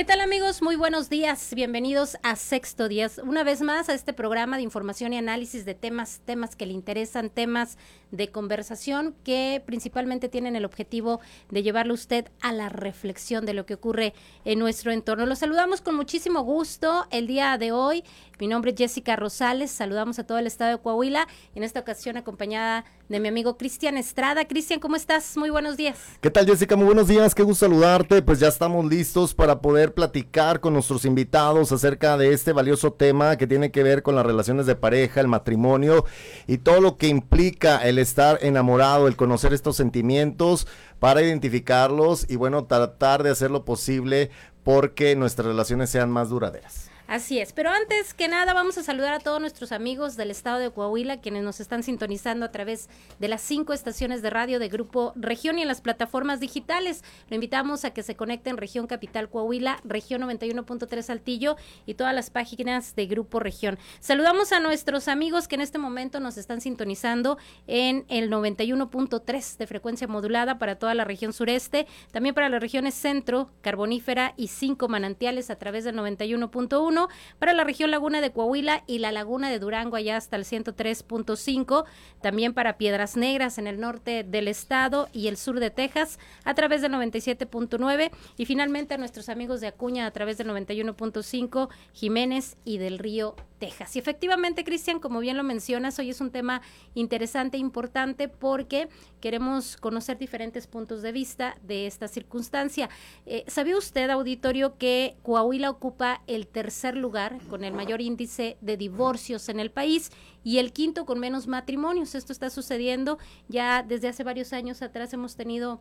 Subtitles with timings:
[0.00, 0.62] ¿Qué tal amigos?
[0.62, 1.52] Muy buenos días.
[1.54, 3.20] Bienvenidos a Sexto Días.
[3.22, 6.72] Una vez más a este programa de información y análisis de temas, temas que le
[6.72, 7.76] interesan, temas
[8.10, 13.66] de conversación que principalmente tienen el objetivo de llevarlo usted a la reflexión de lo
[13.66, 14.14] que ocurre
[14.46, 15.26] en nuestro entorno.
[15.26, 18.02] Los saludamos con muchísimo gusto el día de hoy.
[18.38, 19.70] Mi nombre es Jessica Rosales.
[19.70, 21.28] Saludamos a todo el estado de Coahuila.
[21.54, 24.46] En esta ocasión acompañada de mi amigo Cristian Estrada.
[24.46, 25.36] Cristian, ¿cómo estás?
[25.36, 25.98] Muy buenos días.
[26.22, 26.74] ¿Qué tal Jessica?
[26.74, 27.34] Muy buenos días.
[27.34, 28.22] Qué gusto saludarte.
[28.22, 33.36] Pues ya estamos listos para poder platicar con nuestros invitados acerca de este valioso tema
[33.36, 36.04] que tiene que ver con las relaciones de pareja, el matrimonio
[36.46, 40.66] y todo lo que implica el estar enamorado, el conocer estos sentimientos
[40.98, 44.30] para identificarlos y bueno, tratar de hacer lo posible
[44.64, 46.89] porque nuestras relaciones sean más duraderas.
[47.10, 50.60] Así es, pero antes que nada vamos a saludar a todos nuestros amigos del estado
[50.60, 54.68] de Coahuila, quienes nos están sintonizando a través de las cinco estaciones de radio de
[54.68, 57.02] Grupo Región y en las plataformas digitales.
[57.28, 62.30] Lo invitamos a que se conecten Región Capital Coahuila, Región 91.3 Saltillo y todas las
[62.30, 63.76] páginas de Grupo Región.
[63.98, 69.66] Saludamos a nuestros amigos que en este momento nos están sintonizando en el 91.3 de
[69.66, 74.86] frecuencia modulada para toda la región sureste, también para las regiones centro, carbonífera y cinco
[74.86, 76.99] manantiales a través del 91.1
[77.38, 81.84] para la región Laguna de Coahuila y la Laguna de Durango allá hasta el 103.5,
[82.20, 86.54] también para Piedras Negras en el norte del estado y el sur de Texas a
[86.54, 92.56] través del 97.9 y finalmente a nuestros amigos de Acuña a través del 91.5, Jiménez
[92.64, 93.94] y del Río Texas.
[93.94, 96.62] Y efectivamente, Cristian, como bien lo mencionas, hoy es un tema
[96.94, 98.88] interesante e importante porque
[99.20, 102.88] queremos conocer diferentes puntos de vista de esta circunstancia.
[103.26, 108.76] Eh, ¿Sabía usted, auditorio, que Coahuila ocupa el tercer lugar con el mayor índice de
[108.76, 110.10] divorcios en el país
[110.44, 112.14] y el quinto con menos matrimonios?
[112.14, 115.80] Esto está sucediendo ya desde hace varios años atrás hemos tenido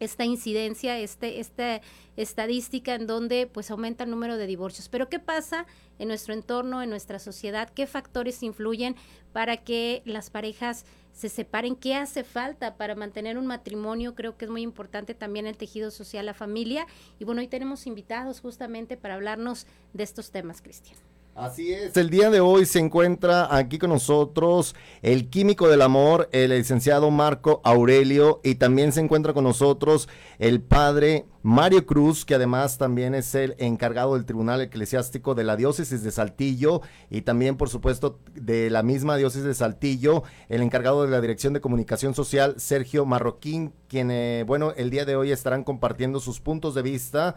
[0.00, 1.80] esta incidencia, este, esta
[2.16, 4.88] estadística en donde pues aumenta el número de divorcios.
[4.88, 5.66] Pero ¿qué pasa
[5.98, 7.68] en nuestro entorno, en nuestra sociedad?
[7.70, 8.96] ¿Qué factores influyen
[9.32, 10.84] para que las parejas
[11.18, 11.74] se separen?
[11.74, 14.14] ¿Qué hace falta para mantener un matrimonio?
[14.14, 16.86] Creo que es muy importante también el tejido social, la familia.
[17.18, 20.96] Y bueno, hoy tenemos invitados justamente para hablarnos de estos temas, Cristian.
[21.38, 21.96] Así es.
[21.96, 27.12] El día de hoy se encuentra aquí con nosotros el químico del amor, el licenciado
[27.12, 30.08] Marco Aurelio, y también se encuentra con nosotros
[30.40, 35.54] el padre Mario Cruz, que además también es el encargado del Tribunal Eclesiástico de la
[35.54, 41.04] Diócesis de Saltillo y también, por supuesto, de la misma Diócesis de Saltillo, el encargado
[41.04, 45.30] de la Dirección de Comunicación Social, Sergio Marroquín, quien, eh, bueno, el día de hoy
[45.30, 47.36] estarán compartiendo sus puntos de vista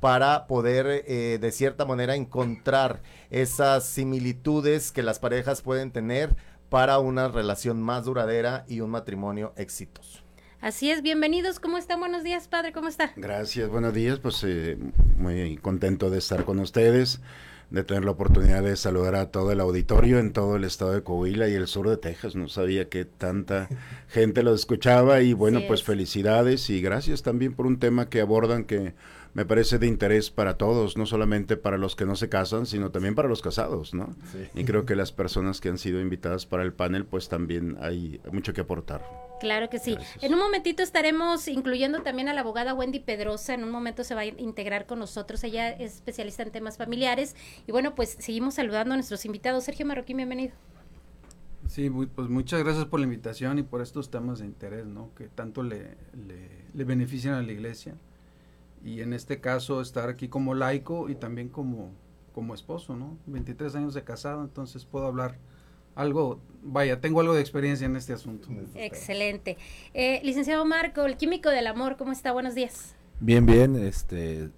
[0.00, 6.34] para poder eh, de cierta manera encontrar esas similitudes que las parejas pueden tener
[6.70, 10.20] para una relación más duradera y un matrimonio exitoso.
[10.60, 11.58] Así es, bienvenidos.
[11.58, 12.00] ¿Cómo están?
[12.00, 12.72] Buenos días, padre.
[12.72, 13.12] ¿Cómo está?
[13.16, 14.18] Gracias, buenos días.
[14.18, 14.76] Pues eh,
[15.16, 17.20] muy contento de estar con ustedes,
[17.70, 21.02] de tener la oportunidad de saludar a todo el auditorio en todo el estado de
[21.02, 22.36] Coahuila y el sur de Texas.
[22.36, 23.68] No sabía que tanta
[24.08, 28.64] gente lo escuchaba y bueno, pues felicidades y gracias también por un tema que abordan
[28.64, 28.94] que
[29.32, 32.90] me parece de interés para todos, no solamente para los que no se casan, sino
[32.90, 34.14] también para los casados, ¿no?
[34.54, 38.20] Y creo que las personas que han sido invitadas para el panel, pues también hay
[38.32, 39.02] mucho que aportar.
[39.40, 39.96] Claro que sí.
[40.20, 43.54] En un momentito estaremos incluyendo también a la abogada Wendy Pedrosa.
[43.54, 45.42] En un momento se va a integrar con nosotros.
[45.44, 47.34] Ella es especialista en temas familiares.
[47.66, 49.64] Y bueno, pues seguimos saludando a nuestros invitados.
[49.64, 50.52] Sergio Marroquín, bienvenido.
[51.68, 55.14] Sí, pues muchas gracias por la invitación y por estos temas de interés, ¿no?
[55.14, 55.96] Que tanto le,
[56.74, 57.94] le benefician a la iglesia
[58.84, 61.92] y en este caso estar aquí como laico y también como,
[62.34, 63.18] como esposo, ¿no?
[63.26, 65.38] 23 años de casado, entonces puedo hablar
[65.94, 68.48] algo, vaya, tengo algo de experiencia en este asunto.
[68.74, 69.58] Excelente.
[69.92, 72.32] Eh, licenciado Marco, el químico del amor, ¿cómo está?
[72.32, 72.94] Buenos días.
[73.20, 74.48] Bien, bien, este,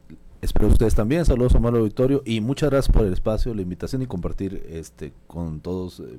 [0.41, 4.03] espero ustedes también, saludos a Manuel Auditorio y muchas gracias por el espacio, la invitación
[4.03, 6.19] y compartir este con todos eh,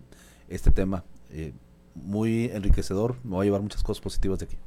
[0.49, 1.05] este tema.
[1.29, 1.53] Eh,
[1.95, 4.57] muy enriquecedor, me va a llevar muchas cosas positivas de aquí.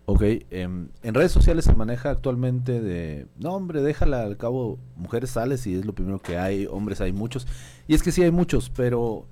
[0.05, 5.29] Ok, em, en redes sociales se maneja actualmente de, no hombre, déjala, al cabo, mujeres
[5.29, 7.45] sales y es lo primero que hay, hombres hay muchos.
[7.87, 9.27] Y es que sí hay muchos, pero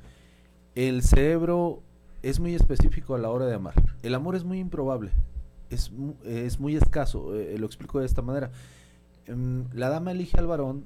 [0.75, 1.81] el cerebro
[2.21, 3.73] es muy específico a la hora de amar.
[4.03, 5.11] El amor es muy improbable,
[5.69, 5.91] es,
[6.25, 8.51] es muy escaso, eh, lo explico de esta manera.
[9.25, 10.85] Em, la dama elige al varón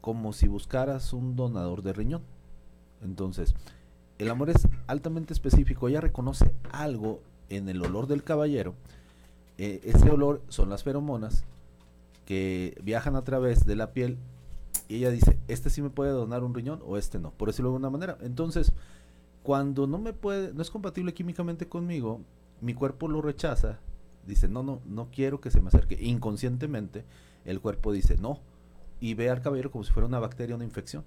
[0.00, 2.22] como si buscaras un donador de riñón.
[3.02, 3.54] Entonces,
[4.18, 5.88] el amor es altamente específico.
[5.88, 8.74] Ella reconoce algo en el olor del caballero.
[9.58, 11.44] Eh, ese olor son las feromonas
[12.24, 14.18] que viajan a través de la piel
[14.88, 17.70] y ella dice, este sí me puede donar un riñón o este no, por decirlo
[17.70, 18.18] de alguna manera.
[18.20, 18.72] Entonces,
[19.42, 22.20] cuando no me puede, no es compatible químicamente conmigo,
[22.60, 23.78] mi cuerpo lo rechaza,
[24.26, 25.98] dice, no, no, no quiero que se me acerque.
[26.00, 27.04] Inconscientemente,
[27.44, 28.40] el cuerpo dice, no,
[29.00, 31.04] y ve al caballero como si fuera una bacteria, una infección.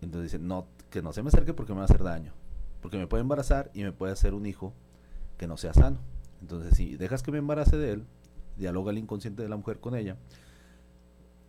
[0.00, 2.32] Entonces dice, no, que no se me acerque porque me va a hacer daño.
[2.80, 4.72] Porque me puede embarazar y me puede hacer un hijo
[5.38, 5.98] que no sea sano.
[6.40, 8.04] Entonces, si dejas que me embarace de él,
[8.56, 10.16] dialoga el inconsciente de la mujer con ella,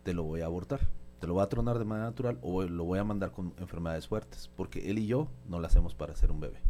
[0.02, 0.80] te lo voy a abortar.
[1.20, 4.06] Te lo voy a tronar de manera natural o lo voy a mandar con enfermedades
[4.06, 4.50] fuertes.
[4.56, 6.60] Porque él y yo no lo hacemos para hacer un bebé.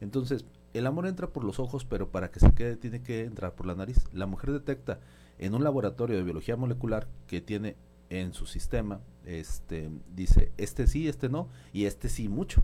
[0.00, 0.44] Entonces,
[0.76, 3.66] el amor entra por los ojos, pero para que se quede tiene que entrar por
[3.66, 4.04] la nariz.
[4.12, 5.00] La mujer detecta
[5.38, 7.76] en un laboratorio de biología molecular que tiene
[8.08, 12.62] en su sistema, este, dice, este sí, este no, y este sí mucho.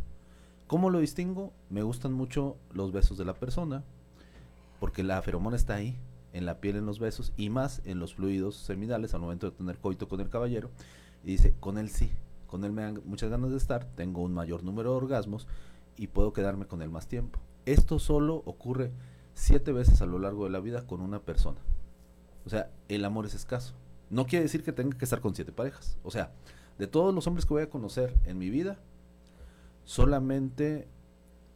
[0.67, 1.53] ¿Cómo lo distingo?
[1.69, 3.85] Me gustan mucho los besos de la persona,
[4.81, 5.99] porque la feromona está ahí,
[6.33, 9.57] en la piel, en los besos, y más en los fluidos seminales al momento de
[9.57, 10.71] tener coito con el caballero.
[11.25, 12.11] Y dice, con él sí,
[12.47, 15.47] con él me dan muchas ganas de estar, tengo un mayor número de orgasmos
[15.97, 17.39] y puedo quedarme con él más tiempo.
[17.67, 18.93] Esto solo ocurre
[19.35, 21.61] siete veces a lo largo de la vida con una persona.
[22.45, 23.75] O sea, el amor es escaso.
[24.11, 25.97] No quiere decir que tenga que estar con siete parejas.
[26.03, 26.33] O sea,
[26.79, 28.79] de todos los hombres que voy a conocer en mi vida,
[29.85, 30.89] solamente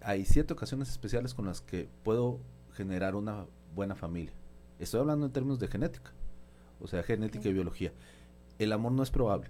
[0.00, 2.38] hay siete ocasiones especiales con las que puedo
[2.72, 4.32] generar una buena familia.
[4.78, 6.12] Estoy hablando en términos de genética,
[6.80, 7.92] o sea, genética y biología.
[8.58, 9.48] El amor no es probable.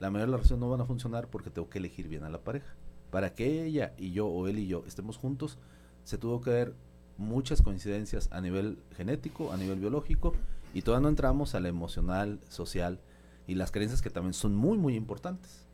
[0.00, 2.30] La mayoría de las relaciones no van a funcionar porque tengo que elegir bien a
[2.30, 2.74] la pareja.
[3.14, 5.56] Para que ella y yo, o él y yo, estemos juntos,
[6.02, 6.74] se tuvo que ver
[7.16, 10.34] muchas coincidencias a nivel genético, a nivel biológico
[10.74, 12.98] y todavía no entramos a la emocional, social
[13.46, 15.64] y las creencias que también son muy, muy importantes.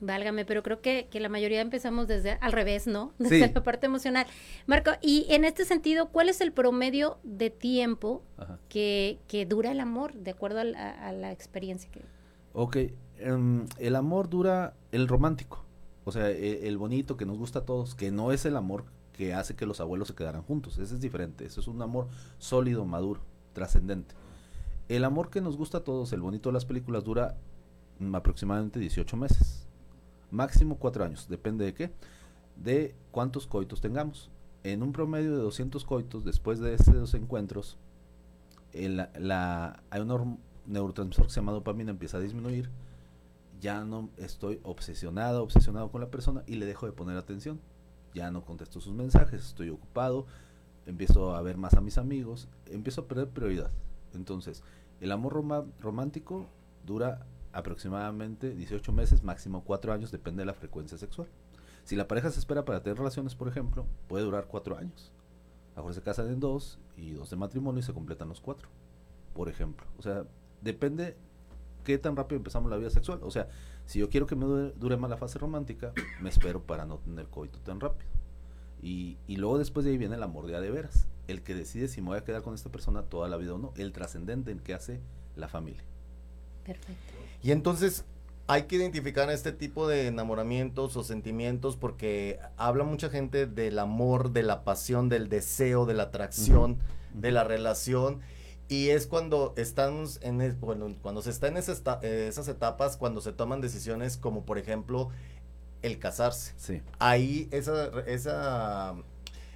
[0.00, 3.12] Válgame, pero creo que, que la mayoría empezamos desde al revés, ¿no?
[3.18, 4.26] Desde la parte emocional.
[4.66, 8.22] Marco, y en este sentido, ¿cuál es el promedio de tiempo
[8.70, 12.00] que, que, dura el amor, de acuerdo a la, experiencia que...
[12.54, 12.78] Ok,
[13.18, 15.65] em, el amor dura el romántico,
[16.06, 18.84] o sea, el, el, bonito que nos gusta a todos, que no es el amor
[19.12, 22.06] que hace que los abuelos se quedaran juntos, ese es diferente, eso es un amor
[22.38, 23.20] sólido, maduro,
[23.52, 24.14] trascendente.
[24.88, 27.36] El amor que nos gusta a todos, el bonito de las películas, dura
[28.12, 29.66] aproximadamente 18 meses.
[30.30, 31.90] Máximo 4 años, depende de qué,
[32.56, 34.30] de cuántos coitos tengamos.
[34.62, 37.78] En un promedio de 200 coitos, después de estos encuentros,
[38.72, 42.70] el, la, hay un neurotransmisor que se llama dopamina, empieza a disminuir.
[43.60, 47.60] Ya no estoy obsesionado, obsesionado con la persona y le dejo de poner atención.
[48.14, 50.26] Ya no contesto sus mensajes, estoy ocupado,
[50.86, 53.70] empiezo a ver más a mis amigos, empiezo a perder prioridad.
[54.14, 54.62] Entonces,
[55.00, 55.44] el amor
[55.80, 56.46] romántico
[56.84, 61.28] dura aproximadamente 18 meses, máximo 4 años, depende de la frecuencia sexual.
[61.84, 65.12] Si la pareja se espera para tener relaciones, por ejemplo, puede durar 4 años.
[65.76, 68.68] Mejor se casan en dos y dos de matrimonio y se completan los 4,
[69.34, 69.86] por ejemplo.
[69.98, 70.24] O sea,
[70.62, 71.16] depende
[71.86, 73.20] qué tan rápido empezamos la vida sexual.
[73.22, 73.48] O sea,
[73.86, 76.98] si yo quiero que me dure, dure más la fase romántica, me espero para no
[76.98, 78.10] tener coito tan rápido.
[78.82, 82.00] Y, y luego después de ahí viene el amor de veras el que decide si
[82.00, 84.60] me voy a quedar con esta persona toda la vida o no, el trascendente en
[84.60, 85.00] que hace
[85.34, 85.82] la familia.
[86.64, 87.12] Perfecto.
[87.42, 88.04] Y entonces
[88.48, 94.30] hay que identificar este tipo de enamoramientos o sentimientos porque habla mucha gente del amor,
[94.32, 96.78] de la pasión, del deseo, de la atracción,
[97.12, 98.20] de la relación.
[98.68, 103.20] Y es cuando estamos en, es- bueno, cuando se está en eh, esas etapas, cuando
[103.20, 105.10] se toman decisiones como por ejemplo
[105.82, 106.52] el casarse.
[106.56, 106.82] Sí.
[106.98, 108.94] Ahí esa, esa,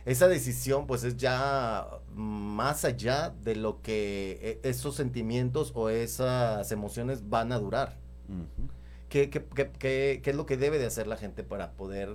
[0.04, 6.70] esa decisión pues es ya más allá de lo que eh, esos sentimientos o esas
[6.70, 7.98] emociones van a durar.
[8.28, 8.68] Ujú.
[9.08, 12.10] ¿Qué, qué, qué- qué- qué es lo que debe de hacer la gente para poder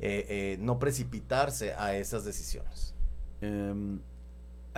[0.00, 2.94] eh, eh, no precipitarse a esas decisiones?
[3.42, 4.00] Em,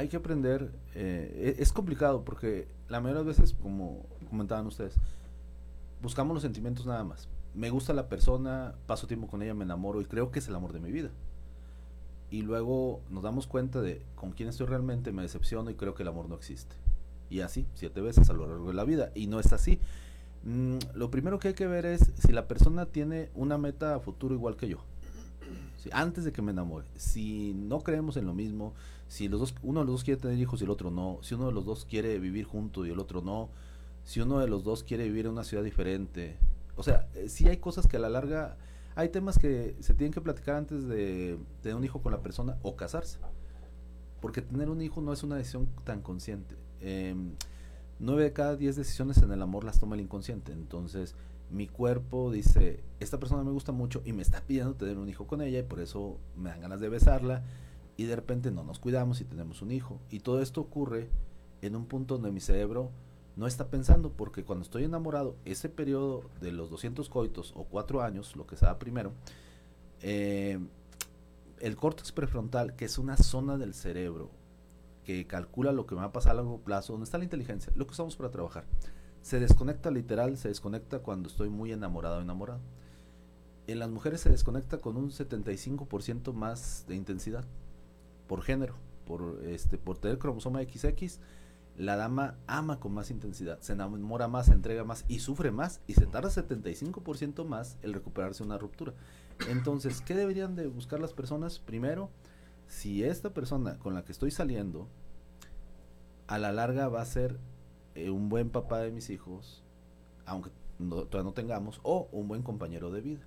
[0.01, 4.67] hay que aprender, eh, e- es complicado porque la mayoría de las veces, como comentaban
[4.67, 4.95] ustedes,
[6.01, 7.29] buscamos los sentimientos nada más.
[7.55, 10.55] Me gusta la persona, paso tiempo con ella, me enamoro y creo que es el
[10.55, 11.11] amor de mi vida.
[12.31, 16.03] Y luego nos damos cuenta de con quién estoy realmente, me decepciono y creo que
[16.03, 16.77] el amor no existe.
[17.29, 19.11] Y así, siete veces a lo largo de la vida.
[19.15, 19.81] Y no es así.
[20.45, 24.01] Mm, lo primero que hay que ver es si la persona tiene una meta a
[24.01, 24.79] futuro igual que yo.
[25.77, 26.87] Sí, antes de que me enamore.
[26.97, 28.75] Si no creemos en lo mismo,
[29.11, 31.35] si los dos, uno de los dos quiere tener hijos y el otro no, si
[31.35, 33.51] uno de los dos quiere vivir junto y el otro no,
[34.05, 36.37] si uno de los dos quiere vivir en una ciudad diferente.
[36.77, 38.57] O sea, eh, sí hay cosas que a la larga,
[38.95, 42.57] hay temas que se tienen que platicar antes de tener un hijo con la persona
[42.63, 43.19] o casarse.
[44.21, 46.55] Porque tener un hijo no es una decisión tan consciente.
[46.81, 47.33] Em,
[47.99, 50.53] nueve de cada diez decisiones en el amor las toma el inconsciente.
[50.53, 51.17] Entonces,
[51.51, 55.27] mi cuerpo dice, esta persona me gusta mucho y me está pidiendo tener un hijo
[55.27, 57.43] con ella y por eso me dan ganas de besarla
[58.01, 60.01] y de repente no nos cuidamos y tenemos un hijo.
[60.09, 61.11] Y todo esto ocurre
[61.61, 62.91] en un punto donde mi cerebro
[63.37, 68.01] no está pensando porque cuando estoy enamorado, ese periodo de los 200 coitos o 4
[68.01, 69.13] años, lo que se da primero,
[70.01, 70.59] eh,
[71.59, 74.31] el córtex prefrontal, que es una zona del cerebro
[75.05, 77.71] que calcula lo que me va a pasar a largo plazo, donde está la inteligencia,
[77.77, 78.65] lo que usamos para trabajar,
[79.21, 82.61] se desconecta literal, se desconecta cuando estoy muy enamorado o enamorado.
[83.67, 87.45] En las mujeres se desconecta con un 75% más de intensidad
[88.31, 91.19] por género, por este por tener cromosoma XX,
[91.77, 95.81] la dama ama con más intensidad, se enamora más, se entrega más y sufre más
[95.89, 98.95] y se tarda 75% más el recuperarse una ruptura.
[99.49, 101.59] Entonces, ¿qué deberían de buscar las personas?
[101.59, 102.09] Primero,
[102.69, 104.87] si esta persona con la que estoy saliendo
[106.29, 107.37] a la larga va a ser
[107.97, 109.65] eh, un buen papá de mis hijos,
[110.25, 113.27] aunque no- todavía no tengamos, o un buen compañero de vida.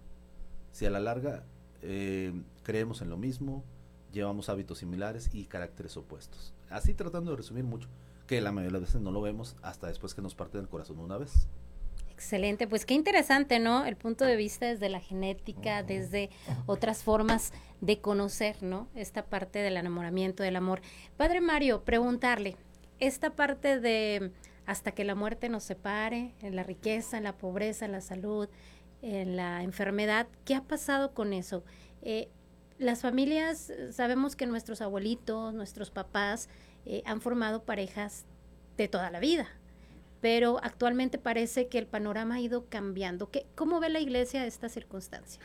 [0.72, 1.44] Si a la larga
[1.82, 2.32] eh,
[2.64, 3.66] creemos en lo mismo,
[4.14, 6.54] llevamos hábitos similares y caracteres opuestos.
[6.70, 7.90] Así tratando de resumir mucho,
[8.28, 10.70] que la mayoría de las veces no lo vemos hasta después que nos parte del
[10.70, 11.48] corazón una vez.
[12.12, 13.86] Excelente, pues qué interesante, ¿no?
[13.86, 16.30] El punto de vista desde la genética, desde
[16.68, 17.52] otras formas
[17.82, 18.88] de conocer, ¿no?
[18.96, 20.82] Esta parte del enamoramiento, del amor.
[21.18, 22.56] Padre Mario, preguntarle,
[23.00, 24.32] esta parte de
[24.66, 28.48] hasta que la muerte nos separe, en la riqueza, en la pobreza, en la salud,
[29.02, 31.64] en la enfermedad, ¿qué ha pasado con eso?
[32.02, 32.30] Eh,
[32.80, 36.50] las familias, sabemos que nuestros abuelitos, nuestros papás
[36.86, 38.26] eh, han formado parejas
[38.78, 39.48] de toda la vida,
[40.22, 43.30] pero actualmente parece que el panorama ha ido cambiando.
[43.30, 45.42] ¿Qué, ¿Cómo ve la iglesia esta circunstancia?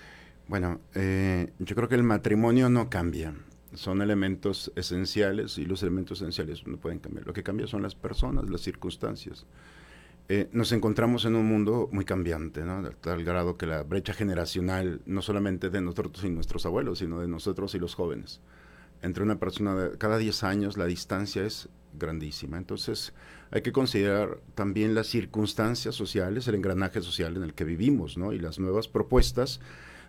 [0.49, 3.35] Bueno, eh, yo creo que el matrimonio no cambia.
[3.75, 7.27] Son elementos esenciales y los elementos esenciales no pueden cambiar.
[7.27, 9.47] Lo que cambia son las personas, las circunstancias.
[10.31, 12.83] Eh, nos encontramos en un mundo muy cambiante, ¿no?
[12.83, 17.21] De tal grado que la brecha generacional, no solamente de nosotros y nuestros abuelos, sino
[17.21, 18.41] de nosotros y los jóvenes.
[19.01, 22.59] Entre una persona, de, cada 10 años la distancia es grandísima.
[22.59, 23.15] Entonces
[23.51, 28.35] hay que considerar también las circunstancias sociales, el engranaje social en el que vivimos, ¿no?
[28.35, 29.61] Y las nuevas propuestas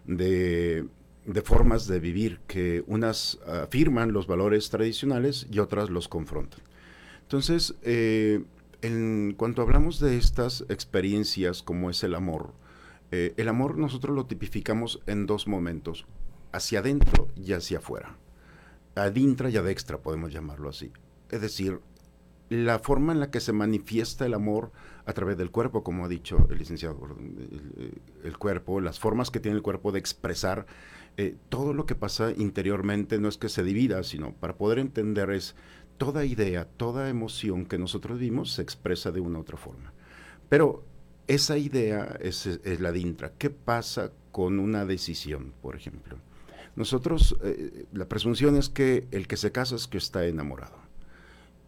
[0.06, 0.86] de,
[1.26, 6.60] de formas de vivir que unas afirman los valores tradicionales y otras los confrontan.
[7.22, 8.44] Entonces, eh,
[8.82, 12.54] en cuanto hablamos de estas experiencias como es el amor,
[13.12, 16.06] eh, el amor nosotros lo tipificamos en dos momentos,
[16.52, 18.18] hacia adentro y hacia afuera.
[18.96, 20.92] Adintra y adextra podemos llamarlo así.
[21.30, 21.80] Es decir,
[22.50, 24.72] la forma en la que se manifiesta el amor
[25.06, 26.98] a través del cuerpo, como ha dicho el licenciado,
[28.24, 30.66] el, cuerpo, las formas que tiene el cuerpo de expresar
[31.18, 35.30] eh, todo lo que pasa interiormente, no es que se divida, sino para poder entender
[35.32, 35.56] es
[36.00, 39.94] toda idea, toda emoción que nosotros vimos se expresa de una u otra forma.
[40.50, 40.84] Pero
[41.28, 43.34] esa idea es, es la dintra.
[43.38, 46.18] ¿Qué pasa con una decisión, por ejemplo?
[46.76, 50.78] Nosotros, eh, la presunción es que el que se casa es que está enamorado.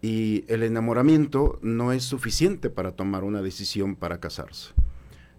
[0.01, 4.73] Y el enamoramiento no es suficiente para tomar una decisión para casarse.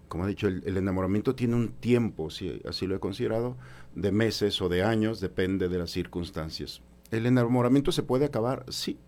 [0.07, 3.57] Como he dicho, el, enamoramiento tiene un tiempo, así lo he considerado,
[3.95, 6.81] de meses o de años, depende de las circunstancias.
[7.13, 8.65] ¿El enamoramiento se puede acabar?
[8.69, 8.99] Sí,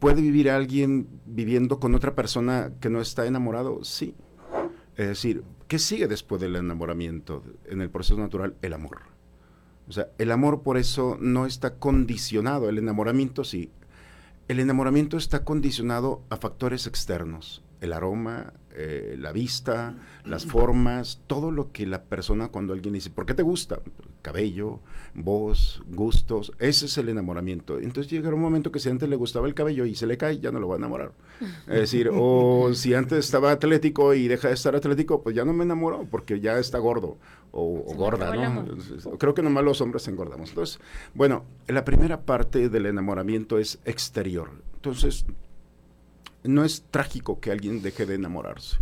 [0.00, 3.84] ¿Puede vivir alguien viviendo con otra persona que no está enamorado?
[3.84, 4.14] Sí.
[4.96, 8.56] Es decir, ¿qué sigue después del enamoramiento en el proceso natural?
[8.62, 9.00] El amor.
[9.88, 13.70] O sea, el amor por eso no está condicionado, el enamoramiento sí.
[14.48, 21.50] El enamoramiento está condicionado a factores externos, el aroma, eh, la vista, las formas, todo
[21.50, 23.80] lo que la persona cuando alguien dice, ¿por qué te gusta?
[24.22, 24.80] Cabello,
[25.14, 27.78] voz, gustos, ese es el enamoramiento.
[27.78, 30.38] Entonces llega un momento que si antes le gustaba el cabello y se le cae,
[30.38, 31.12] ya no lo va a enamorar.
[31.66, 35.52] Es decir, o si antes estaba atlético y deja de estar atlético, pues ya no
[35.52, 37.18] me enamoró porque ya está gordo
[37.50, 38.66] o, o gorda, ¿no?
[39.18, 40.50] Creo que nomás los hombres engordamos.
[40.50, 40.78] Entonces,
[41.14, 44.50] bueno, la primera parte del enamoramiento es exterior.
[44.74, 45.24] Entonces,
[46.44, 48.76] no es trágico que alguien deje de enamorarse.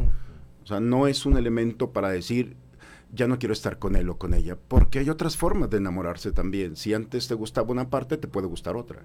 [0.63, 2.57] O sea, no es un elemento para decir,
[3.13, 6.33] ya no quiero estar con él o con ella, porque hay otras formas de enamorarse
[6.33, 6.77] también.
[6.77, 9.03] Si antes te gustaba una parte, te puede gustar otra.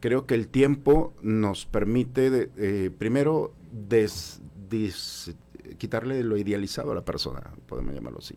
[0.00, 3.54] Creo que el tiempo nos permite, eh, primero,
[5.78, 8.36] quitarle lo idealizado a la persona, podemos llamarlo así.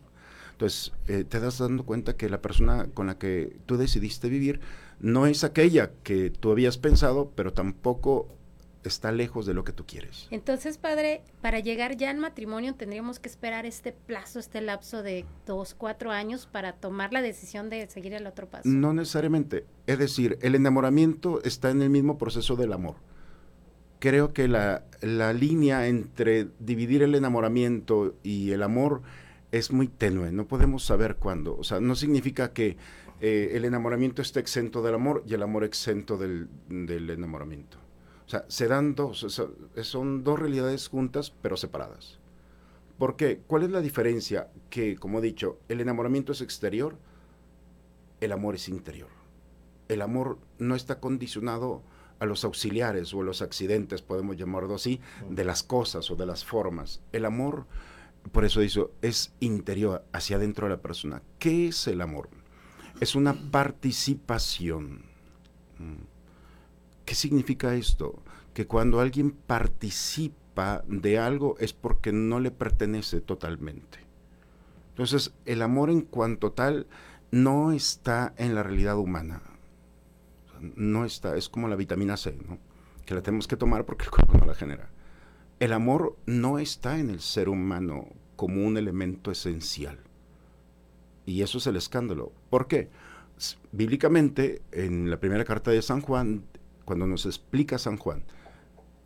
[0.52, 4.60] Entonces, eh, te das dando cuenta que la persona con la que tú decidiste vivir
[5.00, 8.35] no es aquella que tú habías pensado, pero tampoco
[8.88, 10.28] está lejos de lo que tú quieres.
[10.30, 15.24] Entonces, padre, para llegar ya al matrimonio tendríamos que esperar este plazo, este lapso de
[15.46, 18.68] dos, cuatro años para tomar la decisión de seguir el otro paso.
[18.68, 19.64] No necesariamente.
[19.86, 22.96] Es decir, el enamoramiento está en el mismo proceso del amor.
[23.98, 29.02] Creo que la, la línea entre dividir el enamoramiento y el amor
[29.52, 30.32] es muy tenue.
[30.32, 31.56] No podemos saber cuándo.
[31.56, 32.76] O sea, no significa que
[33.20, 37.78] eh, el enamoramiento esté exento del amor y el amor exento del, del enamoramiento.
[38.26, 39.24] O sea, se dan dos,
[39.82, 42.18] son dos realidades juntas pero separadas.
[42.98, 43.40] ¿Por qué?
[43.46, 44.48] ¿Cuál es la diferencia?
[44.70, 46.96] Que, como he dicho, el enamoramiento es exterior,
[48.20, 49.10] el amor es interior.
[49.88, 51.82] El amor no está condicionado
[52.18, 56.26] a los auxiliares o a los accidentes, podemos llamarlo así, de las cosas o de
[56.26, 57.02] las formas.
[57.12, 57.66] El amor,
[58.32, 61.22] por eso dice, es interior, hacia adentro de la persona.
[61.38, 62.30] ¿Qué es el amor?
[63.00, 65.02] Es una participación.
[67.06, 68.22] ¿Qué significa esto?
[68.52, 74.00] Que cuando alguien participa de algo es porque no le pertenece totalmente.
[74.90, 76.86] Entonces, el amor en cuanto tal
[77.30, 79.42] no está en la realidad humana.
[80.60, 82.58] No está, es como la vitamina C, ¿no?
[83.06, 84.90] que la tenemos que tomar porque el cuerpo no la genera.
[85.60, 89.98] El amor no está en el ser humano como un elemento esencial.
[91.24, 92.32] Y eso es el escándalo.
[92.50, 92.90] ¿Por qué?
[93.72, 96.44] Bíblicamente, en la primera carta de San Juan,
[96.86, 98.24] cuando nos explica San Juan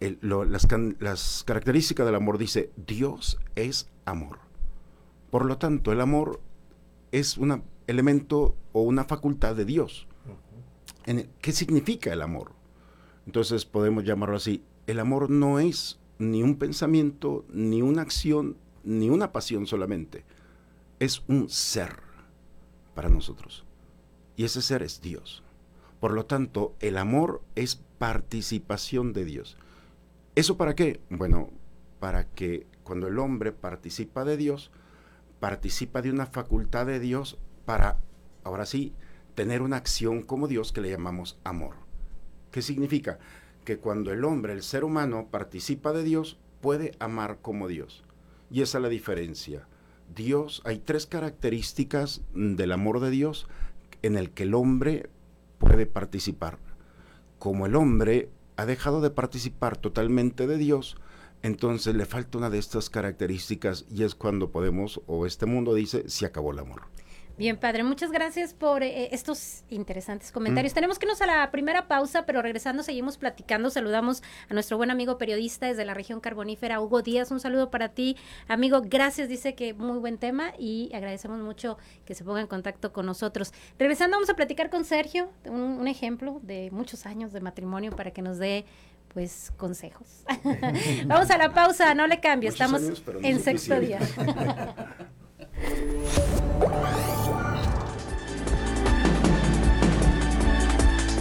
[0.01, 0.67] las,
[0.99, 4.39] las características del amor, dice, Dios es amor.
[5.31, 6.41] Por lo tanto, el amor
[7.13, 10.07] es un elemento o una facultad de Dios.
[11.41, 12.53] ¿Qué significa el amor?
[13.27, 14.65] Entonces podemos llamarlo así.
[14.87, 20.25] El amor no es ni un pensamiento, ni una acción, ni una pasión solamente.
[20.99, 22.01] Es un ser
[22.95, 23.65] para nosotros.
[24.37, 25.43] Y ese ser es Dios.
[26.01, 29.57] Por lo tanto, el amor es participación de Dios.
[30.35, 31.01] ¿Eso para qué?
[31.11, 31.51] Bueno,
[32.01, 34.71] para que cuando el hombre participa de Dios,
[35.39, 37.99] participa de una facultad de Dios para,
[38.43, 38.95] ahora sí,
[39.35, 41.75] tener una acción como Dios que le llamamos amor.
[42.51, 43.19] ¿Qué significa?
[43.65, 48.03] Que cuando el hombre, el ser humano, participa de Dios, puede amar como Dios.
[48.51, 49.67] Y esa es la diferencia.
[50.15, 53.47] Dios, hay tres características del amor de Dios
[54.03, 55.11] en el que el hombre
[55.71, 56.59] puede participar.
[57.39, 60.97] Como el hombre ha dejado de participar totalmente de Dios,
[61.43, 66.09] entonces le falta una de estas características y es cuando podemos, o este mundo dice,
[66.09, 66.83] se acabó el amor.
[67.41, 70.75] Bien, padre, muchas gracias por eh, estos interesantes comentarios.
[70.75, 70.75] Mm.
[70.75, 73.71] Tenemos que irnos a la primera pausa, pero regresando seguimos platicando.
[73.71, 77.31] Saludamos a nuestro buen amigo periodista desde la región carbonífera, Hugo Díaz.
[77.31, 78.83] Un saludo para ti, amigo.
[78.85, 83.07] Gracias, dice que muy buen tema y agradecemos mucho que se ponga en contacto con
[83.07, 83.55] nosotros.
[83.79, 88.21] Regresando, vamos a platicar con Sergio, un, ejemplo de muchos años de matrimonio para que
[88.21, 88.67] nos dé
[89.15, 90.25] pues consejos.
[91.07, 92.83] Vamos a la pausa, no le cambie, estamos
[93.23, 93.99] en sexto día.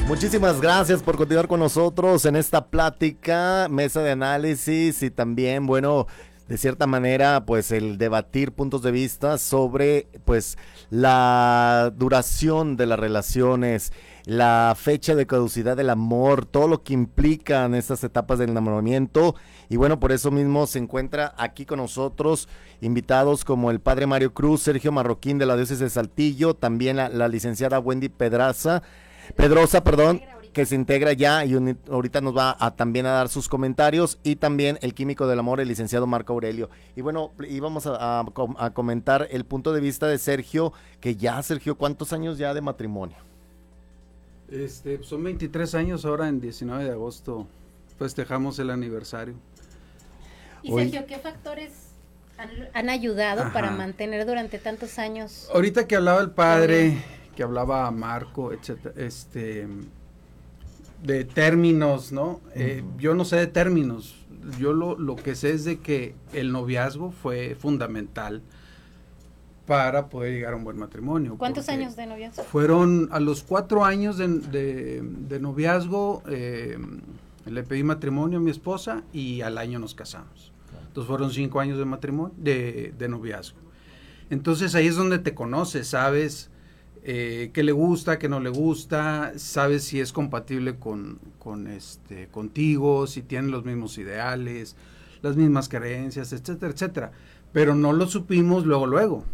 [0.10, 6.08] Muchísimas gracias por continuar con nosotros en esta plática, mesa de análisis y también, bueno,
[6.48, 10.58] de cierta manera, pues el debatir puntos de vista sobre, pues,
[10.90, 13.94] la duración de las relaciones,
[14.26, 19.36] la fecha de caducidad del amor, todo lo que implican estas etapas del enamoramiento.
[19.70, 22.48] Y bueno, por eso mismo se encuentra aquí con nosotros
[22.82, 27.28] invitados como el padre Mario Cruz, Sergio Marroquín de la diócesis de Saltillo, también la
[27.28, 28.82] licenciada Wendy Pedraza
[29.36, 30.22] Pedrosa, perdón.
[30.54, 31.56] que se integra ya y
[31.90, 35.60] ahorita nos va a, también a dar sus comentarios y también el químico del amor,
[35.60, 36.70] el licenciado Marco Aurelio.
[36.96, 41.76] Y bueno, íbamos a, a comentar el punto de vista de Sergio, que ya, Sergio,
[41.78, 43.29] ¿cuántos años ya de matrimonio?
[44.52, 47.48] Este, son 23 años ahora en 19 de agosto
[48.00, 49.36] festejamos el aniversario.
[50.64, 51.72] Y Sergio, ¿qué factores
[52.74, 55.50] han, ayudado para mantener durante tantos años?
[55.54, 56.98] Ahorita que hablaba el padre,
[57.36, 59.68] que hablaba Marco, etcétera, este,
[61.04, 62.42] de términos, ¿no?
[62.56, 64.16] Eh, yo no sé de términos.
[64.58, 68.42] Yo lo, lo que sé es de que el noviazgo fue fundamental
[69.70, 71.36] para poder llegar a un buen matrimonio.
[71.38, 72.42] ¿Cuántos años de noviazgo?
[72.46, 76.76] Fueron a los cuatro años de, noviazgo, eh,
[77.46, 80.52] le pedí matrimonio a mi esposa y al año nos casamos.
[80.88, 83.60] Entonces fueron cinco años de matrimonio, de, noviazgo.
[84.32, 86.50] Entonces ahí es donde te conoces, sabes
[87.04, 92.28] eh, qué le gusta, qué no le gusta, sabes si es compatible con, con este,
[92.30, 94.76] contigo, si tienen los mismos ideales,
[95.22, 97.12] las mismas creencias, etcétera, etcétera.
[97.54, 99.26] Pero no lo supimos luego, luego.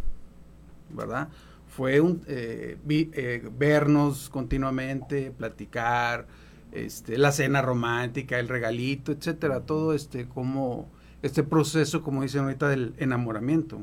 [1.67, 6.27] Fue eh, eh, vernos continuamente, platicar,
[6.71, 10.89] este, la cena romántica, el regalito, etcétera, todo este como
[11.21, 13.81] este proceso, como dicen ahorita, del enamoramiento.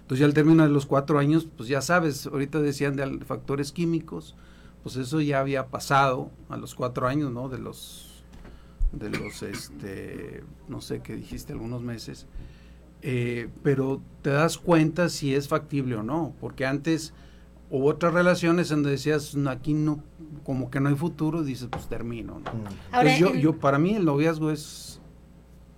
[0.00, 3.72] Entonces ya al término de los cuatro años, pues ya sabes, ahorita decían de factores
[3.72, 4.36] químicos,
[4.82, 7.48] pues eso ya había pasado a los cuatro años, ¿no?
[7.48, 8.22] De los,
[8.92, 12.26] de los, este, no sé qué dijiste, algunos meses.
[13.08, 17.14] Eh, pero te das cuenta si es factible o no, porque antes
[17.70, 20.02] hubo otras relaciones donde decías, aquí no,
[20.42, 22.40] como que no hay futuro, dices, pues termino.
[22.40, 23.18] Mm.
[23.20, 25.00] yo, yo, para mí el noviazgo es...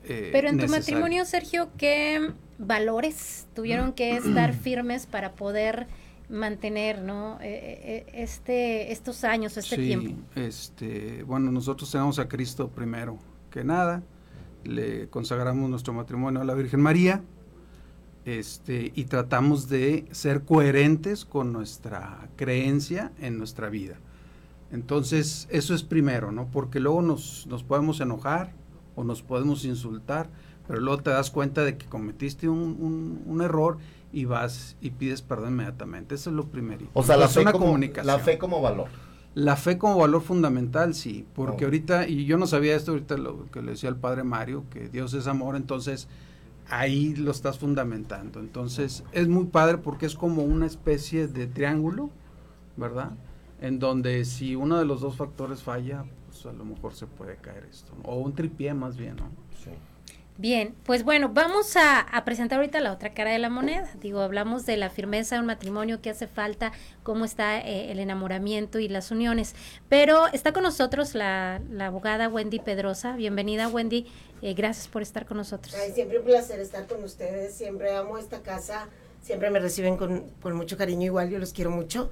[0.04, 5.86] Eh, pero en tu matrimonio, Sergio, ¿qué valores tuvieron que estar firmes para poder
[6.30, 7.36] mantener, ¿no?
[7.42, 10.18] Eh, este, estos años, este sí, tiempo.
[10.34, 13.18] Este, bueno, nosotros tenemos a Cristo primero
[13.50, 14.02] que nada
[14.68, 17.22] le consagramos nuestro matrimonio a la Virgen María
[18.24, 23.96] este, y tratamos de ser coherentes con nuestra creencia en nuestra vida.
[24.70, 26.46] Entonces, eso es primero, ¿no?
[26.52, 28.52] Porque luego nos, nos podemos enojar
[28.94, 30.28] o nos podemos insultar,
[30.66, 33.78] pero luego te das cuenta de que cometiste un, un, error
[34.12, 36.14] y vas y pides perdón inmediatamente.
[36.16, 36.87] Eso es lo primero.
[36.92, 38.88] O sea, la, fe como, la fe como valor.
[39.38, 43.48] La fe como valor fundamental, sí, porque ahorita, y yo no sabía esto, ahorita lo
[43.53, 46.09] que le decía el padre Mario, que Dios es amor, entonces
[46.68, 48.40] ahí lo estás fundamentando.
[48.40, 52.11] Entonces es muy padre porque es como una especie de triángulo,
[52.77, 53.12] ¿verdad?
[53.61, 57.37] En donde si uno de los dos factores falla, pues a lo mejor se puede
[57.37, 59.31] caer esto, o un tripié más bien, ¿no?
[59.62, 59.70] Sí.
[60.40, 63.90] Bien, pues bueno, vamos a, presentar ahorita la otra cara de la moneda.
[64.01, 66.70] Digo, hablamos de la firmeza de un matrimonio, qué hace falta,
[67.03, 69.57] cómo está eh, el enamoramiento y las uniones.
[69.88, 73.16] Pero está con nosotros la, abogada Wendy Pedrosa.
[73.16, 74.07] Bienvenida, Wendy.
[74.40, 75.74] Eh, gracias por estar con nosotros.
[75.92, 77.55] siempre un placer estar con ustedes.
[77.55, 78.87] Siempre amo esta casa.
[79.20, 81.07] Siempre me reciben con, con mucho cariño.
[81.07, 82.11] Igual yo los quiero mucho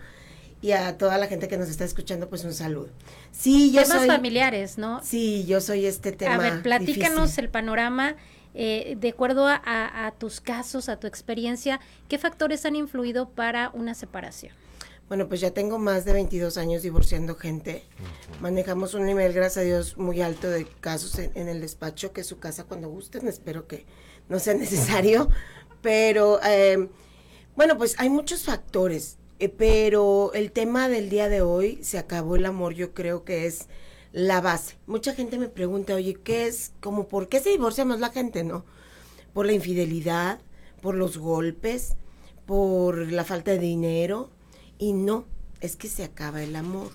[0.67, 2.89] y a toda la gente que nos está escuchando, pues un saludo.
[3.31, 5.01] Sí, yo Temas familiares, ¿no?
[5.05, 6.35] Sí, yo soy este tema.
[6.35, 8.17] A ver, platícanos el panorama.
[8.53, 13.95] Eh, de acuerdo a, tus casos, a tu experiencia, ¿qué factores han influido para una
[13.95, 14.53] separación?
[15.07, 17.85] Bueno, pues ya tengo más de 22 años divorciando gente.
[18.41, 22.27] Manejamos un nivel, gracias a Dios, muy alto de casos en, el despacho, que es
[22.27, 23.29] su casa cuando gusten.
[23.29, 23.87] Espero que
[24.29, 25.29] no sea necesario.
[25.81, 26.89] Pero, eh,
[27.55, 29.19] bueno, pues hay muchos factores.
[29.39, 33.47] Eh, pero el tema del día de hoy, se acabó el amor, yo creo que
[33.47, 33.69] es
[34.13, 34.77] la base.
[34.87, 36.73] Mucha gente me pregunta, oye, ¿qué es?
[36.81, 38.65] Como, ¿por qué se divorcia más la gente, no?
[39.35, 40.41] Por la infidelidad,
[40.81, 41.97] por los golpes,
[42.47, 44.31] por la falta de dinero.
[44.79, 45.27] Y no,
[45.61, 46.91] es que se acaba el amor.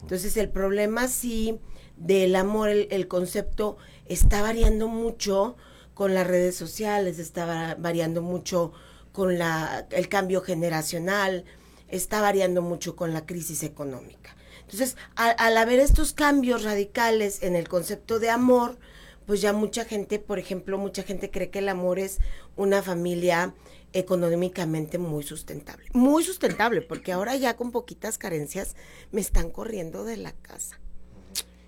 [0.00, 1.58] Entonces el problema sí
[1.96, 5.56] del amor, el, el concepto está variando mucho
[5.94, 8.72] con las redes sociales, está variando mucho
[9.12, 11.44] con la, el cambio generacional,
[11.92, 14.34] está variando mucho con la crisis económica.
[14.62, 18.78] Entonces, al, haber estos cambios radicales en el concepto de amor,
[19.26, 22.18] pues ya mucha gente, por ejemplo, mucha gente cree que el amor es
[22.56, 23.54] una familia
[23.92, 25.88] económicamente muy sustentable.
[25.92, 28.74] Muy sustentable, porque ahora ya con poquitas carencias
[29.10, 30.80] me están corriendo de la casa.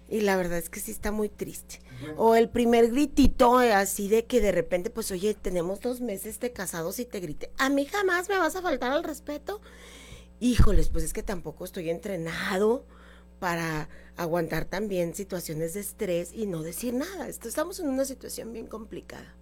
[0.09, 1.81] Y la verdad es que sí está muy triste.
[2.17, 6.53] O el primer gritito así de que de repente, pues oye, tenemos dos meses de
[6.53, 9.61] casados y te grite, a mí jamás me vas a faltar al respeto
[10.41, 12.85] híjoles, pues es que tampoco estoy entrenado
[13.39, 17.29] para aguantar también situaciones de estrés y no decir nada.
[17.29, 19.35] estamos en una situación bien complicada.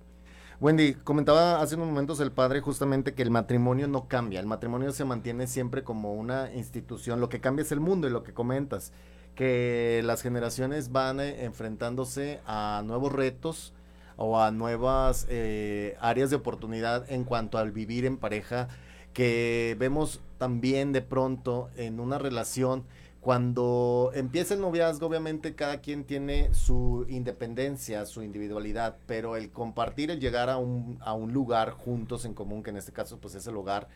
[0.60, 4.92] Wendy, comentaba hace unos momentos el padre justamente que el matrimonio no cambia, el matrimonio
[4.92, 8.32] se mantiene siempre como una institución, lo que cambia es el mundo y lo que
[8.32, 8.92] comentas.
[9.34, 13.72] que las generaciones van eh, enfrentándose a nuevos retos
[14.16, 18.68] o a nuevas eh, áreas de oportunidad en cuanto al vivir en pareja,
[19.12, 22.84] que vemos también de pronto en una relación
[23.22, 30.10] cuando empieza el noviazgo, obviamente cada quien tiene su independencia, su individualidad, pero el compartir,
[30.10, 33.36] el llegar a un, a un lugar juntos en común, que en este caso pues
[33.36, 33.86] es el hogar,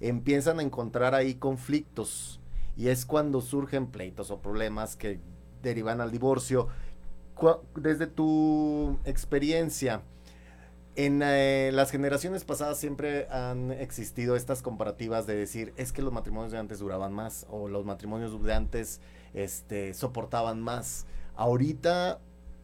[0.00, 2.38] empiezan a encontrar ahí conflictos
[2.76, 5.20] y es cuando surgen pleitos o problemas que
[5.62, 6.68] derivan al divorcio.
[7.76, 10.02] Desde tu experiencia,
[10.96, 16.12] en eh, las generaciones pasadas siempre han existido estas comparativas de decir, es que los
[16.12, 19.00] matrimonios de antes duraban más o los matrimonios de antes
[19.34, 21.06] este, soportaban más.
[21.36, 22.18] Ahorita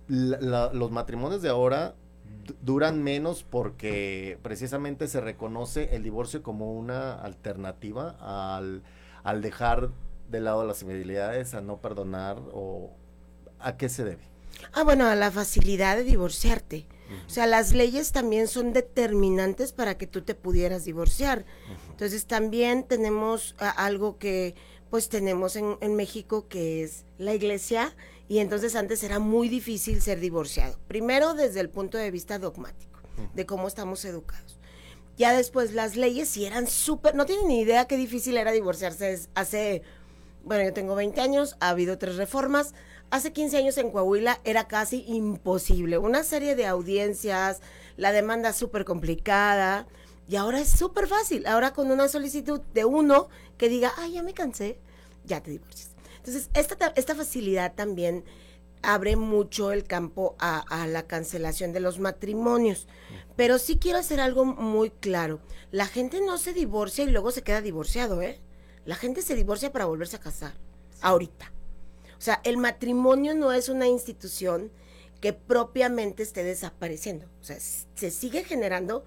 [0.08, 1.94] los matrimonios de ahora
[2.62, 8.82] duran menos porque precisamente se reconoce el divorcio como una alternativa al,
[9.24, 9.90] al dejar
[10.30, 12.90] de lado las infidelidades, a no perdonar o
[13.58, 14.35] a qué se debe.
[14.72, 16.86] Ah, bueno, a la facilidad de divorciarte.
[17.26, 21.44] O sea, las leyes también son determinantes para que tú te pudieras divorciar.
[21.90, 24.54] Entonces también tenemos algo que
[24.90, 27.94] pues tenemos en, en, México que es la iglesia
[28.28, 30.78] y entonces antes era muy difícil ser divorciado.
[30.88, 33.00] Primero desde el punto de vista dogmático,
[33.34, 34.58] de cómo estamos educados.
[35.16, 39.18] Ya después las leyes sí eran súper, no tienen ni idea qué difícil era divorciarse
[39.34, 39.82] hace,
[40.44, 42.74] bueno, yo tengo 20 años, ha habido tres reformas,
[43.10, 45.96] Hace 15 años en Coahuila era casi imposible.
[45.98, 47.60] Una serie de audiencias,
[47.96, 49.86] la demanda súper complicada.
[50.28, 51.46] Y ahora es súper fácil.
[51.46, 54.78] Ahora con una solicitud de uno que diga, ay, ya me cansé,
[55.24, 55.90] ya te divorcias.
[56.16, 58.24] Entonces, esta, esta facilidad también
[58.82, 62.88] abre mucho el campo a, a, la cancelación de los matrimonios.
[63.36, 65.38] Pero sí quiero hacer algo muy claro.
[65.70, 68.40] La gente no se divorcia y luego se queda divorciado, ¿eh?
[68.84, 70.54] La gente se divorcia para volverse a casar.
[71.00, 71.52] Ahorita.
[72.18, 74.70] O sea, el matrimonio no es una institución
[75.20, 77.26] que propiamente esté desapareciendo.
[77.40, 79.04] O sea, se sigue generando,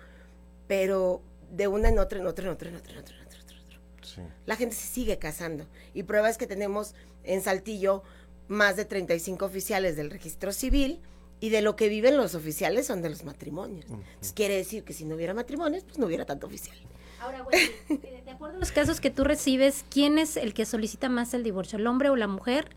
[0.68, 3.58] pero de una en otra, en otra, en otra, en otra, en otra, en otra.
[4.04, 4.22] Sí.
[4.46, 5.68] La gente se sigue casando.
[5.94, 8.04] Y prueba es que tenemos en Saltillo
[8.48, 11.00] más de 35 oficiales del registro civil
[11.40, 13.86] y de lo que viven los oficiales son de los matrimonios.
[13.86, 16.78] Entonces, quiere decir que si no hubiera matrimonios, pues no hubiera tanto oficial.
[17.22, 21.10] Ahora, bueno, de acuerdo a los casos que tú recibes, ¿quién es el que solicita
[21.10, 22.70] más el divorcio, el hombre o la mujer?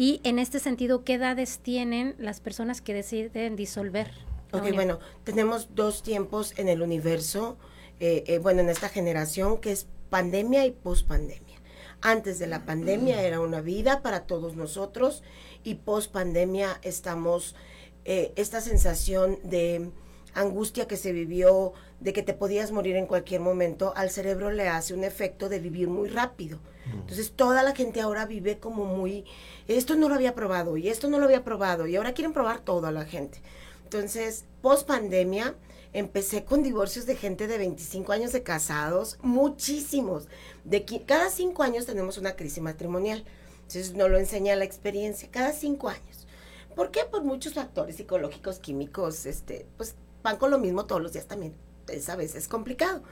[0.00, 4.10] Y en este sentido, ¿qué edades tienen las personas que deciden disolver?
[4.50, 7.58] Ok, bueno, tenemos dos tiempos en el universo,
[8.00, 11.58] eh, eh, bueno, en esta generación, que es pandemia y pospandemia.
[12.00, 15.22] Antes de la pandemia era una vida para todos nosotros
[15.64, 17.54] y pospandemia estamos,
[18.06, 19.90] eh, esta sensación de
[20.32, 24.68] angustia que se vivió, de que te podías morir en cualquier momento, al cerebro le
[24.68, 26.58] hace un efecto de vivir muy rápido.
[26.92, 29.24] Entonces toda la gente ahora vive como muy,
[29.68, 32.60] esto no lo había probado y esto no lo había probado y ahora quieren probar
[32.60, 33.40] todo a la gente.
[33.84, 35.54] Entonces, post pandemia,
[35.92, 40.28] empecé con divorcios de gente de 25 años de casados, muchísimos.
[40.64, 43.24] De cada cinco años tenemos una crisis matrimonial.
[43.62, 46.28] Entonces, nos lo enseña la experiencia, cada cinco años.
[46.76, 47.00] ¿Por qué?
[47.04, 51.54] Por muchos factores psicológicos, químicos, este, pues van con lo mismo todos los días también.
[51.90, 53.02] Esa vez es complicado.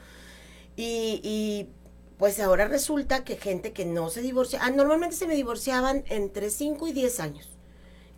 [0.77, 1.69] Y,
[2.19, 6.51] pues ahora resulta que gente que no se divorcia, ah, normalmente se me divorciaban entre
[6.51, 7.49] 5 y 10 años.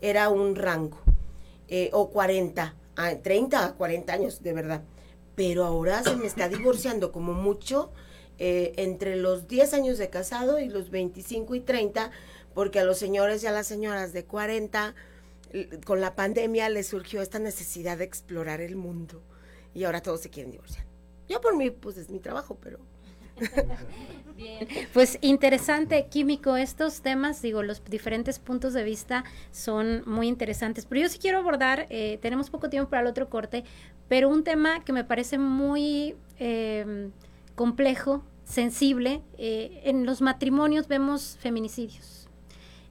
[0.00, 0.98] Era un rango.
[1.68, 2.74] Eh, o 40,
[3.22, 4.82] 30 a 40 años, de verdad.
[5.36, 7.92] Pero ahora se me está divorciando como mucho
[8.38, 12.10] eh, entre los 10 años de casado y los 25 y 30,
[12.54, 14.94] porque a los señores y a las señoras de 40
[15.84, 19.22] con la pandemia le surgió esta necesidad de explorar el mundo
[19.74, 20.84] y ahora todos se quieren divorciar.
[21.28, 22.78] Yo por mí, pues es mi trabajo, pero...
[24.36, 24.66] Bien.
[24.92, 31.02] Pues interesante, Químico, estos temas, digo, los diferentes puntos de vista son muy interesantes, pero
[31.02, 33.64] yo sí quiero abordar, eh, tenemos poco tiempo para el otro corte,
[34.08, 37.10] pero un tema que me parece muy eh,
[37.54, 42.28] complejo, sensible, eh, en los matrimonios vemos feminicidios,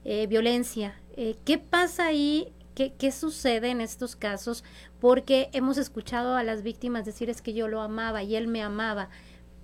[0.04, 2.50] violencia, eh, ¿Qué pasa ahí?
[2.88, 4.64] ¿Qué, sucede en estos casos?
[5.00, 8.62] Porque hemos escuchado a las víctimas decir es que yo lo amaba y él me
[8.62, 9.10] amaba.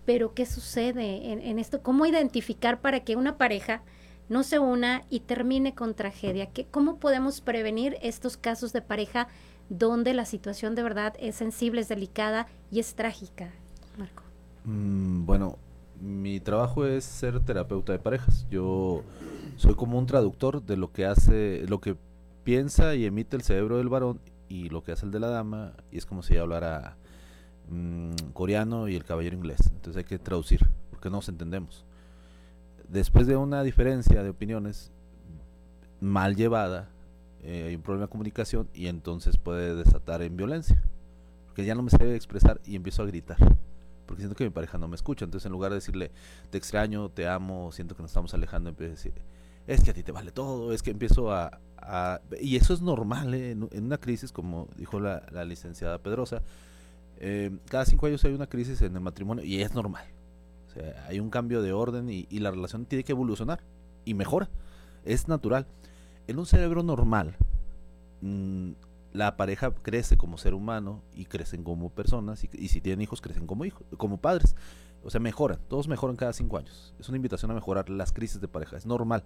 [0.05, 1.83] Pero ¿qué sucede en, esto?
[1.83, 3.83] ¿Cómo identificar para que una pareja
[4.29, 6.51] no se una y termine con tragedia?
[6.51, 9.29] ¿Qué, ¿Cómo podemos prevenir estos casos de pareja
[9.71, 13.51] donde la situación de verdad es sensible, es delicada y es trágica?
[13.97, 14.23] Marco.
[14.65, 15.59] Mm, bueno,
[16.01, 18.47] mi trabajo es ser terapeuta de parejas.
[18.51, 19.03] Yo
[19.57, 21.97] soy como un traductor de lo que hace, lo que
[22.47, 25.73] piensa y emite el cerebro del varón y lo que hace el de la dama,
[25.91, 26.97] y es como si hablara
[27.69, 29.59] mm, coreano y el caballero inglés.
[29.73, 31.85] Entonces hay que traducir, porque no nos entendemos.
[32.89, 34.93] Después de una diferencia de opiniones,
[36.01, 36.89] mal llevada,
[37.43, 40.81] eh, hay un problema de comunicación y entonces puede desatar en violencia.
[41.47, 43.39] Porque ya no me sé expresar y empiezo a gritar.
[44.07, 45.25] Porque siento que mi pareja no me escucha.
[45.25, 46.13] Entonces en lugar de decirle,
[46.51, 49.15] te extraño, te amo, siento que nos estamos alejando, empiezo a decir,
[49.67, 51.61] es que a ti te vale todo, es que empiezo a...
[52.41, 53.51] y eso es normal ¿eh?
[53.53, 56.43] en, una crisis, como dijo la, licenciada Pedrosa.
[57.19, 60.05] Eh, cada cinco años hay una crisis en el matrimonio y es normal.
[60.69, 63.61] O sea, hay un cambio de orden y, y la relación tiene que evolucionar
[64.05, 64.49] y mejora.
[65.05, 65.67] Es natural.
[66.27, 67.37] En un cerebro normal,
[68.21, 68.73] mm,
[69.17, 73.47] la pareja crece como ser humano y crecen como personas y, si tienen hijos crecen
[73.47, 74.55] como hijos, como padres.
[75.03, 76.95] O sea, mejoran, todos mejoran cada cinco años.
[76.99, 79.25] Es una invitación a mejorar las crisis de pareja, es normal.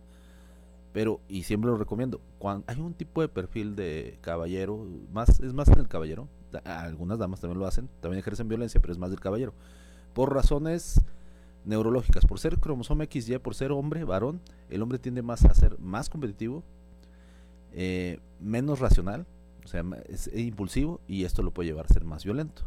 [0.92, 5.52] Pero, y siempre lo recomiendo, cuando hay un tipo de perfil de caballero, más es
[5.52, 6.28] más en el caballero,
[6.64, 9.54] algunas damas también lo hacen, también ejercen violencia, pero es más del caballero.
[10.14, 11.00] Por razones
[11.64, 15.78] neurológicas, por ser cromosoma XY, por ser hombre, varón, el hombre tiende más a ser
[15.78, 16.64] más competitivo,
[17.72, 19.26] eh, menos racional,
[19.64, 22.62] o sea, es impulsivo y esto lo puede llevar a ser más violento.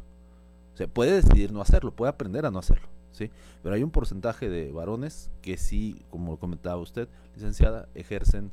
[0.74, 3.32] O sea, puede decidir no hacerlo, puede aprender a no hacerlo, ¿sí?
[3.62, 8.52] Pero hay un porcentaje de varones que sí, como comentaba usted, licenciada, ejercen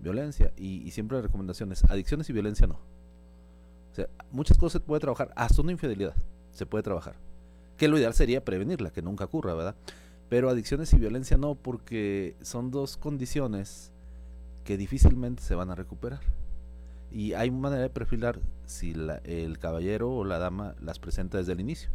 [0.00, 2.74] violencia y, siempre la recomendación es adicciones y violencia no.
[2.74, 6.14] O sea, muchas cosas se puede trabajar, hasta una infidelidad
[6.50, 7.14] se puede trabajar.
[7.78, 9.74] Que lo ideal sería prevenirla, que nunca ocurra, ¿verdad?
[10.28, 13.92] Pero adicciones y violencia no, porque son dos condiciones
[14.64, 16.20] que difícilmente se van a recuperar.
[17.10, 21.60] Y hay manera de perfilar si el caballero o la dama las presenta desde el
[21.60, 21.90] inicio.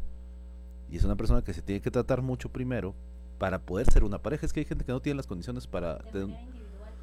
[0.91, 2.95] Y es una persona que se tiene que tratar mucho primero
[3.37, 4.45] para poder ser una pareja.
[4.45, 5.97] Es que hay gente que no tiene las condiciones para...
[5.97, 6.93] De, manera individual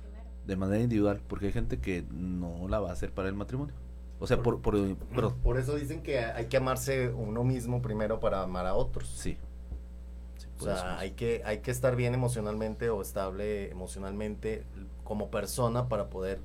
[0.46, 3.74] De manera individual, porque hay gente que no la va a hacer para el matrimonio.
[4.18, 4.96] O sea, por, por,
[5.42, 9.08] por, eso dicen que hay que amarse uno mismo primero para amar a otros.
[9.08, 9.36] Sí.
[10.58, 14.64] o sea, hay que, hay que estar bien emocionalmente o estable emocionalmente
[15.04, 16.40] como persona para poder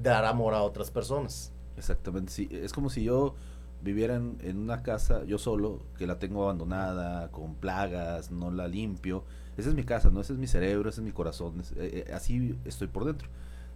[0.00, 1.52] dar amor a otras personas.
[1.76, 2.48] Exactamente, sí.
[2.50, 3.34] Es como si yo
[3.82, 9.24] viviera en, una casa yo solo, que la tengo abandonada, con plagas, no la limpio.
[9.56, 10.20] Esa es mi casa, ¿no?
[10.20, 11.62] Ese es mi cerebro, ese es mi corazón.
[11.76, 13.28] Eh, eh, así estoy por dentro.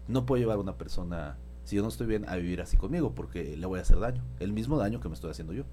[0.09, 3.15] No puedo llevar a una persona, si yo no estoy bien, a vivir así conmigo,
[3.15, 4.23] porque le voy a hacer daño.
[4.41, 5.65] El mismo daño que me estoy haciendo yo.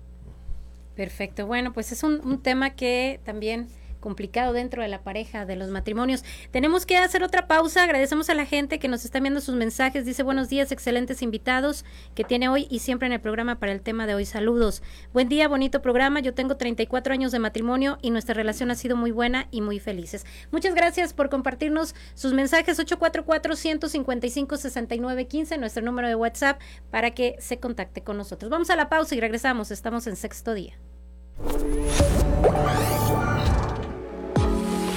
[0.95, 1.47] Perfecto.
[1.47, 3.67] Bueno, pues es un, un tema que también
[4.01, 6.25] complicado dentro de la pareja, de los matrimonios.
[6.51, 7.83] Tenemos que hacer otra pausa.
[7.83, 10.03] Agradecemos a la gente que nos está enviando sus mensajes.
[10.03, 11.85] Dice buenos días, excelentes invitados
[12.15, 14.25] que tiene hoy y siempre en el programa para el tema de hoy.
[14.25, 14.83] Saludos.
[15.13, 16.19] Buen día, bonito programa.
[16.19, 19.79] Yo tengo 34 años de matrimonio y nuestra relación ha sido muy buena y muy
[19.79, 20.25] felices.
[20.51, 26.59] Muchas gracias por compartirnos sus mensajes 844-155-6915, nuestro número de WhatsApp,
[26.89, 28.49] para que se contacte con nosotros.
[28.49, 29.71] Vamos a la pausa y regresamos.
[29.71, 30.73] Estamos en sexto día.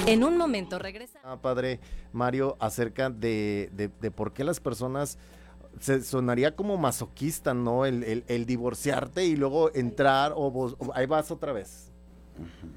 [0.07, 1.19] En un momento regresa.
[1.23, 1.79] Ah, padre
[2.13, 5.17] Mario, acerca de, de, por qué las personas
[5.79, 7.85] se sonaría como masoquista, ¿no?
[7.85, 11.91] El, el, divorciarte y luego entrar o, ahí vas otra vez.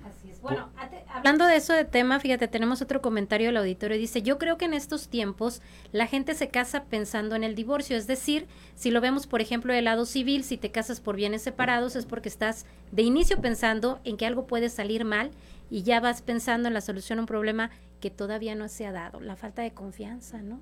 [0.04, 0.40] Así es.
[0.40, 0.70] Bueno,
[1.08, 3.98] hablando de eso de tema, fíjate, tenemos otro comentario del auditorio.
[3.98, 5.60] Dice, yo creo que en estos tiempos
[5.92, 7.96] la gente se casa pensando en el divorcio.
[7.96, 11.42] Es decir, si lo vemos, por ejemplo, del lado civil, si te casas por bienes
[11.42, 15.30] separados es porque estás de inicio pensando en que algo puede salir mal
[15.70, 18.92] y ya vas pensando en la solución a un problema que todavía no se ha
[18.92, 20.60] dado, la falta de confianza, ¿no?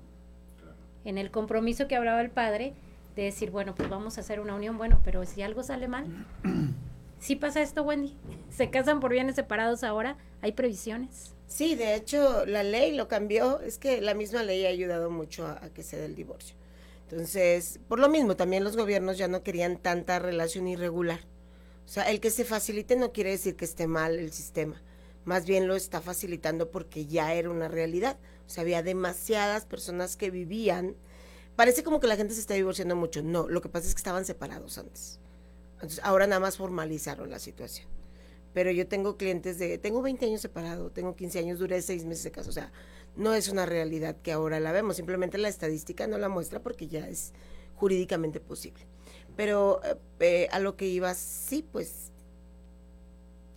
[1.05, 2.73] En el compromiso que hablaba el padre
[3.15, 6.05] de decir, bueno, pues vamos a hacer una unión, bueno, pero si algo sale mal,
[7.19, 8.15] ¿sí pasa esto, Wendy?
[8.49, 10.17] ¿Se casan por bienes separados ahora?
[10.41, 11.33] ¿Hay previsiones?
[11.47, 15.47] Sí, de hecho, la ley lo cambió, es que la misma ley ha ayudado mucho
[15.47, 16.55] a, a que se dé el divorcio.
[17.09, 21.21] Entonces, por lo mismo, también los gobiernos ya no querían tanta relación irregular.
[21.85, 24.81] O sea, el que se facilite no quiere decir que esté mal el sistema
[25.27, 28.17] más bien lo está facilitando porque ya era una realidad.
[28.47, 30.95] O sea, había demasiadas personas que vivían.
[31.57, 33.21] Parece como que la gente se está divorciando mucho.
[33.21, 35.19] No, lo que pasa es que estaban separados antes.
[35.73, 37.89] Entonces, ahora nada más formalizaron la situación.
[38.53, 42.23] Pero yo tengo clientes de, tengo 20 años separado, tengo 15 años, duré 6 meses
[42.23, 42.49] de casa.
[42.49, 42.71] O sea,
[43.17, 44.95] no es una realidad que ahora la vemos.
[44.95, 47.33] Simplemente la estadística no la muestra porque ya es
[47.75, 48.87] jurídicamente posible.
[49.35, 52.13] Pero eh, eh, a lo que iba, sí, pues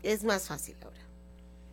[0.02, 0.99] es más fácil ahora.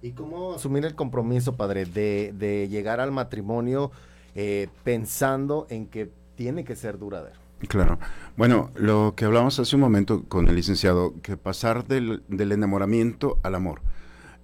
[0.08, 3.91] ¿Y cómo asumir el compromiso, padre, de, llegar al matrimonio
[4.36, 7.36] eh, pensando en que tiene que ser duradero?
[7.68, 7.99] Claro.
[8.38, 13.38] Bueno, lo que hablamos hace un momento con el licenciado, que pasar del, del enamoramiento
[13.43, 13.82] al amor.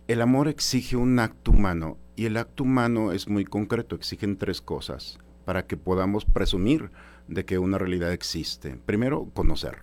[0.10, 4.60] El amor exige un acto humano y el acto humano es muy concreto, exigen tres
[4.60, 6.92] cosas para que podamos presumir
[7.30, 8.78] de que una realidad existe.
[8.86, 9.78] Primero, conocer.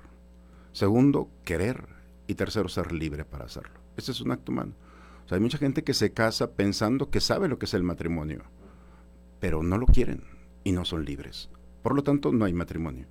[0.72, 1.86] Segundo, querer.
[2.26, 3.80] Y tercero, ser libre para hacerlo.
[3.96, 4.74] Ese es un acto humano
[5.34, 8.42] hay mucha gente que se casa pensando que sabe lo que es el matrimonio,
[9.38, 10.24] pero no lo quieren.
[10.62, 11.48] y no son libres.
[11.82, 13.06] Por lo tanto, no hay matrimonio.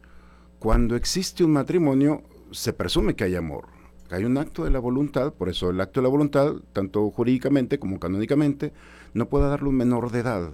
[0.59, 3.65] Cuando existe un matrimonio, se presume que hay amor,
[4.07, 7.09] que hay un acto de la voluntad, por eso el acto de la voluntad, tanto
[7.09, 8.71] jurídicamente como canónicamente,
[9.13, 10.51] no puede darle un menor de edad.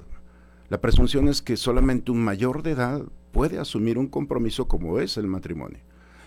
[0.69, 5.17] La presunción es que solamente un mayor de edad puede asumir un compromiso como es
[5.17, 5.79] el matrimonio.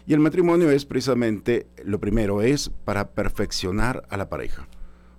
[0.06, 4.68] Y el matrimonio es precisamente, lo primero es para perfeccionar a la pareja.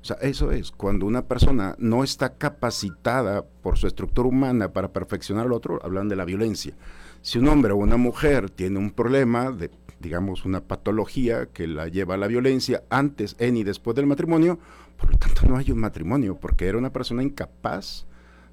[0.02, 4.94] O sea, eso es, cuando una persona no está capacitada por su estructura humana para
[4.94, 6.74] perfeccionar al otro, hablan de la violencia.
[7.22, 9.70] Si un hombre o una mujer tiene un problema de,
[10.00, 14.58] digamos, una patología que la lleva a la violencia antes, en y después del matrimonio,
[14.98, 18.06] por lo tanto no hay un matrimonio, porque era una persona incapaz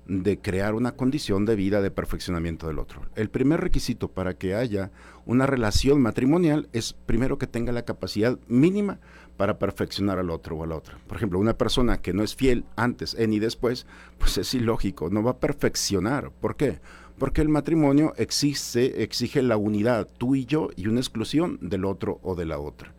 [0.09, 3.03] de crear una condición de vida de perfeccionamiento del otro.
[3.16, 4.90] El primer requisito para que haya
[5.24, 9.01] una relación matrimonial es primero que tenga la capacidad mínima
[9.37, 10.99] para perfeccionar al otro o a la otra.
[11.07, 13.87] Por ejemplo, una persona que no es fiel antes, en y después,
[14.18, 16.30] pues es ilógico, no va a perfeccionar.
[16.30, 16.80] ¿Por qué?
[17.18, 22.20] Porque el matrimonio existe, exige la unidad, tú y yo, y una exclusión del otro
[22.22, 22.93] o de la otra.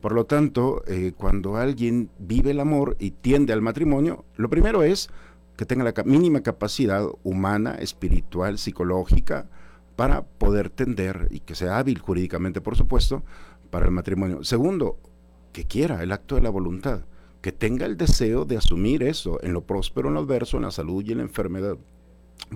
[0.00, 4.82] Por lo tanto, eh, cuando alguien vive el amor y tiende al matrimonio, lo primero
[4.82, 5.08] es
[5.56, 9.48] que tenga la mínima capacidad humana, espiritual, psicológica,
[9.96, 13.22] para poder tender y que sea hábil jurídicamente, por supuesto,
[13.70, 14.44] para el matrimonio.
[14.44, 14.98] Segundo,
[15.54, 17.04] que quiera el acto de la voluntad,
[17.40, 20.72] que tenga el deseo de asumir eso en lo próspero, en lo adverso, en la
[20.72, 21.78] salud y en la enfermedad.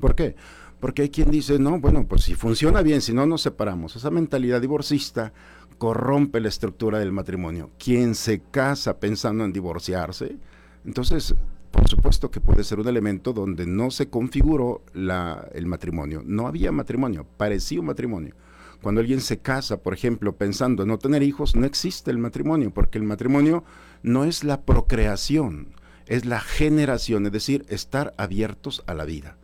[0.01, 0.35] ¿Por qué?
[0.81, 3.95] Porque hay quien dice, no, bueno, pues si funciona bien, si no nos separamos.
[3.95, 5.33] Esa mentalidad divorcista
[5.79, 7.71] corrompe la estructura del matrimonio.
[7.79, 10.37] Quien se casa pensando en divorciarse,
[10.85, 11.37] entonces,
[11.71, 16.23] por supuesto que puede ser un elemento donde no se configuró la, el matrimonio.
[16.25, 18.35] No había matrimonio, parecía un matrimonio.
[18.83, 22.73] Cuando alguien se casa, por ejemplo, pensando en no tener hijos, no existe el matrimonio,
[22.73, 23.65] porque el matrimonio
[24.03, 25.75] no es la procreación,
[26.07, 29.37] es la generación, es decir, estar abiertos a la vida.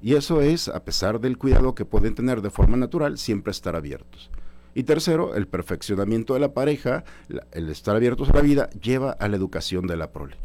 [0.00, 3.74] Y eso es, a pesar del cuidado que pueden tener de forma natural, siempre estar
[3.74, 4.30] abiertos.
[4.74, 7.02] Y tercero, el perfeccionamiento de la pareja,
[7.50, 10.36] el estar abiertos a la vida, lleva a la educación de la prole.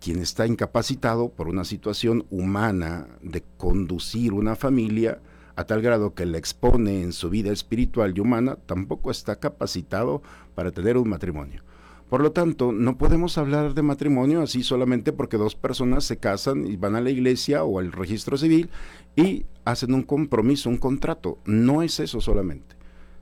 [0.00, 5.20] Quien está incapacitado por una situación humana de conducir una familia
[5.56, 10.22] a tal grado que le expone en su vida espiritual y humana, tampoco está capacitado
[10.54, 11.62] para tener un matrimonio.
[12.08, 16.66] Por lo tanto, no podemos hablar de matrimonio así solamente porque dos personas se casan
[16.66, 18.70] y van a la iglesia o al registro civil
[19.16, 21.38] y hacen un compromiso, un contrato.
[21.44, 22.76] No es eso solamente.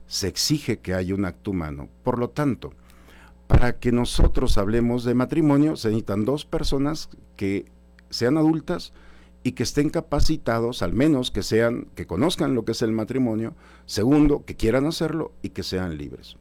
[0.05, 1.89] Se exige que haya un acto humano.
[2.03, 2.73] Por lo tanto,
[3.47, 7.65] para que nosotros hablemos de matrimonio, se necesitan dos personas que
[8.09, 8.93] sean adultas
[9.43, 13.53] y que estén capacitados, al menos que sean, que conozcan lo que es el matrimonio,
[13.85, 16.37] segundo, que quieran hacerlo y que sean libres.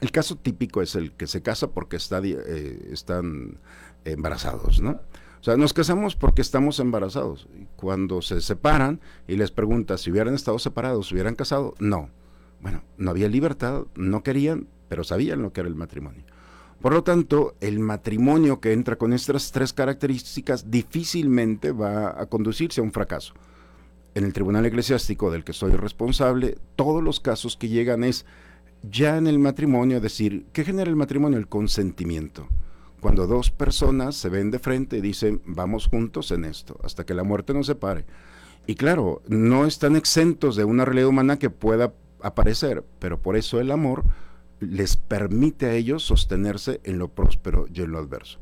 [0.00, 3.58] El caso típico es el que se casa porque está, eh, están
[4.04, 5.00] embarazados, ¿no?
[5.40, 7.48] O sea, nos casamos porque estamos embarazados.
[7.76, 12.08] Cuando se separan y les pregunta si hubieran estado separados, si hubieran casado, no.
[12.60, 16.24] Bueno, no había libertad, no querían, pero sabían lo que era el matrimonio.
[16.84, 22.82] Por lo tanto, el matrimonio que entra con estas tres características difícilmente va a conducirse
[22.82, 23.32] a un fracaso.
[24.14, 28.26] En el tribunal eclesiástico del que soy responsable, todos los casos que llegan es
[28.82, 31.38] ya en el matrimonio, decir, ¿qué genera el matrimonio?
[31.38, 32.48] El consentimiento.
[33.00, 37.14] Cuando dos personas se ven de frente y dicen, vamos juntos en esto, hasta que
[37.14, 38.04] la muerte nos separe.
[38.66, 43.58] Y claro, no están exentos de una realidad humana que pueda aparecer, pero por eso
[43.58, 44.04] el amor
[44.60, 48.38] les permite a ellos sostenerse en lo próspero y en lo adverso.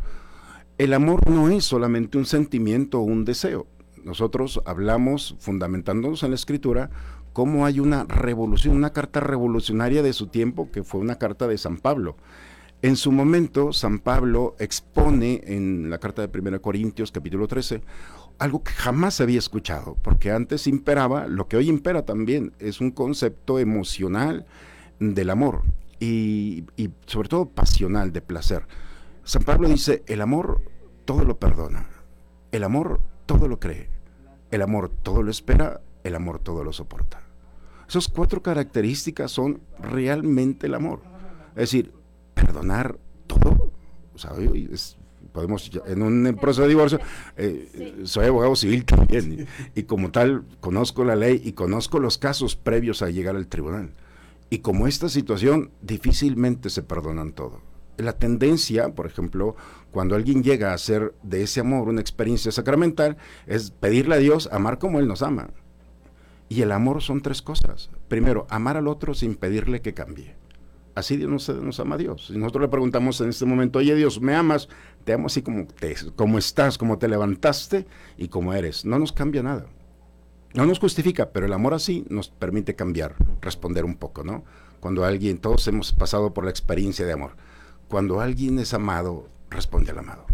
[0.78, 3.66] El amor no es solamente un sentimiento o un deseo.
[4.04, 6.90] Nosotros hablamos, fundamentándonos en la escritura,
[7.32, 11.58] cómo hay una revolución, una carta revolucionaria de su tiempo, que fue una carta de
[11.58, 12.16] San Pablo.
[12.82, 17.80] En su momento, San Pablo expone en la carta de 1 Corintios, capítulo 13,
[18.38, 22.90] algo que jamás había escuchado, porque antes imperaba, lo que hoy impera también, es un
[22.90, 24.46] concepto emocional
[24.98, 25.62] del amor
[26.02, 28.66] y, y sobre todo pasional, de placer.
[29.22, 30.60] San Pablo dice, el amor
[31.04, 31.86] todo lo perdona,
[32.50, 33.88] el amor todo lo cree,
[34.50, 37.22] el amor todo lo espera, el amor todo lo soporta.
[37.88, 41.02] Esas cuatro características son realmente el amor.
[41.50, 41.92] Es decir,
[42.34, 42.98] perdonar
[43.28, 43.70] todo.
[44.12, 44.32] O sea,
[45.30, 46.98] podemos, en un proceso de divorcio,
[47.36, 49.46] eh, soy abogado civil también,
[49.76, 53.92] y, como tal conozco la ley y conozco los casos previos a llegar al tribunal.
[54.52, 57.62] Y como esta situación, difícilmente se perdonan todo.
[57.96, 59.56] La tendencia, por ejemplo,
[59.92, 64.50] cuando alguien llega a hacer de ese amor una experiencia sacramental, es pedirle a Dios
[64.52, 65.48] amar como Él nos ama.
[66.50, 67.88] Y el amor son tres cosas.
[68.08, 70.36] Primero, amar al otro sin pedirle que cambie.
[70.94, 72.26] Así Dios nos, nos ama a Dios.
[72.26, 74.68] Si nosotros le preguntamos en este momento, oye Dios, ¿me amas?
[75.04, 77.86] Te amo así como, te, como estás, como te levantaste
[78.18, 78.84] y como eres.
[78.84, 79.64] No nos cambia nada.
[80.54, 84.44] No nos justifica, pero el amor así nos permite cambiar, responder un poco, ¿no?
[84.80, 87.36] Cuando alguien, todos hemos pasado por la experiencia de amor.
[87.88, 90.26] Cuando alguien es amado, responde al amado.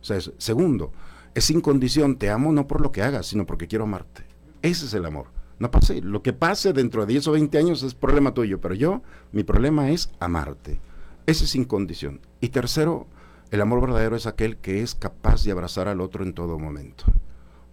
[0.00, 0.92] O sea, segundo,
[1.34, 4.24] es sin condición, te amo no por lo que hagas, sino porque quiero amarte.
[4.62, 5.26] Ese es el amor.
[5.58, 8.74] No pase, lo que pase dentro de 10 o 20 años es problema tuyo, pero
[8.74, 9.02] yo,
[9.32, 10.80] mi problema es amarte.
[11.26, 12.20] Ese es sin condición.
[12.40, 13.08] Y tercero,
[13.50, 17.04] el amor verdadero es aquel que es capaz de abrazar al otro en todo momento.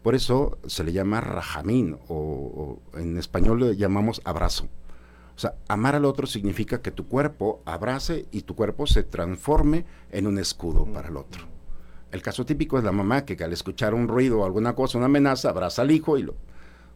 [0.05, 4.65] Por eso se le llama rajamín o, en español le llamamos abrazo.
[5.35, 9.83] O sea, amar al otro significa que tu cuerpo abrace y tu cuerpo se transforme
[10.11, 11.45] en un escudo para el otro.
[12.11, 15.07] El caso típico es la mamá que al escuchar un ruido o alguna cosa, una
[15.07, 16.35] amenaza, abraza al hijo y lo...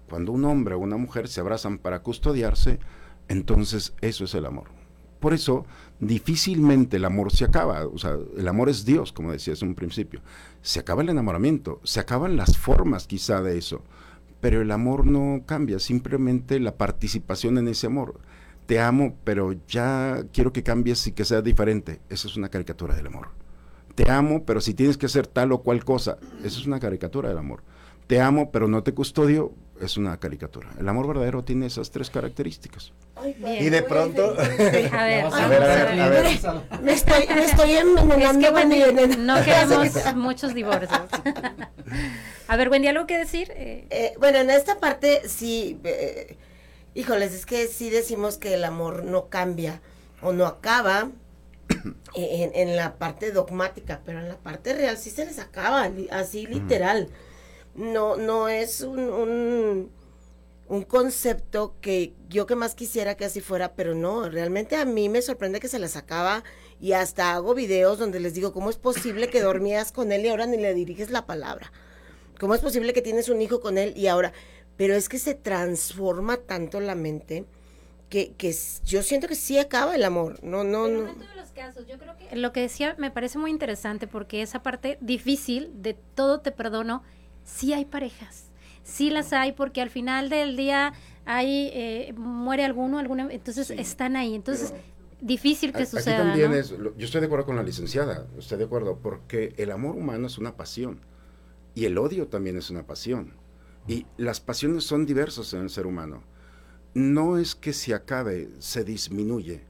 [0.08, 2.78] Cuando un hombre o una mujer se abrazan para custodiarse,
[3.28, 4.66] entonces eso es el amor.
[5.20, 5.66] Por eso
[6.00, 7.86] difícilmente el amor se acaba.
[7.86, 10.22] O sea, el amor es Dios, como decías en un principio.
[10.62, 13.82] Se acaba el enamoramiento, se acaban las formas quizá de eso,
[14.42, 18.20] pero el amor no cambia, simplemente la participación en ese amor.
[18.66, 22.02] Te amo, pero ya quiero que cambies y que sea diferente.
[22.10, 23.30] Esa es una caricatura del amor.
[23.96, 27.30] Te amo, pero si tienes que hacer tal o cual cosa, esa es una caricatura
[27.30, 27.64] del amor.
[28.10, 30.72] Te amo, pero no te custodio, es una caricatura.
[30.80, 32.92] El amor verdadero tiene esas tres características.
[33.24, 34.32] y de pronto...
[34.32, 35.64] A ver, a ver,
[36.02, 36.26] a ver,
[36.82, 38.48] Me estoy, me estoy envenenando.
[38.58, 41.00] Es que no queremos muchos divorcios.
[42.48, 43.52] a ver, Wendy, ¿algo que decir?
[43.52, 46.36] Eh, eh, bueno, en esta parte sí, eh,
[46.96, 49.82] híjoles, es que sí decimos que el amor no cambia
[50.24, 51.12] o no acaba
[52.16, 56.48] en, en, la parte dogmática, pero en la parte real sí se les acaba, así
[56.48, 57.10] literal
[57.76, 59.90] no, no es un,
[60.68, 65.10] un, concepto que yo que más quisiera que así fuera, pero no, realmente a mí
[65.10, 66.44] me sorprende que se les acaba
[66.80, 70.30] y hasta hago videos donde les digo, ¿cómo es posible que dormías con él y
[70.30, 71.72] ahora ni le diriges la palabra?
[72.40, 74.32] ¿Cómo es posible que tienes un hijo con él y ahora?
[74.78, 77.46] Pero es que se transforma tanto la mente
[78.10, 78.56] que, que
[78.86, 80.42] yo siento que sí acaba el amor.
[80.44, 81.10] No, no, no.
[81.10, 84.42] En todos los casos, yo creo que lo que decía me parece muy interesante porque
[84.42, 87.04] esa parte difícil de todo te perdono
[87.50, 88.46] sí hay parejas,
[88.84, 90.94] sí las hay porque al final del día
[91.26, 94.74] hay, eh, muere alguno, alguna, entonces están ahí, entonces
[95.22, 96.18] difícil que suceda.
[96.18, 99.96] también es, yo estoy de acuerdo con la licenciada, estoy de acuerdo, porque el amor
[99.96, 101.02] humano es una pasión
[101.76, 103.34] y el odio también es una pasión.
[103.88, 106.24] Y las pasiones son diversas en el ser humano.
[106.94, 109.64] No es que se acabe, se disminuye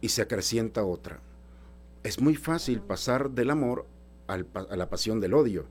[0.00, 1.20] y se acrecienta otra.
[2.02, 3.86] Es muy fácil pasar del amor
[4.28, 5.66] a la pasión del odio.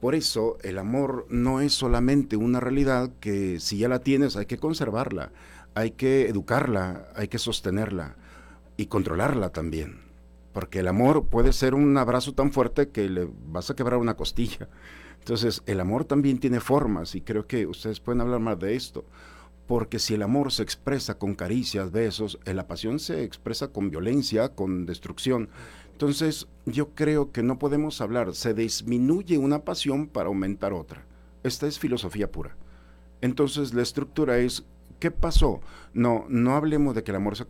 [0.00, 4.46] Por eso el amor no es solamente una realidad que si ya la tienes hay
[4.46, 5.32] que conservarla,
[5.74, 8.16] hay que educarla, hay que sostenerla
[8.76, 10.00] y controlarla también.
[10.52, 14.16] Porque el amor puede ser un abrazo tan fuerte que le vas a quebrar una
[14.16, 14.68] costilla.
[15.18, 19.04] Entonces el amor también tiene formas y creo que ustedes pueden hablar más de esto.
[19.66, 24.50] Porque si el amor se expresa con caricias, besos, la pasión se expresa con violencia,
[24.50, 25.48] con destrucción.
[25.96, 31.06] Entonces, yo creo que no podemos hablar, se disminuye una pasión para aumentar otra.
[31.42, 32.54] Esta es filosofía pura.
[33.22, 34.66] Entonces, la estructura es,
[35.00, 35.62] ¿qué pasó?
[35.94, 37.46] No, no hablemos de que el amor se,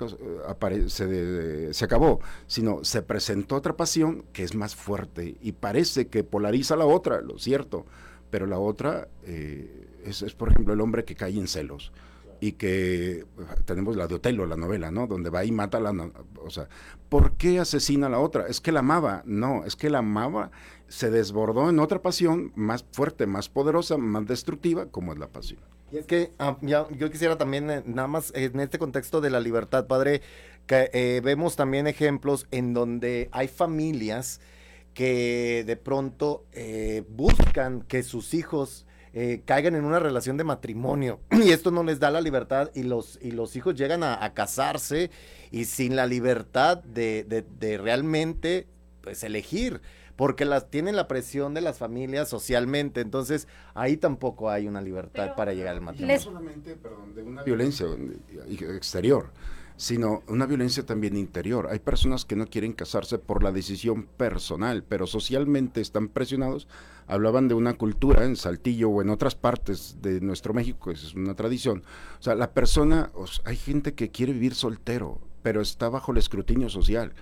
[1.75, 6.77] se, acabó, sino se presentó otra pasión que es más fuerte y parece que polariza
[6.77, 7.85] la otra, lo cierto,
[8.31, 11.91] pero la otra eh, es, por ejemplo, el hombre que cae en celos
[12.41, 13.25] y que
[13.65, 15.07] tenemos la de Otelo, la novela, ¿no?
[15.07, 16.11] Donde va y mata a la...
[16.43, 16.69] O sea,
[17.09, 18.47] ¿por qué asesina a la otra?
[18.47, 19.23] Es que la amaba.
[19.25, 20.51] No, es que la amaba,
[20.89, 25.61] se desbordó en otra pasión más fuerte, más poderosa, más destructiva, como es la pasión.
[25.93, 29.41] Y es que ah, yo quisiera también, eh, nada más en este contexto de la
[29.41, 30.21] libertad, padre,
[30.67, 34.41] que eh, vemos también ejemplos en donde hay familias
[34.95, 38.86] que de pronto eh, buscan que sus hijos
[39.19, 42.83] eh, caigan en una relación de matrimonio y esto no les da la libertad y
[42.83, 45.11] los, y los hijos llegan a, casarse
[45.51, 48.67] y sin la libertad de, de, realmente
[49.01, 49.81] pues elegir
[50.17, 55.35] porque las tienen la presión de las familias socialmente, entonces ahí tampoco hay una libertad
[55.35, 56.15] para llegar al matrimonio.
[56.15, 57.87] No solamente, perdón, de una violencia
[58.51, 59.31] exterior,
[59.77, 61.69] sino una violencia también interior.
[61.71, 66.67] Hay personas que no quieren casarse por la decisión personal, pero socialmente están presionados.
[67.07, 71.35] Hablaban de una cultura en Saltillo o en otras partes de nuestro México, es una
[71.35, 71.85] tradición.
[72.19, 73.11] O sea, la persona,
[73.45, 77.13] hay gente que quiere vivir soltero, pero está bajo el escrutinio social.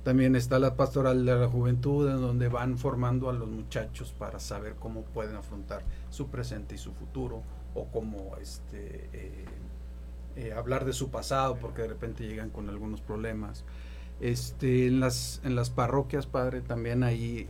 [0.05, 4.39] También está la pastoral de la juventud, en donde van formando a los muchachos para
[4.41, 7.43] saber cómo pueden afrontar su presente y su futuro,
[7.75, 9.45] o cómo este, eh,
[10.39, 13.65] eh, hablar de su pasado porque de repente llegan con algunos problemas.
[14.21, 17.49] Este, en, las, en las parroquias, padre, también ahí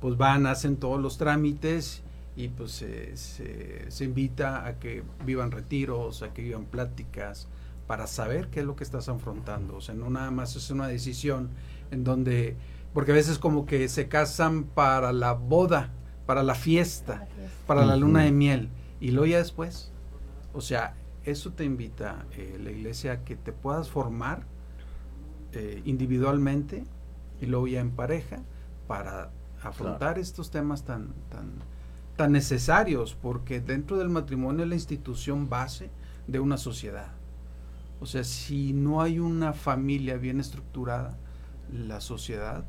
[0.00, 2.02] pues van, hacen todos los trámites
[2.36, 7.46] y pues se, invita a que vivan retiros, a que vivan pláticas
[7.86, 9.76] para saber qué es lo que estás afrontando.
[9.76, 11.50] O sea, no nada más es una decisión
[11.90, 12.56] en donde,
[12.94, 15.90] porque a veces como que se casan para la boda,
[16.24, 17.28] para la fiesta,
[17.66, 19.92] para la luna de miel y luego ya después.
[20.54, 20.94] O sea,
[21.24, 24.44] eso te invita eh, la iglesia a que te puedas formar
[25.52, 26.84] eh, individualmente
[27.40, 28.42] y luego ya en pareja
[28.86, 29.30] para
[29.62, 31.50] afrontar estos temas tan, tan,
[32.16, 35.90] tan necesarios, porque dentro del matrimonio es la institución base
[36.26, 37.12] de una sociedad.
[38.00, 41.18] O sea, si no hay una familia bien estructurada,
[41.72, 42.64] la sociedad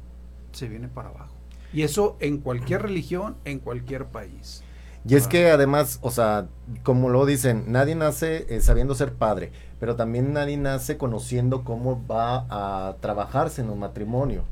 [0.51, 1.35] se viene para abajo.
[1.73, 4.63] Y eso en cualquier religión, en cualquier país.
[5.07, 6.47] Y es que además, o sea,
[6.83, 12.05] como lo dicen, nadie nace eh, sabiendo ser padre, pero también nadie nace conociendo cómo
[12.05, 14.43] va a trabajarse en un matrimonio.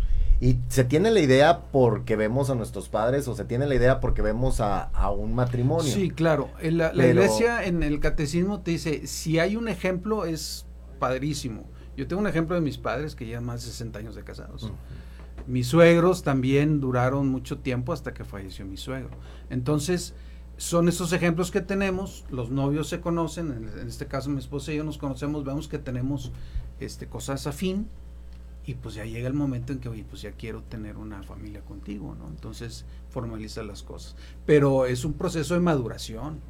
[0.42, 4.00] Y se tiene la idea porque vemos a nuestros padres o se tiene la idea
[4.00, 5.92] porque vemos a, un matrimonio.
[5.92, 6.50] Sí, claro.
[6.62, 10.66] La, iglesia en el catecismo te dice, si hay un ejemplo es
[10.98, 11.66] padrísimo.
[11.98, 14.72] Yo tengo un ejemplo de mis padres que llevan más de 60 años de casados.
[15.46, 19.12] Mis suegros también duraron mucho tiempo hasta que falleció mi suegro.
[19.50, 20.14] Entonces,
[20.60, 24.76] son esos ejemplos que tenemos, los novios se conocen, en, este caso mi esposa y
[24.76, 26.34] yo nos conocemos, vemos que tenemos
[26.82, 27.88] este, cosas afín
[28.66, 31.62] y pues ya llega el momento en que, oye, pues ya quiero tener una familia
[31.62, 32.28] contigo, ¿no?
[32.28, 34.18] Entonces formaliza las cosas.
[34.46, 36.42] Pero es un proceso de maduración.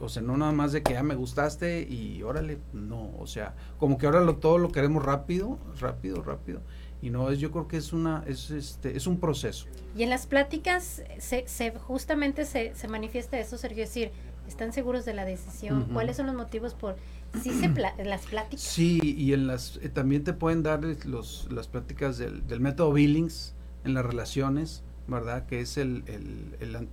[0.00, 3.54] O sea, no nada más de que ya me gustaste y órale, no, o sea,
[3.78, 6.60] como que ahora lo, todo lo queremos rápido, rápido, rápido
[7.00, 9.66] y no es yo creo que es una es este es un proceso.
[9.96, 14.10] Y en las pláticas se, se justamente se, se manifiesta eso Sergio es decir
[14.46, 16.96] están seguros de la decisión cuáles son los motivos por
[17.42, 17.68] sí se
[18.04, 22.46] las pláticas sí y en las eh, también te pueden dar los las pláticas del,
[22.46, 26.88] del método Billings en las relaciones verdad que es el el, el,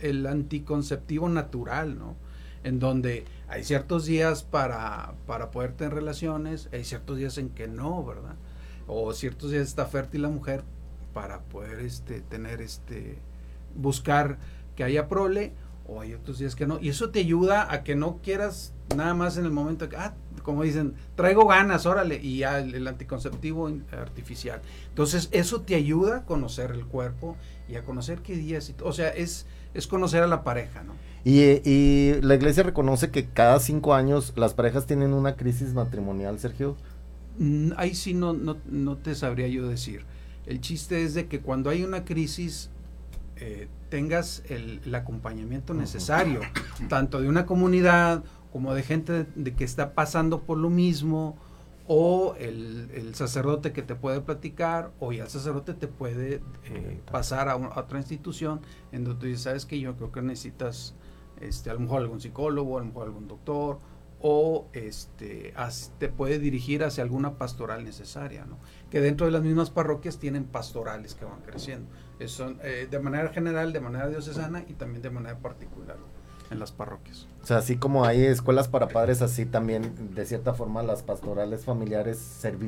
[0.00, 2.16] el anticonceptivo natural no
[2.64, 7.68] en donde hay ciertos días para para poder tener relaciones hay ciertos días en que
[7.68, 8.36] no verdad
[8.86, 10.62] o ciertos días está fértil la mujer
[11.12, 13.18] para poder este tener este
[13.74, 14.38] buscar
[14.74, 15.52] que haya prole
[15.88, 16.78] o hay otros días que no.
[16.80, 20.14] Y eso te ayuda a que no quieras nada más en el momento que ah
[20.42, 24.60] como dicen traigo ganas órale y ya el, anticonceptivo artificial.
[24.88, 27.36] Entonces eso te ayuda a conocer el cuerpo
[27.68, 31.40] y a conocer qué días o sea es es conocer a la pareja no y,
[31.68, 36.76] y la iglesia reconoce que cada cinco años las parejas tienen una crisis matrimonial Sergio
[37.76, 40.04] ahí sí no, no, te sabría yo decir.
[40.46, 42.70] El chiste es de que cuando hay una crisis
[43.36, 46.40] eh, tengas el, acompañamiento necesario,
[46.88, 51.36] tanto de una comunidad como de gente de, que está pasando por lo mismo,
[51.88, 57.48] o el, sacerdote que te puede platicar, o ya el sacerdote te puede eh, pasar
[57.48, 58.60] a, otra institución
[58.92, 60.94] en donde tú dices, sabes que yo creo que necesitas
[61.40, 63.78] este, a lo mejor algún psicólogo, a lo mejor algún doctor,
[64.20, 65.52] o este,
[65.98, 68.58] te puede dirigir hacia alguna pastoral necesaria, ¿no?
[68.90, 71.88] que dentro de las mismas parroquias tienen pastorales que van creciendo.
[72.18, 75.96] Eso, eh, de manera general, de manera diocesana y también de manera particular
[76.50, 77.26] en las parroquias.
[77.42, 81.64] O sea, así como hay escuelas para padres, así también, de cierta forma, las pastorales
[81.64, 82.18] familiares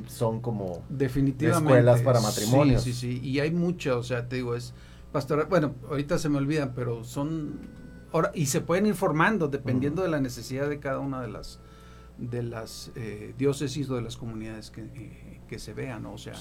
[0.09, 2.83] son como Definitivamente, escuelas para matrimonios.
[2.83, 3.27] Sí, sí, sí.
[3.27, 4.75] Y hay mucho, o sea, te digo, es
[5.13, 5.47] pastoral.
[5.47, 7.88] Bueno, ahorita se me olvidan, pero son.
[8.13, 11.61] Ahora, y se pueden ir formando dependiendo de la necesidad de cada una de las
[12.19, 16.15] de las eh, diócesis o de las comunidades que, eh, que se vean, ¿no?
[16.15, 16.35] o sea,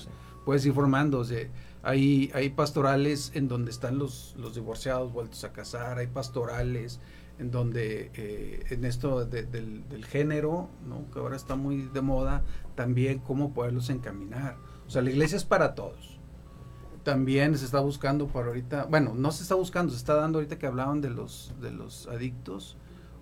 [0.43, 1.47] puedes ir formando, o sea,
[1.83, 6.99] hay, hay pastorales en donde están los, los divorciados vueltos a casar, hay pastorales
[7.39, 11.09] en donde eh, en esto del, género, ¿no?
[11.11, 12.43] que ahora está muy de moda,
[12.75, 14.57] también cómo poderlos encaminar.
[14.87, 16.16] O sea, la iglesia es para todos.
[17.07, 20.59] También se está buscando por ahorita, bueno, no se está buscando, se está dando ahorita
[20.59, 22.75] que hablaban de los, de los adictos.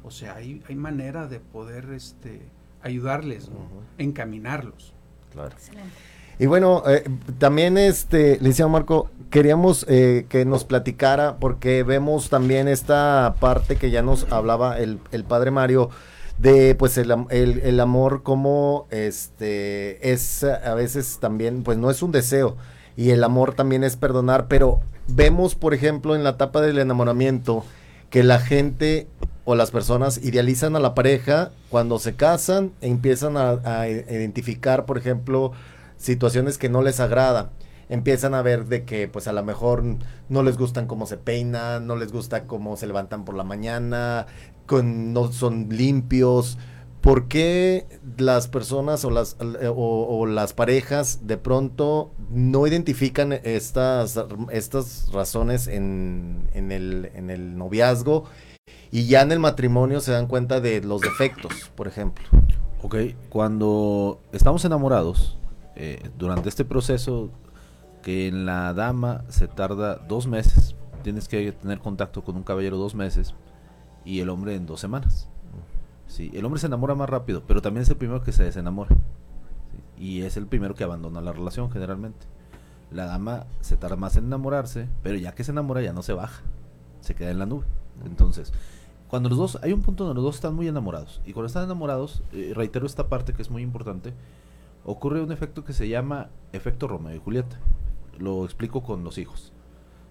[0.04, 2.42] O sea, hay, hay manera de poder este,
[2.82, 3.52] ayudarles,
[4.00, 4.96] encaminarlos.
[5.32, 5.52] Claro.
[5.52, 5.94] Excelente.
[6.40, 7.04] Y bueno, eh,
[7.38, 13.92] también este, licenciado Marco, queríamos eh, que nos platicara, porque vemos también esta parte que
[13.92, 15.92] ya nos hablaba el, el padre Mario,
[16.40, 22.12] de pues el, el, amor como este es a veces también, pues no es un
[22.12, 22.58] deseo,
[22.98, 27.64] y el amor también es perdonar, pero vemos, por ejemplo, en la etapa del enamoramiento,
[28.10, 29.08] que la gente
[29.44, 34.98] o las personas idealizan a la pareja cuando se casan e empiezan a, identificar, por
[34.98, 35.52] ejemplo,
[35.98, 37.52] situaciones que no les agrada.
[37.88, 39.84] Empiezan a ver de que pues a lo mejor
[40.28, 44.26] no les gustan cómo se peinan, no les gusta cómo se levantan por la mañana,
[44.72, 46.58] no son limpios.
[47.06, 47.86] ¿Por qué
[48.18, 56.50] las personas o las, o, las parejas de pronto no identifican estas, estas razones en,
[56.54, 58.24] en, el, en el noviazgo
[58.90, 62.26] y ya en el matrimonio se dan cuenta de los defectos, por ejemplo?
[62.82, 62.96] Ok,
[63.30, 65.38] cuando estamos enamorados,
[65.76, 67.30] eh, durante este proceso
[68.02, 72.78] que en la dama se tarda dos meses, tienes que tener contacto con un caballero
[72.78, 73.36] dos meses
[74.04, 75.30] y el hombre en dos semanas.
[76.16, 78.96] Sí, el hombre se enamora más rápido, pero también es el primero que se desenamora.
[79.98, 82.26] Y es el primero que abandona la relación generalmente.
[82.90, 86.14] La dama se tarda más en enamorarse, pero ya que se enamora ya no se
[86.14, 86.42] baja,
[87.02, 87.66] se queda en la nube.
[88.06, 88.54] Entonces,
[89.10, 91.20] cuando los dos, hay un punto donde los dos están muy enamorados.
[91.26, 94.14] Y cuando están enamorados, eh, reitero esta parte que es muy importante,
[94.86, 97.60] ocurre un efecto que se llama efecto Romeo y Julieta.
[98.20, 99.52] Lo explico con los hijos.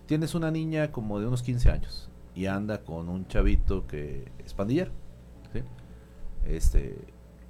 [0.05, 4.53] Tienes una niña como de unos 15 años y anda con un chavito que es
[4.53, 4.93] pandillero,
[6.47, 6.97] Este,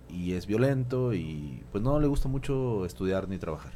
[0.08, 3.72] y es violento y pues no le gusta mucho estudiar ni trabajar.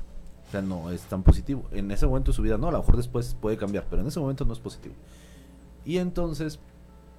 [0.49, 1.65] O sea, no es tan positivo.
[1.73, 4.09] En ese momento de su vida no, a lo mejor después puede cambiar, pero en
[4.09, 4.95] ese momento no es positivo.
[5.85, 6.61] Y entonces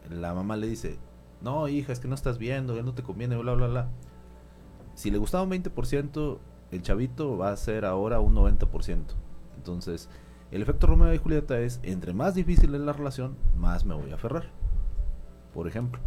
[0.10, 0.98] la mamá le dice,
[1.42, 3.88] no, hija, es que no estás viendo, ya no te conviene, bla, bla, bla.
[4.96, 6.38] Si le gustaba un 20%,
[6.72, 9.00] el chavito va a ser ahora un 90%.
[9.58, 10.10] Entonces,
[10.52, 14.12] el efecto Romeo y Julieta es, entre más difícil es la relación, más me voy
[14.12, 14.50] a aferrar.
[15.54, 16.00] Por ejemplo.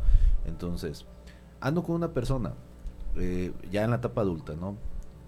[0.44, 1.06] Entonces,
[1.62, 2.54] ando con una persona,
[3.16, 4.76] eh, ya en la etapa adulta, ¿no?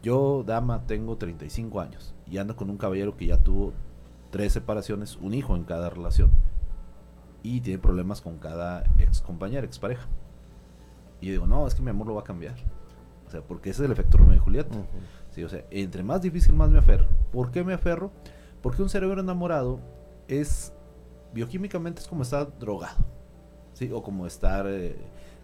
[0.03, 3.73] Yo, dama, tengo 35 años y ando con un caballero que ya tuvo
[4.31, 6.31] tres separaciones, un hijo en cada relación.
[7.43, 10.07] Y tiene problemas con cada ex compañera, ex pareja.
[11.21, 12.55] Y yo digo, no, es que mi amor lo va a cambiar
[13.43, 14.77] porque ese es el efecto Romeo y Julieta.
[14.79, 17.07] o sea, entre más difícil, más me aferro.
[17.33, 18.11] ¿Por qué me aferro?
[18.63, 19.81] Porque un cerebro enamorado
[20.29, 20.73] es,
[21.33, 22.97] bioquímicamente es como estar drogado,
[23.73, 23.91] ¿sí?
[23.93, 24.97] O como estar, eh,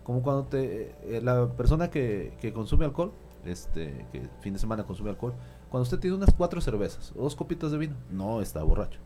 [0.05, 3.13] como cuando te, eh, la persona que, que, consume alcohol,
[3.45, 5.35] este, que fin de semana consume alcohol,
[5.71, 9.01] cuando usted tiene unas cuatro cervezas o dos copitas de vino, no está borracho,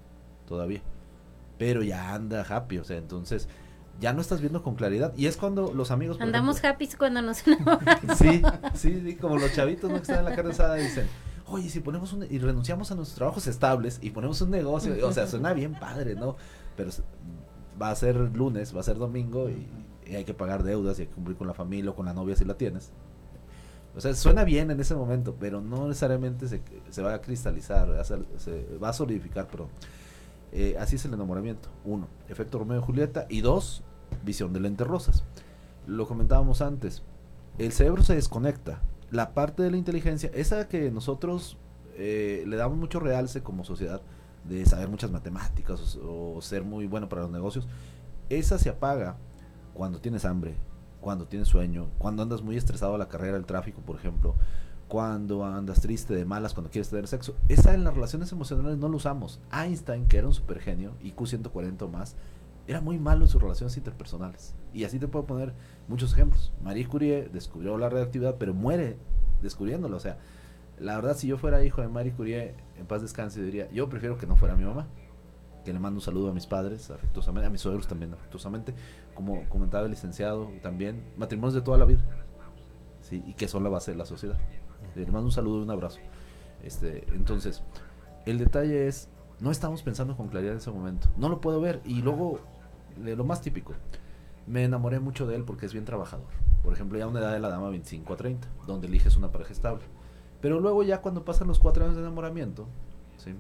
[0.47, 0.83] todavía.
[1.59, 3.49] Pero ya anda happy, o sea, entonces
[4.01, 5.13] ya no estás viendo con claridad.
[5.17, 6.21] Y es cuando los amigos...
[6.21, 8.17] Andamos happy cuando nos enamoramos.
[8.19, 8.43] Sí,
[8.75, 9.97] sí, sí, como los chavitos ¿no?
[9.97, 11.07] que están en la carne dicen,
[11.47, 12.27] oye, si ponemos un...
[12.29, 16.15] y renunciamos a nuestros trabajos estables y ponemos un negocio, o sea, suena bien padre,
[16.15, 16.37] ¿no?
[16.77, 16.91] Pero
[17.81, 19.67] va a ser lunes, va a ser domingo y,
[20.13, 22.37] hay que pagar deudas y hay que cumplir con la familia o con la novia
[22.37, 22.91] si la tienes.
[23.97, 28.05] O sea, suena bien en ese momento, pero no necesariamente se, se va a cristalizar,
[28.39, 29.69] se va a solidificar, pero
[30.55, 31.69] eh, así es el enamoramiento.
[31.85, 33.27] Uno, efecto Romeo y Julieta.
[33.29, 33.83] Y dos,
[34.25, 35.25] visión de lentes rosas.
[35.87, 37.03] Lo comentábamos antes.
[37.59, 38.81] El cerebro se desconecta.
[39.11, 41.59] La parte de la inteligencia, esa que nosotros
[41.97, 44.01] eh, le damos mucho realce como sociedad,
[44.45, 47.67] de saber muchas matemáticas o, ser muy bueno para los negocios,
[48.29, 49.17] esa se apaga
[49.75, 50.57] cuando tienes hambre,
[51.01, 54.35] cuando tienes sueño, cuando andas muy estresado a la carrera del tráfico, por ejemplo,
[54.89, 57.37] cuando andas triste, de malas, cuando quieres tener sexo.
[57.49, 59.41] Esa en las relaciones emocionales no lo usamos.
[59.53, 62.17] Einstein, que era un super genio, IQ 140 o más,
[62.67, 64.55] era muy malo en sus relaciones interpersonales.
[64.73, 65.53] Y así te puedo poner
[65.89, 66.53] muchos ejemplos.
[66.63, 68.97] Marie Curie descubrió la radioactividad, pero muere
[69.43, 69.97] descubriéndolo.
[69.97, 70.19] O sea,
[70.79, 74.17] la verdad, si yo fuera hijo de Marie Curie, en paz descanse, diría, yo prefiero
[74.17, 74.87] que no fuera mi mamá.
[75.65, 78.75] Que le mando un saludo a mis padres, afectuosamente, a mis suegros también, afectuosamente.
[79.15, 82.05] Como comentaba el licenciado, también, matrimonios de toda la vida.
[83.01, 83.23] ¿sí?
[83.27, 84.39] Y que son la base de la sociedad.
[84.95, 86.01] Le mando un saludo y un abrazo.
[86.63, 87.63] Este, entonces,
[88.27, 89.09] el detalle es,
[89.41, 91.09] no estamos pensando con claridad en ese momento.
[91.17, 91.81] No lo puedo ver.
[91.85, 92.41] Y luego,
[92.97, 93.75] lo más típico,
[94.47, 96.29] me enamoré mucho de él porque es bien trabajador.
[96.63, 99.31] Por ejemplo, ya a una edad de la dama 25 a 30, donde eliges una
[99.31, 99.85] pareja estable.
[100.41, 102.67] Pero luego ya cuando pasan los cuatro años de enamoramiento,
[103.17, 103.35] ¿sí?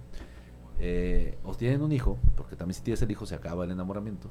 [0.78, 4.30] Eh, o tienen un hijo, porque también si tienes el hijo se acaba el enamoramiento.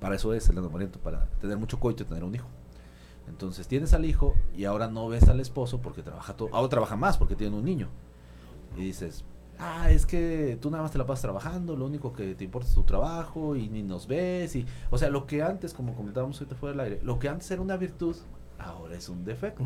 [0.00, 2.48] Para eso es el enamoramiento, para tener mucho coito y tener un hijo.
[3.28, 6.96] Entonces tienes al hijo y ahora no ves al esposo porque trabaja todo, ahora trabaja
[6.96, 7.88] más porque tiene un niño.
[8.76, 9.24] Y dices,
[9.58, 12.68] ah, es que tú nada más te la pasas trabajando, lo único que te importa
[12.68, 14.56] es tu trabajo y ni nos ves.
[14.56, 17.50] Y, o sea, lo que antes, como comentábamos ahorita fuera del aire, lo que antes
[17.50, 18.16] era una virtud,
[18.58, 19.64] ahora es un defecto.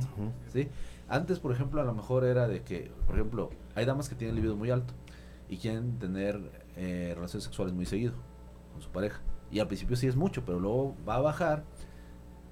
[0.53, 0.69] ¿sí?
[1.09, 4.37] Antes, por ejemplo, a lo mejor era de que, por ejemplo, hay damas que tienen
[4.37, 4.95] libido muy alto
[5.49, 6.41] y quieren tener
[6.77, 8.15] eh, relaciones sexuales muy seguido
[8.73, 9.21] con su pareja.
[9.53, 11.65] Y al principio sí es mucho, pero luego va a bajar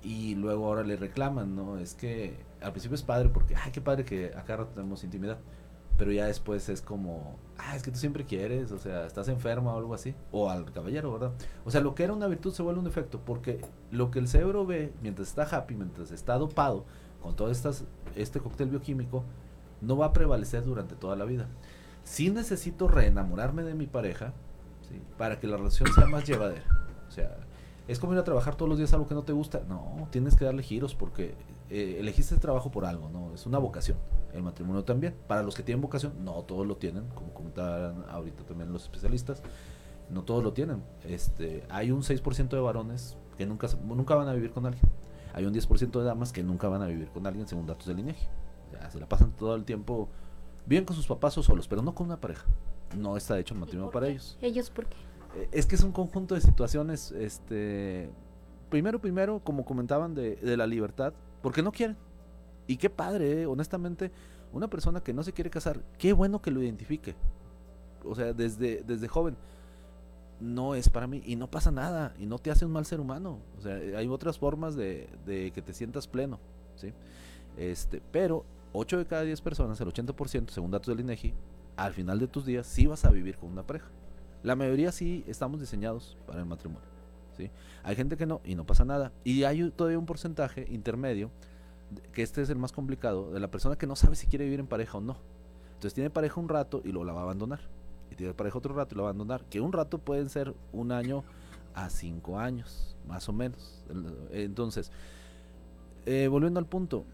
[0.02, 1.78] y luego ahora le reclaman, ¿no?
[1.78, 5.38] Es que al principio es padre porque, ay, qué padre que acá rato tenemos intimidad
[6.00, 9.74] pero ya después es como, ah, es que tú siempre quieres, o sea, estás enferma
[9.74, 11.32] o algo así, o al caballero, ¿verdad?
[11.66, 14.26] O sea, lo que era una virtud se vuelve un defecto, porque lo que el
[14.26, 16.86] cerebro ve mientras está happy, mientras está dopado,
[17.20, 17.84] con todo estas,
[18.16, 19.24] este cóctel bioquímico,
[19.82, 21.48] no va a prevalecer durante toda la vida.
[22.02, 24.32] Sí necesito reenamorarme de mi pareja,
[24.88, 25.02] ¿sí?
[25.18, 26.64] para que la relación sea más llevadera.
[27.10, 27.36] O sea,
[27.88, 29.62] es como ir a trabajar todos los días algo que no te gusta.
[29.68, 31.34] No, tienes que darle giros porque
[31.68, 33.34] eh, elegiste el trabajo por algo, ¿no?
[33.34, 33.98] Es una vocación.
[34.32, 35.16] El matrimonio también.
[35.26, 39.42] Para los que tienen vocación, no todos lo tienen, como comentaban ahorita también los especialistas.
[40.08, 40.84] No todos lo tienen.
[41.02, 44.84] Este, hay un 6% de varones que nunca, nunca van a vivir con alguien.
[45.34, 47.98] Hay un 10% de damas que nunca van a vivir con alguien según datos del
[47.98, 48.26] INEGI.
[48.88, 50.08] se la pasan todo el tiempo
[50.64, 52.46] bien con sus papás o solos, pero no con una pareja.
[52.96, 54.38] No está hecho el matrimonio para ellos.
[54.40, 54.96] ¿Ellos por qué?
[55.52, 58.10] Es que es un conjunto de situaciones, este,
[58.68, 61.12] primero, primero, como comentaban, de, la libertad,
[61.42, 61.96] porque no quieren.
[62.66, 63.46] Y qué padre, ¿eh?
[63.46, 64.10] honestamente,
[64.52, 67.14] una persona que no se quiere casar, qué bueno que lo identifique.
[68.04, 69.36] O sea, desde, desde joven,
[70.40, 73.00] no es para mí y no pasa nada y no te hace un mal ser
[73.00, 73.38] humano.
[73.58, 75.08] O sea, hay otras formas de,
[75.54, 76.38] que te sientas pleno,
[76.76, 76.92] ¿sí?
[77.56, 81.34] Este, pero 8 de cada 10 personas, el 80%, según datos del INEGI,
[81.76, 83.88] al final de tus días sí vas a vivir con una pareja.
[84.42, 86.88] La mayoría sí estamos diseñados para el matrimonio.
[87.36, 87.50] ¿sí?
[87.82, 89.12] Hay gente que no y no pasa nada.
[89.24, 91.30] Y hay todavía un porcentaje intermedio,
[92.12, 94.60] que este es el más complicado, de la persona que no sabe si quiere vivir
[94.60, 95.16] en pareja o no.
[95.74, 97.60] Entonces tiene pareja un rato y luego la va a abandonar.
[98.10, 99.44] Y tiene pareja otro rato y la va a abandonar.
[99.44, 101.24] Que un rato pueden ser un año
[101.74, 103.82] a cinco años, más o menos.
[104.30, 104.90] Entonces,
[106.06, 107.04] eh, volviendo al punto,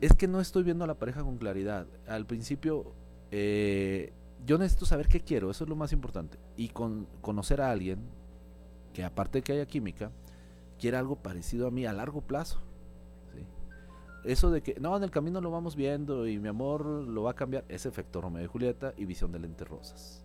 [0.00, 1.86] es que no estoy viendo a la pareja con claridad.
[2.06, 2.92] Al principio,
[3.30, 4.12] eh,
[4.44, 6.38] yo necesito saber qué quiero, eso es lo más importante.
[6.56, 7.98] Y con, conocer a alguien
[8.92, 10.10] que aparte de que haya química,
[10.78, 12.60] quiere algo parecido a mí a largo plazo.
[14.24, 17.32] Eso de que, no, en el camino lo vamos viendo y mi amor lo va
[17.32, 20.24] a cambiar, es efecto Romeo y Julieta y visión de lentes rosas.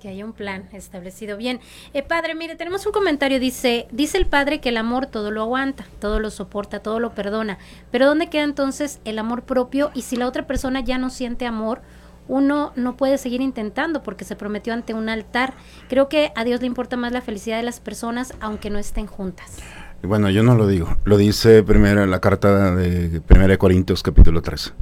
[0.00, 1.36] Que haya un plan establecido.
[1.36, 1.60] Bien,
[1.94, 5.42] eh, padre, mire, tenemos un comentario, dice, dice el padre que el amor todo lo
[5.42, 7.58] aguanta, todo lo soporta, todo lo perdona,
[7.92, 9.92] pero ¿dónde queda entonces el amor propio?
[9.94, 11.82] Y si la otra persona ya no siente amor,
[12.28, 15.54] uno no puede seguir intentando porque se prometió ante un altar.
[15.88, 19.06] Creo que a Dios le importa más la felicidad de las personas aunque no estén
[19.06, 19.58] juntas.
[20.02, 24.72] Bueno, yo no lo digo, lo dice primero la carta de 1 Corintios capítulo 13.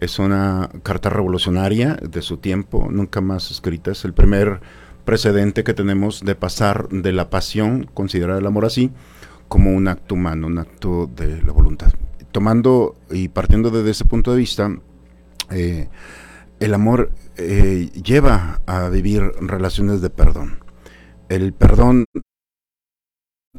[0.00, 3.90] Es una carta revolucionaria de su tiempo, nunca más escrita.
[3.90, 4.60] Es el primer
[5.04, 8.92] precedente que tenemos de pasar de la pasión, considerar el amor así,
[9.48, 11.92] como un acto humano, un acto de la voluntad.
[12.30, 14.70] Tomando y partiendo desde ese punto de vista,
[15.50, 15.88] eh,
[16.60, 20.58] el amor eh, lleva a vivir relaciones de perdón.
[21.28, 22.04] El perdón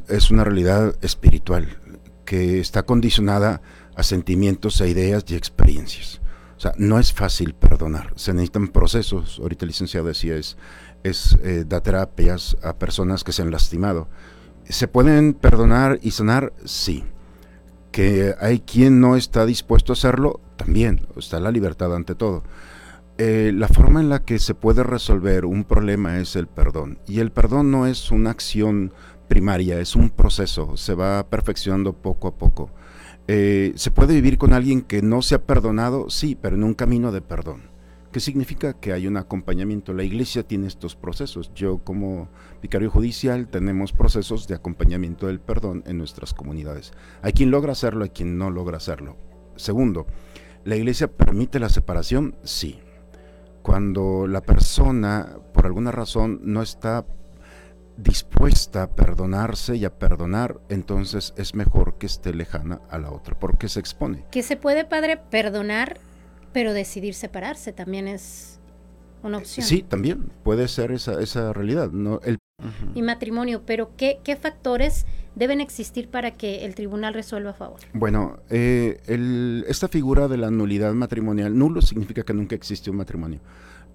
[0.07, 1.79] es una realidad espiritual
[2.25, 3.61] que está condicionada
[3.95, 6.21] a sentimientos, a ideas y experiencias.
[6.57, 9.39] O sea, no es fácil perdonar, se necesitan procesos.
[9.39, 10.57] Ahorita el licenciado decía, es,
[11.03, 14.09] es eh, da terapias a personas que se han lastimado.
[14.67, 16.53] ¿Se pueden perdonar y sanar?
[16.65, 17.03] Sí.
[17.91, 21.07] Que hay quien no está dispuesto a hacerlo, también.
[21.15, 22.43] Está la libertad ante todo.
[23.21, 26.99] Eh, la forma en la que se puede resolver un problema es el perdón.
[27.05, 28.93] Y el perdón no es una acción
[29.27, 32.71] primaria, es un proceso, se va perfeccionando poco a poco.
[33.27, 36.09] Eh, ¿Se puede vivir con alguien que no se ha perdonado?
[36.09, 37.63] Sí, pero en un camino de perdón.
[38.13, 38.79] ¿Qué significa?
[38.79, 39.91] Que hay un acompañamiento.
[39.91, 41.51] La iglesia tiene estos procesos.
[41.53, 42.29] Yo como
[42.61, 46.93] vicario judicial tenemos procesos de acompañamiento del perdón en nuestras comunidades.
[47.21, 49.17] Hay quien logra hacerlo, hay quien no logra hacerlo.
[49.57, 50.07] Segundo,
[50.63, 52.37] ¿la iglesia permite la separación?
[52.43, 52.79] Sí.
[53.61, 57.05] Cuando la persona, por alguna razón, no está
[57.97, 63.37] dispuesta a perdonarse y a perdonar, entonces es mejor que esté lejana a la otra,
[63.37, 64.25] porque se expone.
[64.31, 65.99] Que se puede, padre, perdonar,
[66.53, 68.59] pero decidir separarse también es
[69.21, 69.65] una opción.
[69.65, 71.89] Sí, también puede ser esa, esa realidad.
[71.91, 72.21] ¿no?
[72.23, 72.37] El,
[72.95, 75.05] Y matrimonio, pero ¿qué, ¿qué factores
[75.39, 77.79] deben existir para que el tribunal resuelva a favor?
[77.93, 78.99] Bueno, eh,
[79.67, 83.39] esta figura de la nulidad matrimonial, nulo significa que nunca existe un matrimonio.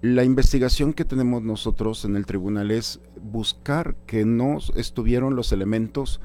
[0.01, 6.19] La investigación que tenemos nosotros en el tribunal es buscar que no estuvieron los elementos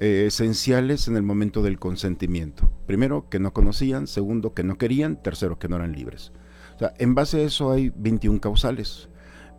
[0.00, 2.70] eh, esenciales en el momento del consentimiento.
[2.86, 6.32] Primero, que no conocían, segundo, que no querían, tercero, que no eran libres.
[6.98, 9.08] En base a eso hay 21 causales.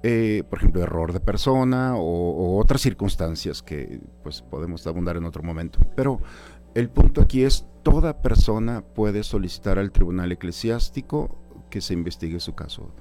[0.06, 5.44] Eh, por ejemplo, error de persona o, otras circunstancias que pues podemos abundar en otro
[5.44, 5.80] momento.
[5.96, 6.20] Pero
[6.76, 11.38] el punto aquí es, toda persona puede solicitar al tribunal eclesiástico
[11.70, 12.92] que se investigue su caso.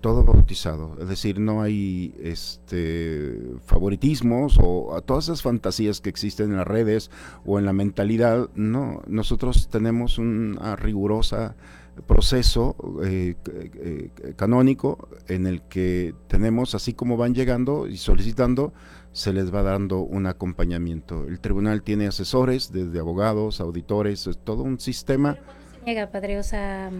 [0.00, 6.58] Todo bautizado, es decir, no hay este favoritismos o todas esas fantasías que existen en
[6.58, 7.10] las redes
[7.44, 11.56] o en la mentalidad, no, nosotros tenemos una rigurosa
[12.02, 18.72] proceso eh, eh, canónico en el que tenemos, así como van llegando y solicitando,
[19.12, 21.26] se les va dando un acompañamiento.
[21.26, 25.38] El tribunal tiene asesores, desde abogados, auditores, todo un sistema.
[25.86, 26.90] Llega, padre, o sea,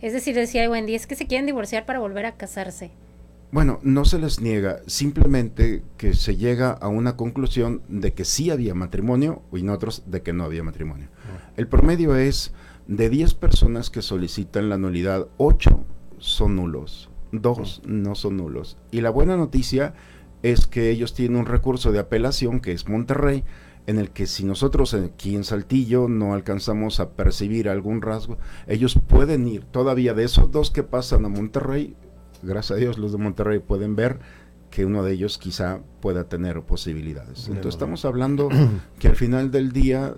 [0.00, 2.90] es decir, decía Wendy, es que se quieren divorciar para volver a casarse.
[3.52, 8.50] Bueno, no se les niega, simplemente que se llega a una conclusión de que sí
[8.50, 11.08] había matrimonio y en otros de que no había matrimonio.
[11.58, 12.52] El promedio es
[12.86, 15.84] de 10 personas que solicitan la nulidad, 8
[16.18, 18.76] son nulos, 2 no son nulos.
[18.90, 19.94] Y la buena noticia
[20.42, 23.44] es que ellos tienen un recurso de apelación que es Monterrey,
[23.86, 28.98] en el que si nosotros aquí en Saltillo no alcanzamos a percibir algún rasgo, ellos
[29.08, 31.96] pueden ir todavía de esos dos que pasan a Monterrey,
[32.42, 34.20] gracias a Dios los de Monterrey pueden ver
[34.70, 37.48] que uno de ellos quizá pueda tener posibilidades.
[37.48, 38.48] Entonces estamos hablando
[38.98, 40.14] que al final del día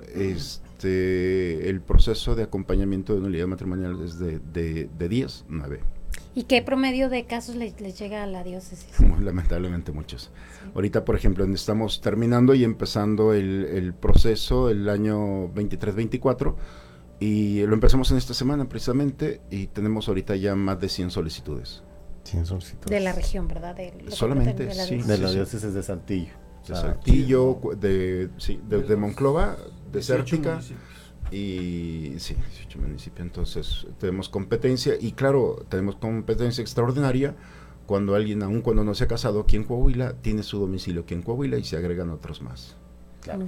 [0.84, 5.80] este, el proceso de acompañamiento de nulidad matrimonial es de, de, de 10, 9.
[6.34, 8.88] ¿Y qué promedio de casos les, les llega a la diócesis?
[9.20, 10.24] Lamentablemente muchos.
[10.24, 10.70] Sí.
[10.74, 16.54] Ahorita, por ejemplo, estamos terminando y empezando el, el proceso el año 23-24
[17.20, 21.82] y lo empezamos en esta semana precisamente y tenemos ahorita ya más de 100 solicitudes.
[22.24, 22.90] 100 solicitudes.
[22.90, 23.74] De la región, ¿verdad?
[23.74, 26.32] De, Solamente, de la, sí, de la diócesis de Saltillo.
[26.66, 29.56] De Saltillo, de, sí, de, de Monclova,
[29.94, 30.60] desértica.
[31.30, 33.26] Y sí, 18 municipios.
[33.26, 37.34] Entonces, tenemos competencia y claro, tenemos competencia extraordinaria
[37.86, 41.14] cuando alguien, aun cuando no se ha casado aquí en Coahuila, tiene su domicilio aquí
[41.14, 42.76] en Coahuila y se agregan otros más.
[43.20, 43.46] Claro.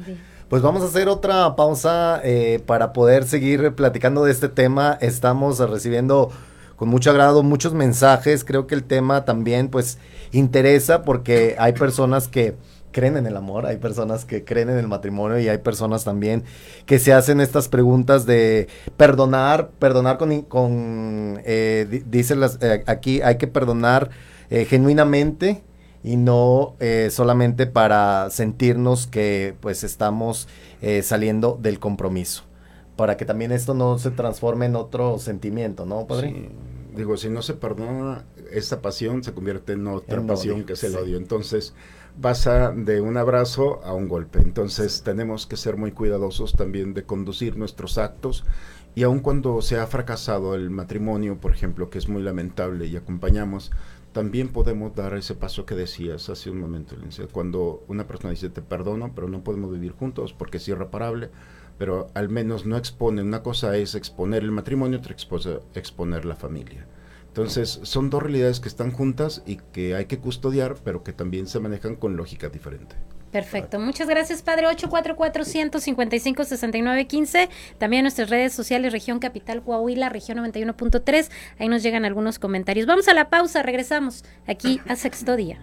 [0.48, 4.96] Pues vamos a hacer otra pausa eh, para poder seguir platicando de este tema.
[5.00, 6.30] Estamos recibiendo
[6.76, 8.44] con mucho agrado muchos mensajes.
[8.44, 9.98] Creo que el tema también pues
[10.32, 12.56] interesa porque hay personas que
[12.96, 16.44] creen en el amor, hay personas que creen en el matrimonio y hay personas también
[16.86, 23.20] que se hacen estas preguntas de perdonar, perdonar con, con eh, dicen las, eh, aquí
[23.20, 24.08] hay que perdonar
[24.48, 25.62] eh, genuinamente
[26.02, 30.48] y no eh, solamente para sentirnos que pues estamos
[30.80, 32.44] eh, saliendo del compromiso,
[32.96, 36.30] para que también esto no se transforme en otro sentimiento, ¿no, padre?
[36.30, 36.48] Sí.
[36.96, 40.92] Digo, si no se perdona, esta pasión se convierte en otra pasión que es el
[40.92, 40.96] sí.
[40.96, 41.18] odio.
[41.18, 41.74] Entonces,
[42.20, 44.40] pasa de un abrazo a un golpe.
[44.40, 48.44] Entonces tenemos que ser muy cuidadosos también de conducir nuestros actos
[48.94, 52.96] y aun cuando se ha fracasado el matrimonio, por ejemplo, que es muy lamentable y
[52.96, 53.70] acompañamos,
[54.12, 56.96] también podemos dar ese paso que decías hace un momento,
[57.30, 61.28] cuando una persona dice te perdono, pero no podemos vivir juntos porque es irreparable,
[61.76, 66.36] pero al menos no expone, una cosa es exponer el matrimonio, otra cosa exponer la
[66.36, 66.86] familia.
[67.36, 71.46] Entonces, son dos realidades que están juntas y que hay que custodiar, pero que también
[71.46, 72.96] se manejan con lógica diferente.
[73.30, 73.78] Perfecto.
[73.78, 74.66] Muchas gracias, Padre.
[74.68, 77.50] 844-155-6915.
[77.76, 81.28] También nuestras redes sociales, Región Capital Coahuila, Región 91.3.
[81.58, 82.86] Ahí nos llegan algunos comentarios.
[82.86, 85.60] Vamos a la pausa, regresamos aquí a Sexto Día.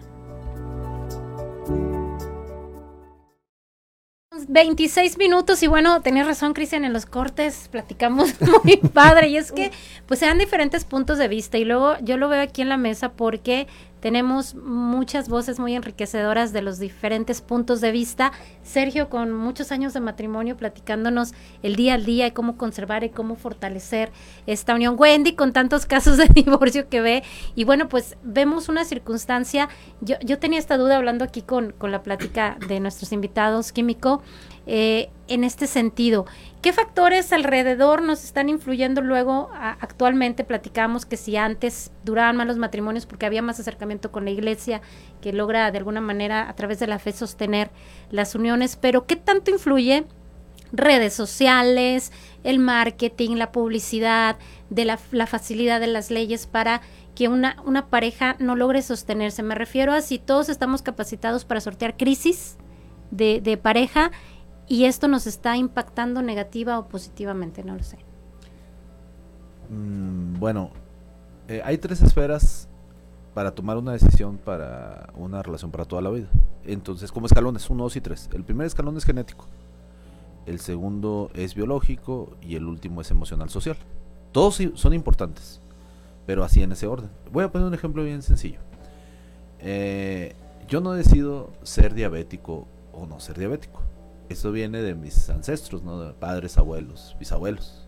[4.48, 9.52] 26 minutos y bueno, tenías razón Cristian, en los cortes platicamos muy padre y es
[9.52, 9.70] que
[10.06, 13.12] pues sean diferentes puntos de vista y luego yo lo veo aquí en la mesa
[13.12, 13.66] porque
[14.04, 18.32] tenemos muchas voces muy enriquecedoras de los diferentes puntos de vista.
[18.62, 21.32] Sergio, con muchos años de matrimonio, platicándonos
[21.62, 24.12] el día al día y cómo conservar y cómo fortalecer
[24.46, 24.96] esta unión.
[24.98, 27.22] Wendy, con tantos casos de divorcio que ve.
[27.54, 29.70] Y bueno, pues vemos una circunstancia.
[30.02, 34.22] Yo, yo tenía esta duda hablando aquí con, con la plática de nuestros invitados, Químico.
[34.66, 36.26] Eh, en este sentido.
[36.62, 39.50] ¿Qué factores alrededor nos están influyendo luego?
[39.54, 44.30] actualmente platicamos que si antes duraban más los matrimonios porque había más acercamiento con la
[44.30, 44.80] iglesia,
[45.20, 47.70] que logra de alguna manera a través de la fe sostener
[48.10, 50.04] las uniones, pero ¿qué tanto influye
[50.72, 52.12] redes sociales,
[52.42, 54.36] el marketing, la publicidad,
[54.70, 54.96] de la,
[55.26, 56.80] facilidad de las leyes para
[57.14, 59.42] que una, una pareja no logre sostenerse?
[59.42, 62.56] Me refiero a si todos estamos capacitados para sortear crisis
[63.10, 64.10] de, de pareja
[64.66, 67.98] y esto nos está impactando negativa o positivamente, no lo sé.
[69.70, 70.70] Mm, bueno,
[71.48, 72.68] eh, hay tres esferas
[73.34, 76.28] para tomar una decisión para una relación para toda la vida.
[76.64, 78.30] Entonces, como escalones, uno, dos y tres.
[78.32, 79.46] El primer escalón es genético,
[80.46, 83.76] el segundo es biológico y el último es emocional social.
[84.32, 85.60] Todos son importantes,
[86.26, 87.10] pero así en ese orden.
[87.32, 88.60] Voy a poner un ejemplo bien sencillo.
[89.58, 90.34] Eh,
[90.68, 93.80] yo no decido ser diabético o no ser diabético
[94.28, 96.12] eso viene de mis ancestros, ¿no?
[96.14, 97.86] Padres, abuelos, bisabuelos.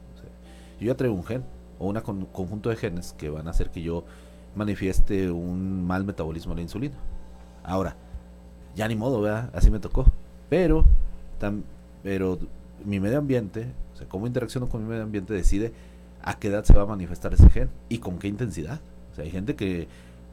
[0.81, 1.45] yo ya traigo un gen
[1.79, 4.05] o un conjunto de genes que van a hacer que yo
[4.55, 6.97] manifieste un mal metabolismo de la insulina.
[7.63, 7.97] Ahora,
[8.75, 9.51] ya ni modo, ¿verdad?
[9.55, 10.07] Así me tocó.
[10.49, 10.85] Pero,
[12.03, 12.39] pero
[12.85, 15.73] mi medio ambiente, o sea, cómo interacciono con mi medio ambiente decide
[16.23, 18.81] a qué edad se va a manifestar ese gen y con qué intensidad.
[19.13, 19.89] O sea, hay gente que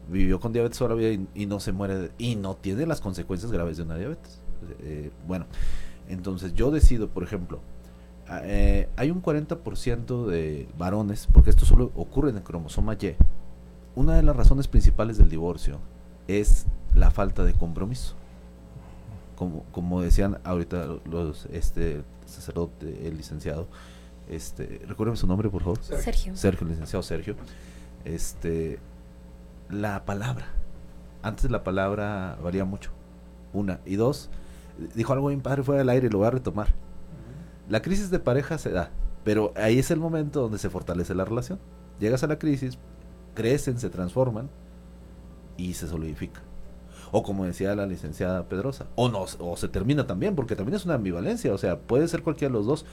[0.09, 3.51] vivió con diabetes toda la vida y, no se muere y no tiene las consecuencias
[3.51, 4.39] graves de una diabetes.
[4.81, 5.45] Eh, bueno,
[6.13, 7.59] entonces yo decido, por ejemplo,
[8.43, 13.15] eh, hay un 40% de varones, porque esto solo ocurre en el cromosoma Y.
[13.95, 15.79] Una de las razones principales del divorcio
[16.27, 18.15] es la falta de compromiso.
[19.35, 23.67] Como, como decían ahorita los este sacerdote, el licenciado,
[24.29, 25.79] este, recuérdenme su nombre, por favor.
[25.83, 26.35] Sergio.
[26.35, 27.35] Sergio, el licenciado Sergio.
[28.05, 28.79] Este,
[29.69, 30.47] la palabra.
[31.21, 32.91] Antes la palabra varía mucho.
[33.53, 33.79] Una.
[33.85, 34.29] Y dos,
[34.95, 36.73] dijo algo bien padre fuera del aire y lo voy a retomar.
[37.69, 38.91] La crisis de pareja se da,
[39.23, 41.59] pero ahí es el momento donde se fortalece la relación.
[41.99, 42.77] Llegas a la crisis,
[43.35, 44.49] crecen, se transforman
[45.57, 46.41] y se solidifica.
[47.11, 50.85] O como decía la licenciada Pedrosa, o no, o se termina también, porque también es
[50.85, 52.85] una ambivalencia, o sea, puede ser cualquiera de los dos,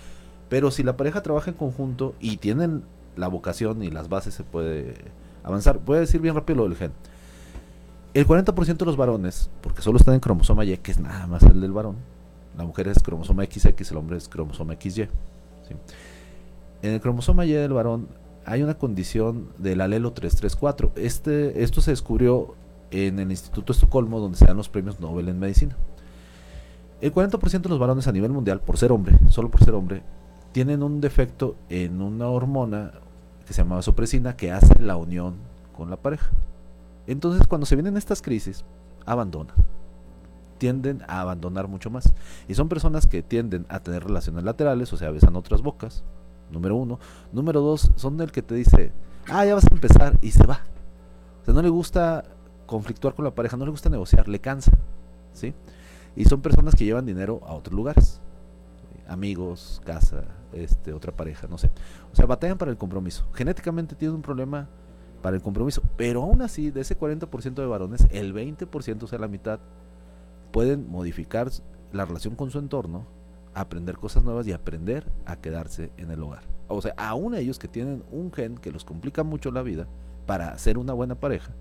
[0.49, 2.85] pero si la pareja trabaja en conjunto y tienen
[3.17, 4.95] la vocación y las bases se puede
[5.43, 5.81] avanzar.
[5.85, 6.93] Voy a decir bien rápido lo del gen.
[8.13, 11.45] El 40% de los varones, porque solo están en cromosoma Y, que es nada más
[11.45, 11.97] el del varón,
[12.59, 15.09] la mujer es cromosoma XX, el hombre es cromosoma XY.
[16.83, 18.09] En el cromosoma Y del varón
[18.45, 20.93] hay una condición del alelo 334.
[20.97, 22.55] Este, esto se descubrió
[22.91, 25.77] en el Instituto Estocolmo, donde se dan los premios Nobel en medicina.
[27.01, 30.03] El 40% de los varones a nivel mundial, por ser hombre, solo por ser hombre,
[30.53, 32.93] tienen un defecto en una hormona
[33.47, 35.37] que se llama vasopresina que hace la unión
[35.77, 36.29] con la pareja.
[37.11, 38.65] Entonces cuando se vienen estas crisis,
[39.05, 39.57] abandonan.
[40.59, 42.13] Tienden a abandonar mucho más.
[42.47, 46.05] Y son personas que tienden a tener relaciones laterales, o sea, besan otras bocas.
[46.53, 47.01] Número uno.
[47.33, 48.93] Número dos, son el que te dice,
[49.29, 50.61] ah, ya vas a empezar y se va.
[51.43, 52.23] O sea, no le gusta
[52.67, 54.71] conflictuar con la pareja, no le gusta negociar, le cansa.
[55.33, 55.53] ¿Sí?
[56.15, 58.21] Y son personas que llevan dinero a otros lugares.
[59.09, 61.73] Amigos, casa, este, otra pareja, no sé.
[62.13, 63.27] O sea, batallan para el compromiso.
[63.33, 64.69] Genéticamente tienen un problema
[65.23, 65.83] para el compromiso.
[65.97, 69.61] Pero aún así, de ese 40% de varones, el 20%, o sea, la mitad,
[70.53, 71.51] pueden modificar
[71.93, 73.07] la relación con su entorno,
[73.55, 76.43] aprender cosas nuevas y aprender a quedarse en el hogar.
[76.69, 79.87] O sea, aún ellos que tienen un gen que los complica mucho la vida
[80.27, 81.53] para ser una buena pareja,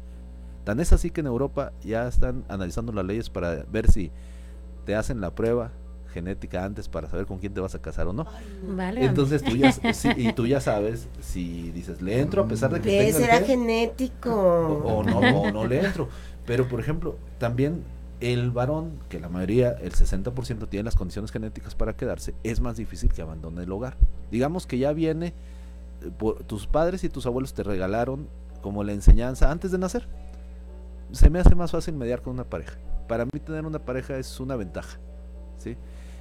[0.64, 4.11] tan es así que en Europa ya están analizando las leyes para ver si
[4.86, 5.72] te hacen la prueba
[6.10, 8.26] genética antes para saber con quién te vas a casar o no.
[8.95, 9.73] Entonces tú ya,
[10.18, 12.90] y tú ya sabes si dices, le entro a pesar de que...
[12.90, 14.31] ¿Qué será genético?
[14.31, 16.10] O, no, o no le entro.
[16.45, 17.84] Pero por ejemplo, también
[18.19, 22.77] el varón, que la mayoría, el 60% tiene las condiciones genéticas para quedarse, es más
[22.77, 23.95] difícil que abandone el hogar.
[24.31, 25.27] Digamos que ya viene,
[26.02, 28.27] eh, por, tus padres y tus abuelos te regalaron
[28.61, 30.07] como la enseñanza antes de nacer.
[31.11, 32.77] Se me hace más fácil mediar con una pareja.
[33.07, 34.99] Para mí tener una pareja es una ventaja.
[35.57, 35.77] ¿sí?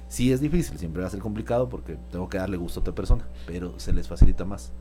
[0.09, 2.93] Sí es difícil, siempre va a ser complicado porque tengo que darle gusto a otra
[2.95, 4.71] persona, pero se les facilita más.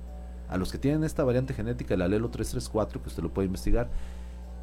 [0.48, 3.88] A los que tienen esta variante genética, el alelo 334, que usted lo puede investigar,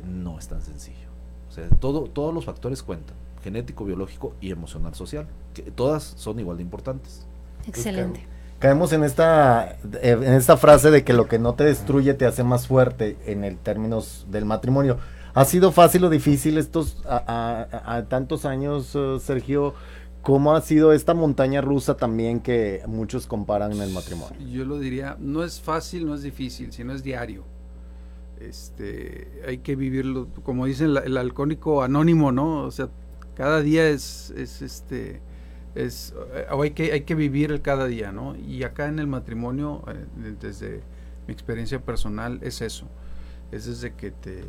[0.04, 1.08] no es tan sencillo.
[1.48, 6.40] O sea, todo, todos los factores cuentan, genético, biológico y emocional social, que todas son
[6.40, 7.28] igual de importantes.
[7.68, 8.26] Excelente.
[8.58, 12.26] Caemos en esta, eh, en esta frase de que lo que no te destruye te
[12.26, 14.98] hace más fuerte en el términos del matrimonio.
[15.36, 17.18] ¿Ha sido fácil o difícil estos a,
[17.72, 19.74] a- a tantos años, eh, Sergio?
[20.26, 24.36] ¿Cómo ha sido esta montaña rusa también que muchos comparan en el matrimonio?
[24.52, 27.44] Yo lo diría, no es fácil, no es difícil, sino es diario.
[28.40, 32.64] Este, hay que vivirlo, como dice el, el alcohólico anónimo, ¿no?
[32.64, 32.90] O sea,
[33.36, 35.22] cada día es, es este,
[35.76, 36.16] es,
[36.50, 38.36] o hay que, hay que vivir el cada día, ¿no?
[38.36, 40.82] Y acá en el matrimonio, eh, desde
[41.28, 42.88] mi experiencia personal, es eso.
[43.52, 44.44] Es desde que te,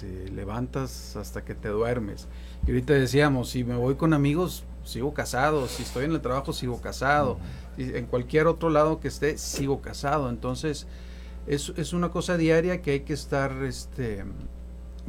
[0.00, 2.28] te levantas hasta que te duermes.
[2.66, 5.68] Y ahorita decíamos, si me voy con amigos, sigo casado.
[5.68, 7.38] Si estoy en el trabajo, sigo casado.
[7.76, 10.28] Y en cualquier otro lado que esté, sigo casado.
[10.30, 10.86] Entonces,
[11.46, 14.24] es, es una cosa diaria que hay que estar, este,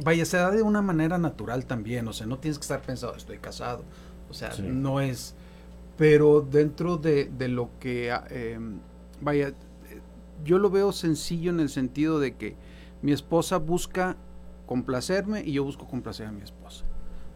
[0.04, 2.06] vaya, se da de una manera natural también.
[2.08, 3.82] O sea, no tienes que estar pensado, estoy casado.
[4.28, 4.62] O sea, Sí.
[4.62, 5.34] no es,
[5.96, 8.78] pero dentro de, de lo que, ah, em,
[9.20, 9.52] vaya,
[10.44, 12.56] yo lo veo sencillo en el sentido de que
[13.02, 14.16] mi esposa busca
[14.66, 16.84] complacerme y yo busco complacer a mi esposa.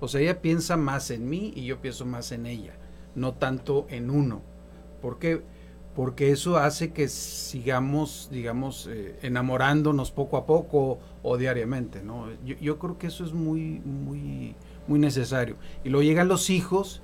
[0.00, 2.74] O sea, ella piensa más en mí y yo pienso más en ella,
[3.14, 4.42] no tanto en uno.
[5.00, 5.42] ¿Por qué?
[5.94, 12.26] Porque eso hace que sigamos, digamos, eh, enamorándonos poco a poco o diariamente, ¿no?
[12.44, 14.56] Yo, yo creo que eso es muy, muy,
[14.88, 15.56] muy necesario.
[15.84, 17.00] Y luego llegan los hijos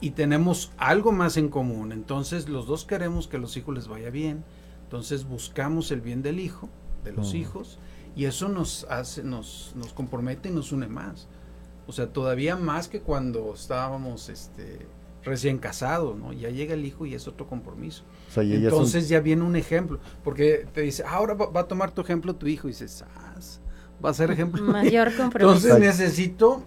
[0.00, 1.92] y tenemos algo más en común.
[1.92, 4.44] Entonces los dos queremos que a los hijos les vaya bien.
[4.84, 6.68] Entonces buscamos el bien del hijo,
[7.04, 7.36] de los Ujú.
[7.36, 7.78] hijos,
[8.16, 11.28] y eso nos hace, nos, nos compromete y nos une más.
[11.88, 14.86] O sea, todavía más que cuando estábamos este,
[15.24, 16.32] recién casados, ¿no?
[16.32, 18.04] Ya llega el hijo y es otro compromiso.
[18.28, 21.34] O sea, y ellas son- Entonces ya viene un ejemplo, porque te dice, "Ah, ahora
[21.34, 23.34] va, va a tomar tu ejemplo tu hijo, y dices, "Ah,
[24.04, 24.62] va a ser ejemplo.
[24.62, 24.72] mío".
[24.84, 25.56] Mayor compromiso.
[25.68, 26.62] Entonces necesito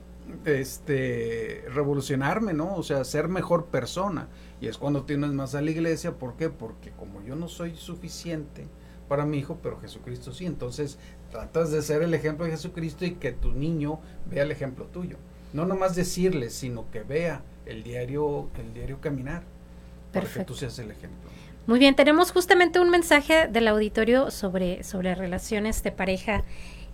[0.45, 2.75] este revolucionarme, ¿no?
[2.75, 4.27] O sea, ser mejor persona.
[4.59, 6.49] Y es cuando tienes más a la iglesia, ¿por qué?
[6.49, 8.67] Porque como yo no soy suficiente
[9.07, 10.97] para mi hijo, pero Jesucristo sí, entonces
[11.31, 13.99] tratas de ser el ejemplo de Jesucristo y que tu niño
[14.29, 15.17] vea el ejemplo tuyo.
[15.53, 19.43] No nomás decirle, sino que vea el diario, el diario caminar.
[20.13, 20.53] Para que Perfecto.
[20.53, 21.29] tú seas el ejemplo.
[21.67, 26.43] Muy bien, tenemos justamente un mensaje del auditorio sobre, sobre relaciones de pareja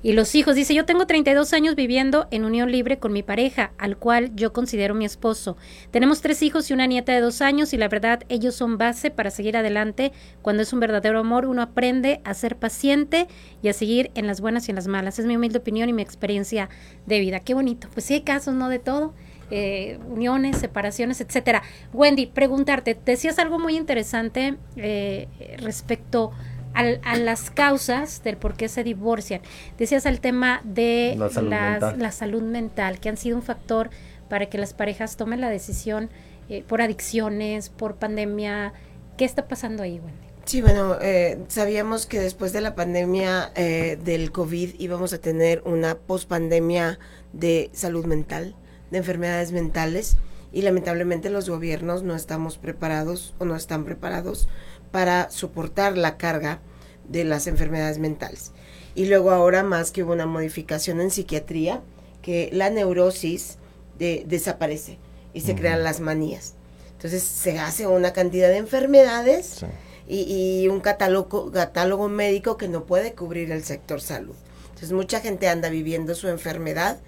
[0.04, 0.56] y los hijos.
[0.56, 4.54] Dice, yo tengo 32 años viviendo en unión libre con mi pareja, al cual yo
[4.54, 5.58] considero mi esposo.
[5.92, 9.12] Tenemos tres hijos y una nieta de dos años y la verdad ellos son base
[9.12, 10.12] para seguir adelante.
[10.42, 13.28] Cuando es un verdadero amor, uno aprende a ser paciente
[13.62, 15.20] y a seguir en las buenas y en las malas.
[15.20, 16.70] Es mi humilde opinión y mi experiencia
[17.06, 17.40] de vida.
[17.40, 17.88] Qué bonito.
[17.94, 18.70] Pues sí hay casos, ¿no?
[18.70, 19.14] De todo.
[19.50, 21.64] eh, uniones, separaciones, etcétera.
[21.94, 25.28] Wendy, preguntarte, decías algo muy interesante eh,
[25.60, 26.32] respecto
[26.74, 29.42] al- a las causas del por qué se divorcian.
[29.78, 32.00] Decías el tema de La salud las- mental.
[32.00, 33.90] la salud mental, que han sido un factor
[34.30, 36.10] para que las parejas tomen la decisión
[36.50, 38.72] eh, por adicciones, por pandemia.
[39.18, 40.28] ¿Qué está pasando ahí, Wendy?
[40.46, 45.62] Sí, bueno, eh, sabíamos que después de la pandemia eh, del COVID íbamos a tener
[45.66, 47.00] una pospandemia
[47.34, 48.56] de salud mental,
[48.92, 50.16] de enfermedades mentales,
[50.54, 54.48] y lamentablemente los gobiernos no estamos preparados o no están preparados
[54.92, 56.60] para soportar la carga
[57.08, 58.52] de las enfermedades mentales.
[58.96, 61.82] Y luego ahora más que hubo una modificación en psiquiatría,
[62.22, 63.58] que la neurosis
[64.00, 64.98] de- desaparece
[65.34, 66.54] y se crean las manías.
[66.94, 69.66] Entonces se hace una cantidad de enfermedades Sí.
[70.08, 74.36] y, y un catálogo, catálogo médico que no puede cubrir el sector salud.
[74.70, 77.00] Entonces mucha gente anda viviendo su enfermedad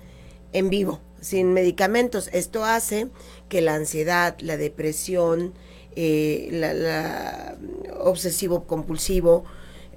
[0.54, 2.30] en vivo, sin medicamentos.
[2.34, 3.08] Esto hace
[3.50, 5.54] que la ansiedad, la depresión,
[5.96, 7.58] eh, la, la
[8.00, 9.46] obsesivo compulsivo,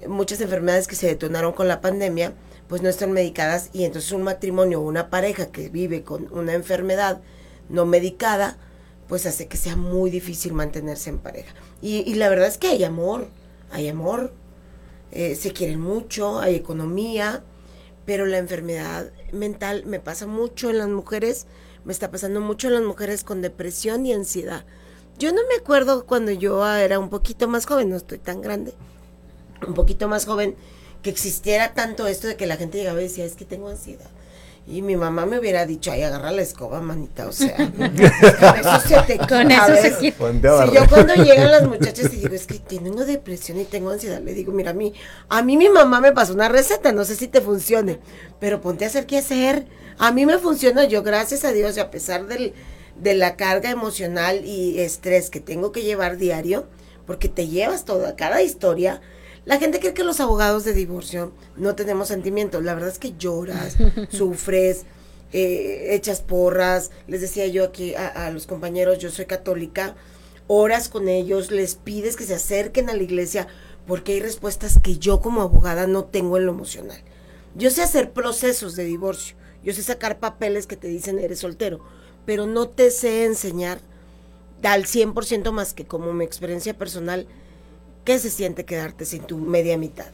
[0.07, 2.33] muchas enfermedades que se detonaron con la pandemia,
[2.67, 6.53] pues no están medicadas y entonces un matrimonio o una pareja que vive con una
[6.53, 7.21] enfermedad
[7.69, 8.57] no medicada,
[9.07, 11.53] pues hace que sea muy difícil mantenerse en pareja.
[11.81, 13.27] Y, y la verdad es que hay amor,
[13.71, 14.33] hay amor,
[15.11, 17.43] eh, se quieren mucho, hay economía,
[18.05, 21.45] pero la enfermedad mental me pasa mucho en las mujeres,
[21.85, 24.65] me está pasando mucho en las mujeres con depresión y ansiedad.
[25.23, 28.73] Yo no me acuerdo cuando yo era un poquito más joven, no estoy tan grande,
[29.65, 30.53] un poquito más joven,
[31.01, 34.09] que existiera tanto esto de que la gente llegaba y decía, es que tengo ansiedad.
[34.67, 38.79] Y mi mamá me hubiera dicho, ay, agarra la escoba, manita, o sea, con eso
[38.85, 43.05] se te Con eso Si yo cuando llegan las muchachas y digo, es que tengo
[43.05, 44.93] depresión y tengo ansiedad, le digo, mira, a mí,
[45.29, 48.01] a mí mi mamá me pasó una receta, no sé si te funcione,
[48.41, 49.67] pero ponte a hacer qué hacer.
[49.99, 52.53] A mí me funciona, yo gracias a Dios, y a pesar del,
[52.95, 56.67] de la carga emocional y estrés que tengo que llevar diario,
[57.05, 59.01] porque te llevas toda, cada historia.
[59.45, 62.63] La gente cree que los abogados de divorcio no tenemos sentimientos.
[62.63, 63.75] La verdad es que lloras,
[64.09, 64.85] sufres,
[65.33, 66.91] eh, echas porras.
[67.07, 69.95] Les decía yo aquí a, a los compañeros, yo soy católica,
[70.47, 73.47] oras con ellos, les pides que se acerquen a la iglesia
[73.87, 77.01] porque hay respuestas que yo como abogada no tengo en lo emocional.
[77.55, 81.81] Yo sé hacer procesos de divorcio, Yo sé sacar papeles que te dicen eres soltero,
[82.25, 83.79] pero no te sé enseñar
[84.63, 87.27] al 100% más que como mi experiencia personal,
[88.05, 90.11] qué se siente quedarte sin tu media mitad.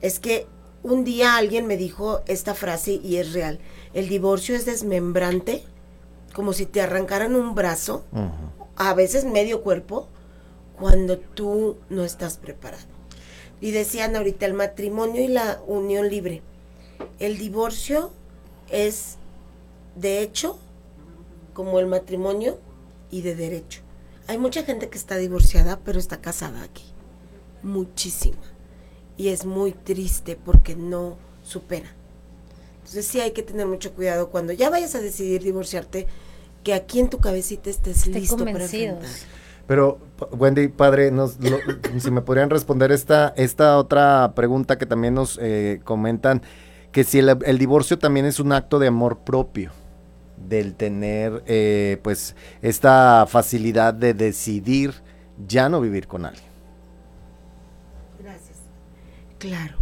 [0.00, 0.46] Es que
[0.82, 3.58] un día alguien me dijo esta frase y es real.
[3.94, 5.62] El divorcio es desmembrante,
[6.34, 8.04] como si te arrancaran un brazo,
[8.76, 10.08] a veces medio cuerpo,
[10.78, 12.84] cuando tú no estás preparado.
[13.60, 16.42] Y decían ahorita el matrimonio y la unión libre.
[17.18, 18.10] El divorcio
[18.68, 19.16] es
[19.94, 20.58] de hecho
[21.54, 22.58] como el matrimonio
[23.10, 23.80] y de derecho.
[24.26, 26.84] Hay mucha gente que está divorciada, pero está casada aquí.
[27.62, 28.42] Muchísima.
[29.16, 31.88] Y es muy triste porque no supera.
[32.78, 36.06] Entonces sí hay que tener mucho cuidado cuando ya vayas a decidir divorciarte,
[36.62, 39.08] que aquí en tu cabecita estés listo para enfrentar.
[39.66, 39.98] Pero,
[40.32, 41.36] Wendy, padre, nos,
[41.98, 46.42] si me podrían responder esta, esta otra pregunta que también nos eh, comentan,
[46.92, 49.72] que si el, divorcio también es un acto de amor propio,
[50.36, 54.94] del tener eh, pues esta facilidad de decidir
[55.46, 56.44] ya no vivir con alguien.
[58.22, 58.58] Gracias.
[59.38, 59.76] Claro,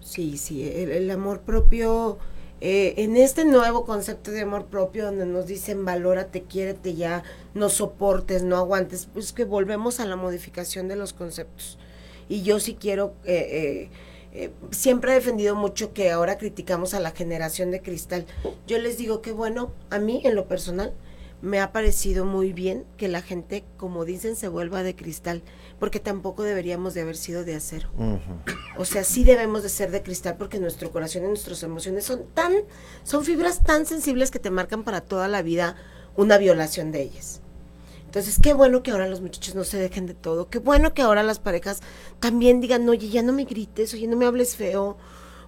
[0.00, 2.18] sí, sí, el amor propio
[2.62, 7.22] eh, en este nuevo concepto de amor propio donde nos dicen valórate, quiérete ya,
[7.52, 11.78] no soportes, no aguantes, pues que volvemos a la modificación de los conceptos.
[12.28, 13.90] Y yo sí quiero, eh,
[14.36, 18.26] eh, siempre he defendido mucho que ahora criticamos a la generación de cristal.
[18.66, 20.92] Yo les digo que bueno, a mí en lo personal
[21.40, 25.42] me ha parecido muy bien que la gente, como dicen, se vuelva de cristal
[25.78, 27.88] porque tampoco deberíamos de haber sido de acero.
[28.76, 32.26] O sea, sí debemos de ser de cristal porque nuestro corazón y nuestras emociones son
[32.34, 32.52] tan,
[33.04, 35.76] son fibras tan sensibles que te marcan para toda la vida
[36.14, 37.40] una violación de ellas.
[38.16, 41.02] Entonces, qué bueno que ahora los muchachos no se dejen de todo, qué bueno que
[41.02, 41.82] ahora las parejas
[42.18, 44.96] también digan, oye, ya no me grites, oye, no me hables feo,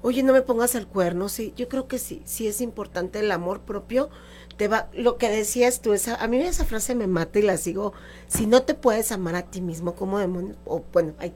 [0.02, 1.30] oye, no me pongas al cuerno.
[1.30, 4.10] Sí, yo creo que sí, sí es importante el amor propio
[4.66, 7.92] va, lo que decías tú, esa, a mí esa frase me mata y la sigo,
[8.26, 10.56] si no te puedes amar a ti mismo, ¿cómo demonios?
[10.64, 11.32] O bueno, ay,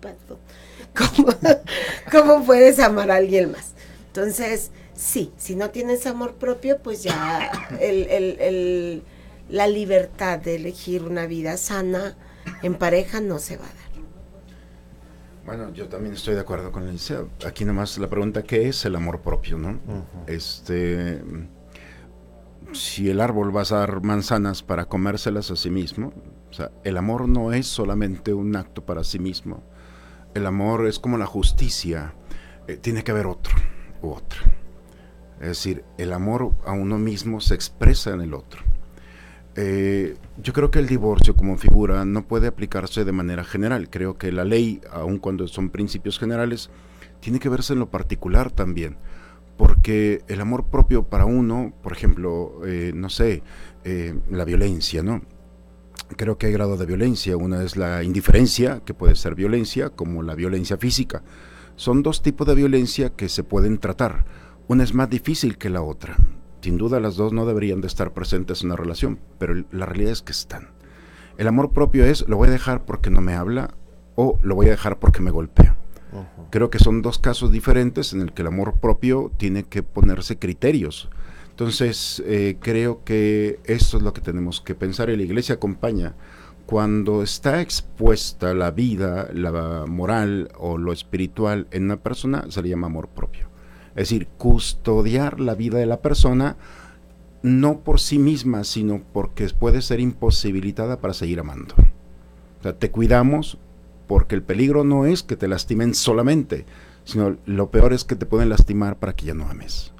[2.11, 3.75] ¿cómo, puedes amar a alguien más?
[4.09, 7.51] Entonces, sí, si no tienes amor propio, pues ya
[7.81, 9.03] el, el, el,
[9.53, 12.17] la libertad de elegir una vida sana
[12.63, 13.77] en pareja no se va a dar.
[15.45, 17.27] Bueno, yo también estoy de acuerdo con Alicia.
[17.47, 19.59] Aquí nomás la pregunta, ¿qué es el amor propio?
[19.59, 19.79] ¿no?
[20.27, 21.23] Este
[22.73, 26.15] si el árbol va a dar manzanas para comérselas a sí mismo,
[26.51, 29.63] o sea, el amor no es solamente un acto para sí mismo.
[30.33, 32.15] El amor es como la justicia,
[32.67, 33.55] eh, tiene que haber otro
[34.01, 34.41] u otra.
[35.41, 38.72] Es decir, el amor a uno mismo se expresa en el otro.
[39.57, 43.91] Eh, yo creo que el divorcio como figura no puede aplicarse de manera general.
[43.91, 46.71] Creo que la ley, aun cuando son principios generales,
[47.21, 48.97] tiene que verse en lo particular también
[49.57, 53.45] porque el amor propio para uno, por ejemplo, eh, no sé,
[53.85, 55.23] eh, la violencia, ¿no?
[56.17, 57.37] Creo que hay grado de violencia.
[57.37, 61.23] Una es la indiferencia, que puede ser violencia, como la violencia física.
[61.77, 64.25] Son dos tipos de violencia que se pueden tratar.
[64.69, 66.17] Una es más difícil que la otra.
[66.63, 70.13] Sin duda las dos no deberían de estar presentes en una relación, pero la realidad
[70.13, 70.69] es que están.
[71.37, 73.75] El amor propio es lo voy a dejar porque no me habla
[74.15, 75.77] o lo voy a dejar porque me golpea.
[76.51, 80.39] Creo que son dos casos diferentes en el que el amor propio tiene que ponerse
[80.39, 81.09] criterios.
[81.51, 86.15] Entonces, eh, creo que eso es lo que tenemos que pensar y la iglesia acompaña.
[86.67, 92.69] Cuando está expuesta la vida, la moral o lo espiritual en una persona, se le
[92.69, 93.52] llama amor propio.
[93.95, 96.57] Es decir, custodiar la vida de la persona
[97.43, 101.75] no por sí misma, sino porque puede ser imposibilitada para seguir amando.
[102.61, 103.59] O sea, te cuidamos
[104.07, 106.67] porque el peligro no es que te lastimen solamente,
[107.05, 109.93] sino lo peor es que te pueden lastimar para que ya no ames.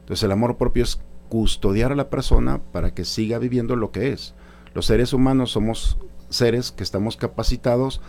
[0.00, 4.12] Entonces el amor propio es custodiar a la persona para que siga viviendo lo que
[4.12, 4.34] es.
[4.74, 5.98] Los seres humanos somos
[6.30, 8.00] seres que estamos capacitados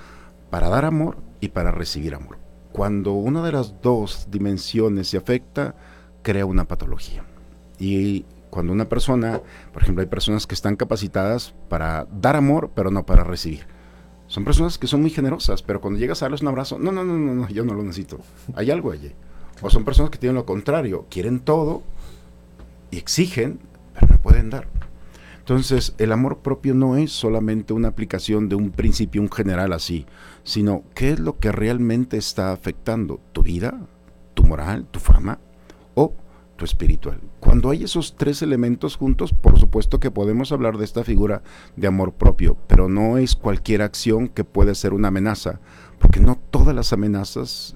[0.49, 2.38] para dar amor y para recibir amor.
[2.71, 5.75] Cuando una de las dos dimensiones se afecta,
[6.21, 7.23] crea una patología.
[7.79, 9.41] Y cuando una persona,
[9.73, 13.65] por ejemplo, hay personas que están capacitadas para dar amor, pero no para recibir.
[14.27, 17.03] Son personas que son muy generosas, pero cuando llegas a darles un abrazo, no, no,
[17.03, 18.19] no, no, yo no lo necesito.
[18.53, 19.11] Hay algo allí.
[19.61, 21.81] O son personas que tienen lo contrario, quieren todo
[22.91, 23.59] y exigen,
[23.93, 24.67] pero no pueden dar.
[25.39, 30.05] Entonces, el amor propio no es solamente una aplicación de un principio, un general así,
[30.43, 33.79] sino qué es lo que realmente está afectando tu vida,
[34.33, 35.39] tu moral, tu fama
[35.95, 36.13] o
[36.65, 37.19] espiritual.
[37.39, 41.41] Cuando hay esos tres elementos juntos, por supuesto que podemos hablar de esta figura
[41.75, 45.59] de amor propio, pero no es cualquier acción que puede ser una amenaza,
[45.99, 47.75] porque no todas las amenazas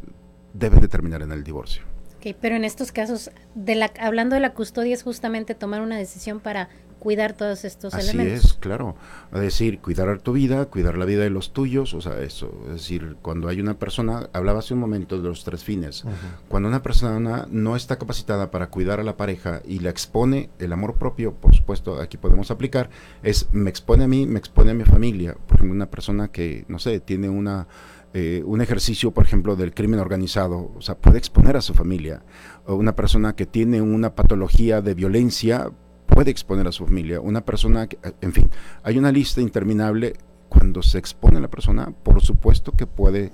[0.53, 1.83] deben de terminar en el divorcio.
[2.17, 5.97] Ok, pero en estos casos, de la, hablando de la custodia, es justamente tomar una
[5.97, 6.69] decisión para
[7.03, 8.45] cuidar todos estos Así elementos.
[8.45, 8.95] es, claro.
[9.33, 12.49] Es decir, cuidar tu vida, cuidar la vida de los tuyos, o sea, eso.
[12.67, 16.05] Es decir, cuando hay una persona, hablaba hace un momento de los tres fines.
[16.47, 20.71] Cuando una persona no está capacitada para cuidar a la pareja y la expone, el
[20.71, 22.89] amor propio, por supuesto, aquí podemos aplicar,
[23.21, 25.33] es me expone a mí, me expone a mi familia.
[25.33, 27.67] Por ejemplo, una persona que, no sé, tiene una
[28.15, 32.21] eh, un ejercicio, por ejemplo, del crimen organizado, o sea, puede exponer a su familia.
[32.67, 35.71] O una persona que tiene una patología de violencia
[36.13, 37.19] puede exponer a su familia.
[37.19, 38.49] Una persona, que, en fin,
[38.83, 40.13] hay una lista interminable.
[40.47, 43.31] Cuando se expone a la persona, por supuesto que puede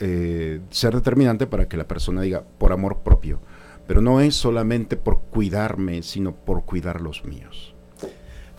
[0.00, 3.40] eh, ser determinante para que la persona diga por amor propio.
[3.86, 7.76] Pero no es solamente por cuidarme, sino por cuidar los míos.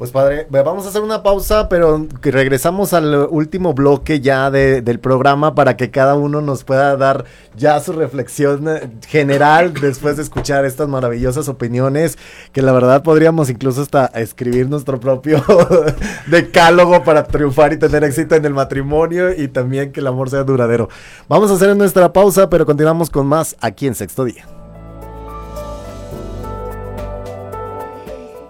[0.01, 4.99] Pues padre, vamos a hacer una pausa, pero regresamos al último bloque ya de, del
[4.99, 7.25] programa para que cada uno nos pueda dar
[7.55, 12.17] ya su reflexión eh, general después de escuchar estas maravillosas opiniones,
[12.51, 15.43] que la verdad podríamos incluso hasta escribir nuestro propio
[16.25, 20.43] decálogo para triunfar y tener éxito en el matrimonio y también que el amor sea
[20.43, 20.89] duradero.
[21.29, 24.60] Vamos a hacer nuestra pausa, pero continuamos con más aquí en Sexto Día.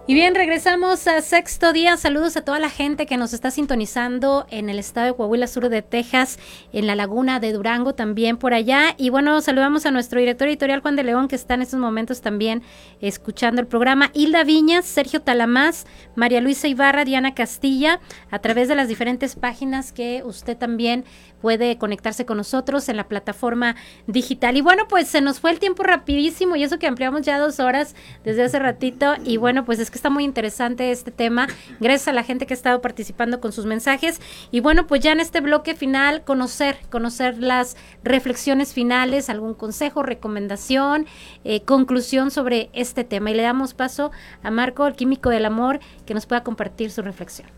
[0.08, 1.96] Y bien, regresamos a sexto día.
[1.96, 5.70] Saludos a toda la gente que nos está sintonizando en el estado de Coahuila, sur
[5.70, 6.40] de Texas,
[6.74, 8.96] en la laguna de Durango también por allá.
[8.98, 12.22] Y bueno, saludamos a nuestro director editorial Juan de León, que está en estos momentos
[12.22, 12.64] también
[13.00, 14.10] escuchando el programa.
[14.14, 18.00] Hilda Viñas, Sergio Talamás, María Luisa Ibarra, Diana Castilla,
[18.32, 21.06] a través de las diferentes páginas que usted también
[21.42, 23.76] puede conectarse con nosotros en la plataforma
[24.08, 24.58] digital.
[24.58, 27.60] Y bueno, pues se nos fue el tiempo rapidísimo y eso que ampliamos ya dos
[27.60, 29.16] horas desde hace ratito.
[29.24, 31.48] Y bueno, pues es que está muy interesante este tema.
[31.80, 34.20] Gracias a la gente que ha estado participando con sus mensajes.
[34.50, 40.04] Y bueno, pues ya en este bloque final, conocer, conocer las reflexiones finales, algún consejo,
[40.04, 41.06] recomendación,
[41.44, 43.32] eh, conclusión sobre este tema.
[43.32, 44.12] Y le damos paso
[44.42, 47.50] a Marco, el químico del amor, que nos pueda compartir su reflexión.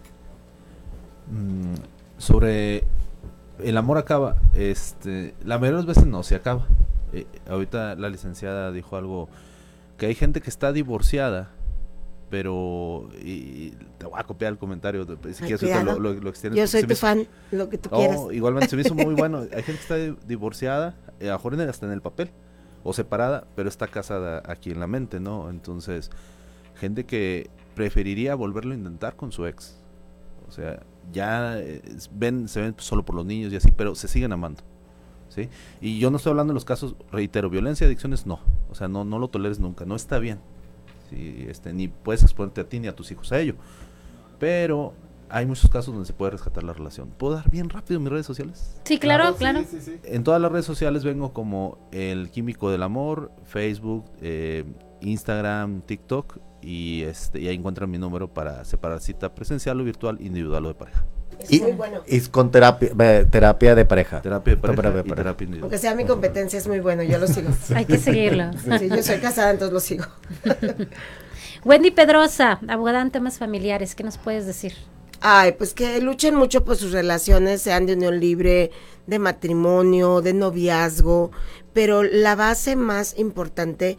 [1.32, 1.76] Mm,
[2.18, 2.84] sobre
[3.60, 6.66] el amor acaba, este, la mayoría de las veces no se acaba.
[7.14, 9.30] Eh, ahorita la licenciada dijo algo
[9.98, 11.52] que hay gente que está divorciada,
[12.34, 13.70] pero y,
[14.00, 16.96] te voy a copiar el comentario, si Ay, quieres lo, lo, lo Yo soy tu
[16.96, 18.20] fan, lo que tú oh, quieras.
[18.32, 19.42] Igualmente se me hizo muy bueno.
[19.42, 22.32] Hay gente que está divorciada, eh, a mejor hasta en el papel,
[22.84, 25.52] o separada, pero está casada aquí en la mente, ¿no?
[25.52, 26.10] Entonces,
[26.74, 29.78] gente que preferiría volverlo a intentar con su ex.
[30.48, 30.82] O sea,
[31.12, 31.84] ya eh,
[32.14, 34.64] ven, se ven solo por los niños y así, pero se siguen amando.
[35.30, 35.50] ¿sí?
[35.82, 38.40] Y yo no estoy hablando de los casos, reitero, violencia adicciones no.
[38.72, 40.40] O sea, no, no lo toleres nunca, no está bien.
[41.14, 41.46] ¿Sí?
[41.48, 43.56] Este, ni puedes exponerte a ti ni a tus hijos a ello.
[44.40, 44.94] Pero
[45.30, 47.10] hay muchos casos donde se puede rescatar la relación.
[47.10, 48.80] ¿Puedo dar bien rápido mis redes sociales?
[48.84, 49.62] Sí, claro, claro.
[49.62, 50.00] Sí, sí, sí.
[50.04, 54.64] En todas las redes sociales vengo como el químico del amor, Facebook, eh,
[55.02, 60.18] Instagram, TikTok y este y ahí encuentran mi número para separar cita presencial o virtual,
[60.22, 61.06] individual o de pareja.
[61.40, 62.02] Es Y, muy bueno.
[62.08, 62.90] y con terapia,
[63.30, 64.22] terapia de pareja.
[64.22, 65.36] Terapia de pareja Terapia de y pareja.
[65.38, 65.62] terapia.
[65.62, 67.50] Aunque sea mi competencia, es muy bueno, yo lo sigo.
[67.76, 68.52] Hay que seguirlo.
[68.80, 70.06] Sí, yo soy casada, entonces lo sigo.
[71.66, 74.74] Wendy Pedrosa, abogada en temas familiares, ¿qué nos puedes decir?
[75.22, 78.72] Ay, pues que luchen mucho por sus relaciones, sean de unión libre,
[79.08, 81.32] de matrimonio, de noviazgo,
[81.72, 83.98] pero la base más importante es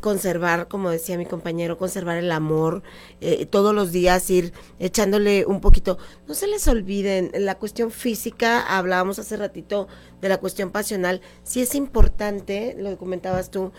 [0.00, 2.82] conservar, como decía mi compañero, conservar el amor,
[3.20, 5.98] eh, todos los días ir echándole un poquito.
[6.26, 9.88] No se les olviden, la cuestión física, hablábamos hace ratito
[10.20, 13.72] de la cuestión pasional, sí es importante, lo comentabas tú,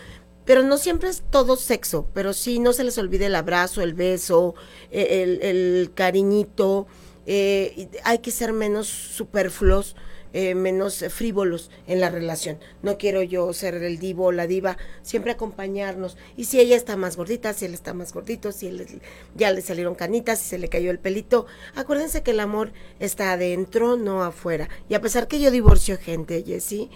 [0.46, 3.94] pero no siempre es todo sexo, pero sí no se les olvide el abrazo, el
[3.94, 4.56] beso,
[4.92, 6.88] eh, el, cariñito,
[7.26, 9.96] eh, hay que ser menos superfluos,
[10.34, 12.60] eh, menos frívolos en la relación.
[12.82, 16.18] No quiero yo ser el divo o la diva, siempre acompañarnos.
[16.38, 19.02] Y si ella está más gordita, si él está más gordito, si él,
[19.36, 21.46] ya le salieron canitas, si se le cayó el pelito,
[21.76, 24.70] acuérdense que el amor está adentro, no afuera.
[24.88, 26.90] Y a pesar que yo divorcio gente, Jessie,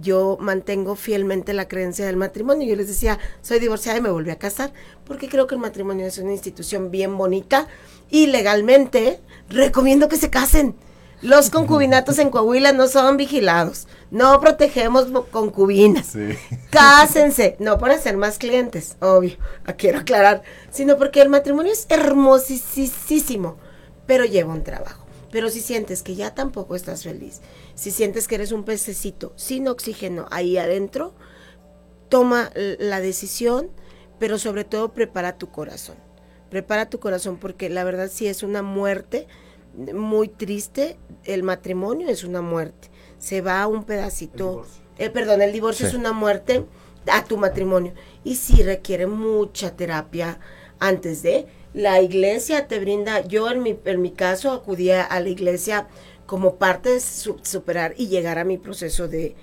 [0.00, 2.66] yo mantengo fielmente la creencia del matrimonio.
[2.66, 4.72] Yo les decía, soy divorciada y me volví a casar,
[5.04, 7.68] porque creo que el matrimonio es una institución bien bonita
[8.10, 10.74] y legalmente recomiendo que se casen.
[11.20, 13.88] Los concubinatos en Coahuila no son vigilados.
[14.10, 16.12] No protegemos mo- concubinas.
[16.70, 17.56] Cásense.
[17.58, 19.36] No para ser más clientes, obvio.
[19.66, 20.42] ah, Quiero aclarar.
[20.70, 23.56] Sino porque el matrimonio es hermosísimo.
[24.06, 25.04] Pero lleva un trabajo.
[25.30, 27.42] Pero si sientes que ya tampoco estás feliz,
[27.74, 31.12] si sientes que eres un pececito sin oxígeno ahí adentro,
[32.08, 33.68] toma la decisión,
[34.18, 35.96] pero sobre todo prepara tu corazón.
[36.48, 39.26] Prepara tu corazón porque la verdad sí es una muerte
[39.94, 40.98] muy triste.
[41.24, 42.88] El matrimonio es una muerte.
[43.18, 44.66] Se va un pedacito.
[44.98, 45.90] eh, perdón, el divorcio Sí.
[45.94, 46.64] es una muerte
[47.10, 47.94] a tu matrimonio.
[48.24, 50.40] Y sí requiere mucha terapia
[50.80, 51.46] antes de.
[51.74, 55.86] La iglesia te brinda, yo en mi, en mi caso acudía a la iglesia
[56.26, 59.34] como parte de superar y llegar a mi proceso de,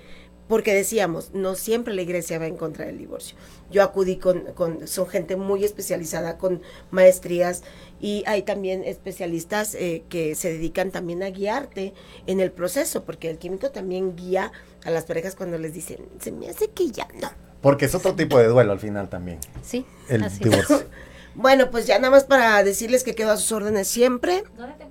[0.48, 3.36] porque decíamos, no siempre la iglesia va en contra del divorcio.
[3.70, 7.62] Yo acudí con, con son gente muy especializada, con maestrías,
[8.00, 11.94] y hay también especialistas eh, que se dedican también a guiarte
[12.26, 14.52] en el proceso, porque el químico también guía
[14.84, 17.30] a las parejas cuando les dicen, se me hace que ya no.
[17.60, 19.38] Porque es otro tipo de duelo al final también.
[19.62, 20.84] Sí, el divorcio.
[21.34, 24.44] bueno, pues ya nada más para decirles que quedo a sus órdenes siempre.
[24.56, 24.86] ¿Dónde te?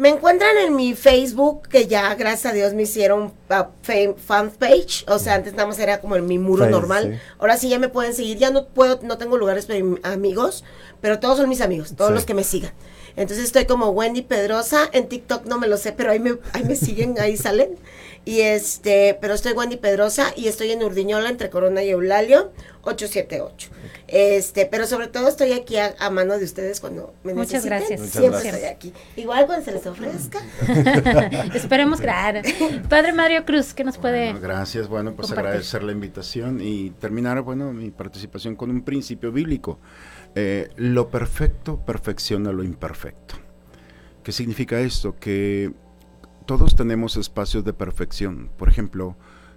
[0.00, 5.04] Me encuentran en mi Facebook, que ya gracias a Dios me hicieron fan page.
[5.06, 7.20] O sea, antes nada más era como en mi muro normal.
[7.38, 8.38] Ahora sí ya me pueden seguir.
[8.38, 10.64] Ya no puedo, no tengo lugares para amigos,
[11.02, 12.72] pero todos son mis amigos, todos los que me sigan.
[13.14, 14.88] Entonces estoy como Wendy Pedrosa.
[14.92, 17.76] En TikTok no me lo sé, pero ahí me, ahí me siguen, ahí salen.
[18.24, 22.52] Y este, pero estoy Wendy Pedrosa y estoy en Urdiñola entre Corona y Eulalio
[22.82, 23.70] 878.
[24.08, 28.00] Este, pero sobre todo estoy aquí a, mano de ustedes cuando me Muchas gracias.
[28.00, 28.92] Siempre estoy aquí.
[29.16, 30.40] Igual cuando se les ofrezca.
[31.54, 32.42] Esperemos, claro.
[32.88, 37.72] Padre Mario Cruz, ¿qué nos puede Gracias, bueno, pues agradecer la invitación y terminar, bueno,
[37.72, 39.78] mi participación con un principio bíblico.
[40.34, 43.36] Eh, lo perfecto perfecciona lo imperfecto.
[44.22, 45.16] ¿Qué significa esto?
[45.18, 45.72] Que
[46.50, 48.50] todos tenemos espacios de perfección.
[48.58, 49.16] Por ejemplo,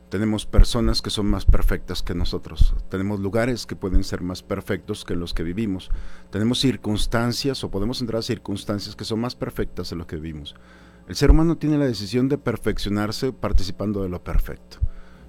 [0.09, 2.75] tenemos personas que son más perfectas que nosotros.
[2.91, 5.89] Tenemos lugares que pueden ser más perfectos que los que vivimos.
[6.29, 10.53] Tenemos circunstancias o podemos entrar a circunstancias que son más perfectas de lo que vivimos.
[11.07, 14.77] El ser humano tiene la decisión de perfeccionarse participando de lo perfecto.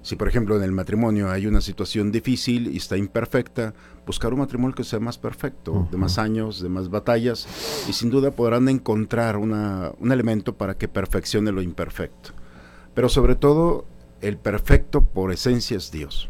[0.05, 3.73] Si por ejemplo en el matrimonio hay una situación difícil y está imperfecta,
[4.05, 7.47] buscar un matrimonio que sea más perfecto, de más años, de más batallas,
[7.89, 12.33] y sin duda podrán encontrar un elemento para que perfeccione lo imperfecto.
[12.93, 13.85] Pero sobre todo
[14.21, 16.29] el perfecto por esencia es Dios.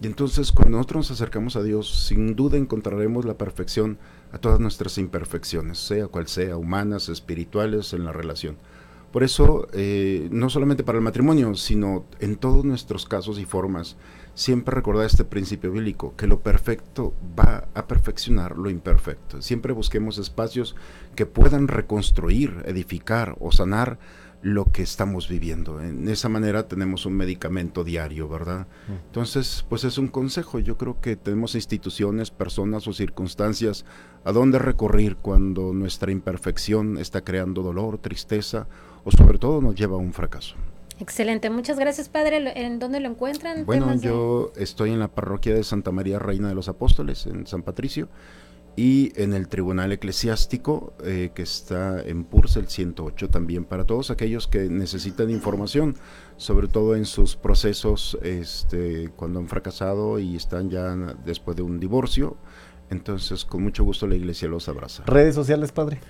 [0.00, 3.98] Y entonces cuando nosotros nos acercamos a Dios, sin duda encontraremos la perfección
[4.30, 8.58] a todas nuestras imperfecciones, sea cual sea, humanas, espirituales, en la relación.
[9.12, 13.96] Por eso, eh, no solamente para el matrimonio, sino en todos nuestros casos y formas,
[14.34, 19.40] siempre recordar este principio bíblico, que lo perfecto va a perfeccionar lo imperfecto.
[19.40, 20.76] Siempre busquemos espacios
[21.16, 23.98] que puedan reconstruir, edificar o sanar
[24.42, 25.80] lo que estamos viviendo.
[25.80, 28.68] En esa manera tenemos un medicamento diario, ¿verdad?
[28.86, 29.06] Mm.
[29.06, 30.60] Entonces, pues es un consejo.
[30.60, 33.84] Yo creo que tenemos instituciones, personas o circunstancias
[34.24, 38.68] a donde recurrir cuando nuestra imperfección está creando dolor, tristeza
[39.08, 40.54] o sobre todo nos lleva a un fracaso.
[41.00, 42.52] Excelente, muchas gracias Padre.
[42.60, 43.64] ¿En dónde lo encuentran?
[43.64, 47.62] Bueno, yo estoy en la parroquia de Santa María Reina de los Apóstoles, en San
[47.62, 48.08] Patricio
[48.76, 54.46] y en el Tribunal Eclesiástico eh, que está en Purcell 108 también para todos aquellos
[54.46, 55.96] que necesitan información,
[56.36, 60.94] sobre todo en sus procesos este, cuando han fracasado y están ya
[61.24, 62.36] después de un divorcio.
[62.90, 65.04] Entonces, con mucho gusto la iglesia los abraza.
[65.06, 66.00] ¿Redes sociales, padre?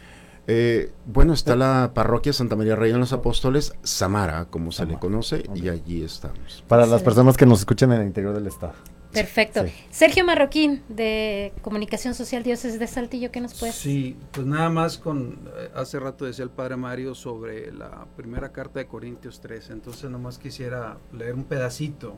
[0.51, 4.99] Eh, bueno, está la parroquia Santa María Reina de los Apóstoles, Samara, como se le
[4.99, 6.65] conoce, y allí estamos.
[6.67, 8.73] Para las personas que nos escuchan en el interior del estado.
[9.13, 9.65] Perfecto.
[9.91, 14.97] Sergio Marroquín, de Comunicación Social Dioses de Saltillo, ¿qué nos puede Sí, pues nada más
[14.97, 19.69] con, eh, hace rato decía el Padre Mario sobre la primera carta de Corintios 3,
[19.69, 22.17] entonces nomás quisiera leer un pedacito.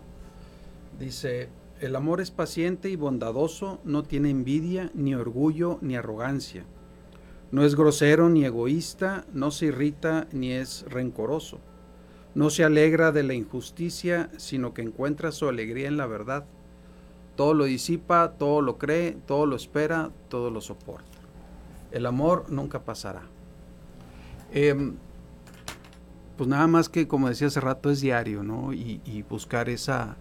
[1.01, 1.49] Dice,
[1.81, 6.65] el amor es paciente y bondadoso, no tiene envidia, ni orgullo, ni arrogancia.
[7.53, 11.59] No es grosero ni egoísta, no se irrita ni es rencoroso.
[12.35, 16.47] No se alegra de la injusticia, sino que encuentra su alegría en la verdad
[17.41, 21.19] todo lo disipa, todo lo cree, todo lo espera, todo lo soporta.
[21.91, 23.23] El amor nunca pasará.
[24.53, 24.97] Em,
[26.37, 28.75] pues nada más que, como decía hace rato, es diario, ¿no?
[28.75, 30.19] Y, buscar esa,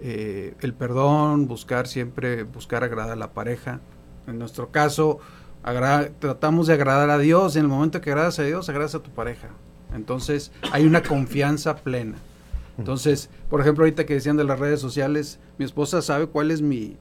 [0.00, 3.80] eh, el perdón, buscar siempre, buscar agradar a la pareja.
[4.28, 5.18] En nuestro caso,
[6.18, 7.56] tratamos de agradar a Dios.
[7.56, 9.48] En el momento que agradas a Dios, agradas a tu pareja.
[9.94, 12.16] Entonces, hay una confianza plena.
[12.78, 16.62] Entonces, por ejemplo, ahorita que decían de las redes sociales, mi esposa sabe cuál es
[16.62, 16.96] mi,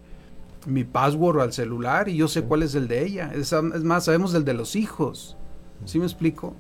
[0.66, 3.32] mi password al celular y yo sé cuál es el de ella.
[3.34, 5.38] Es, es más, sabemos el de los hijos.
[5.86, 6.56] ¿Sí me explico?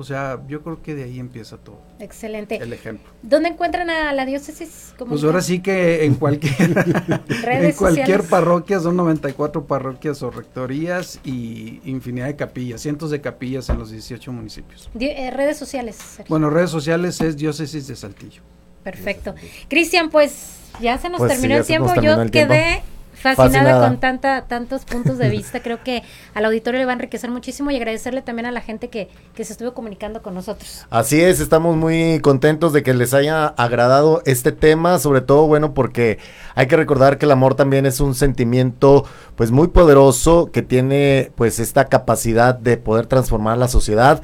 [0.00, 1.82] O sea, yo creo que de ahí empieza todo.
[1.98, 2.56] Excelente.
[2.56, 3.10] El ejemplo.
[3.20, 4.94] ¿Dónde encuentran a la diócesis?
[4.96, 6.54] Pues ahora sí que en cualquier,
[7.46, 13.68] en cualquier parroquia, son 94 parroquias o rectorías y infinidad de capillas, cientos de capillas
[13.68, 14.88] en los 18 municipios.
[14.98, 15.98] Eh, redes sociales.
[16.30, 18.40] Bueno, redes sociales es diócesis de Saltillo.
[18.82, 19.34] Perfecto.
[19.68, 21.94] Cristian, pues ya se nos pues terminó el tiempo.
[22.00, 22.82] Yo quedé
[23.20, 25.60] fascinada, con tanta, tantos puntos de vista.
[25.60, 26.02] Creo que
[26.34, 29.44] al auditorio le va a enriquecer muchísimo y agradecerle también a la gente que, que
[29.44, 30.86] se estuvo comunicando con nosotros.
[30.90, 35.74] Así es, estamos muy contentos de que les haya agradado este tema, sobre todo, bueno,
[35.74, 36.18] porque
[36.54, 39.04] hay que recordar que el amor también es un sentimiento
[39.36, 44.22] pues muy poderoso que tiene pues esta capacidad de poder transformar la sociedad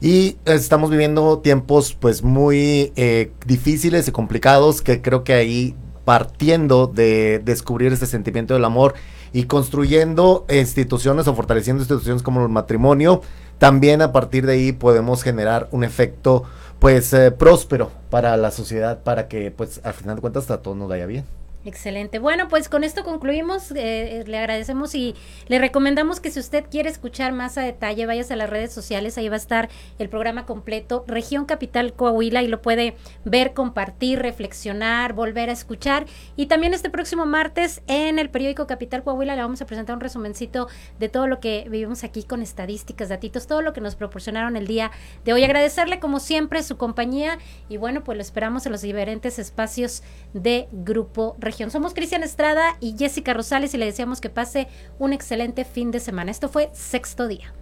[0.00, 5.74] y estamos viviendo tiempos pues muy eh, difíciles y complicados que creo que ahí
[6.04, 8.94] partiendo de descubrir este sentimiento del amor
[9.32, 13.20] y construyendo instituciones o fortaleciendo instituciones como el matrimonio,
[13.58, 16.44] también a partir de ahí podemos generar un efecto
[16.78, 20.76] pues eh, próspero para la sociedad para que pues al final de cuentas a todos
[20.76, 21.24] nos vaya bien.
[21.66, 22.18] Excelente.
[22.18, 23.70] Bueno, pues con esto concluimos.
[23.70, 25.14] Eh, eh, le agradecemos y
[25.48, 29.16] le recomendamos que si usted quiere escuchar más a detalle, vayas a las redes sociales.
[29.16, 34.18] Ahí va a estar el programa completo, Región Capital Coahuila, y lo puede ver, compartir,
[34.18, 36.04] reflexionar, volver a escuchar.
[36.36, 40.02] Y también este próximo martes en el periódico Capital Coahuila le vamos a presentar un
[40.02, 40.68] resumencito
[40.98, 44.66] de todo lo que vivimos aquí con estadísticas, datitos, todo lo que nos proporcionaron el
[44.66, 44.90] día
[45.24, 45.44] de hoy.
[45.44, 47.38] Agradecerle como siempre su compañía
[47.70, 50.02] y bueno, pues lo esperamos en los diferentes espacios
[50.34, 51.36] de Grupo
[51.70, 54.66] somos Cristian Estrada y Jessica Rosales y le deseamos que pase
[54.98, 56.30] un excelente fin de semana.
[56.30, 57.52] Esto fue sexto día.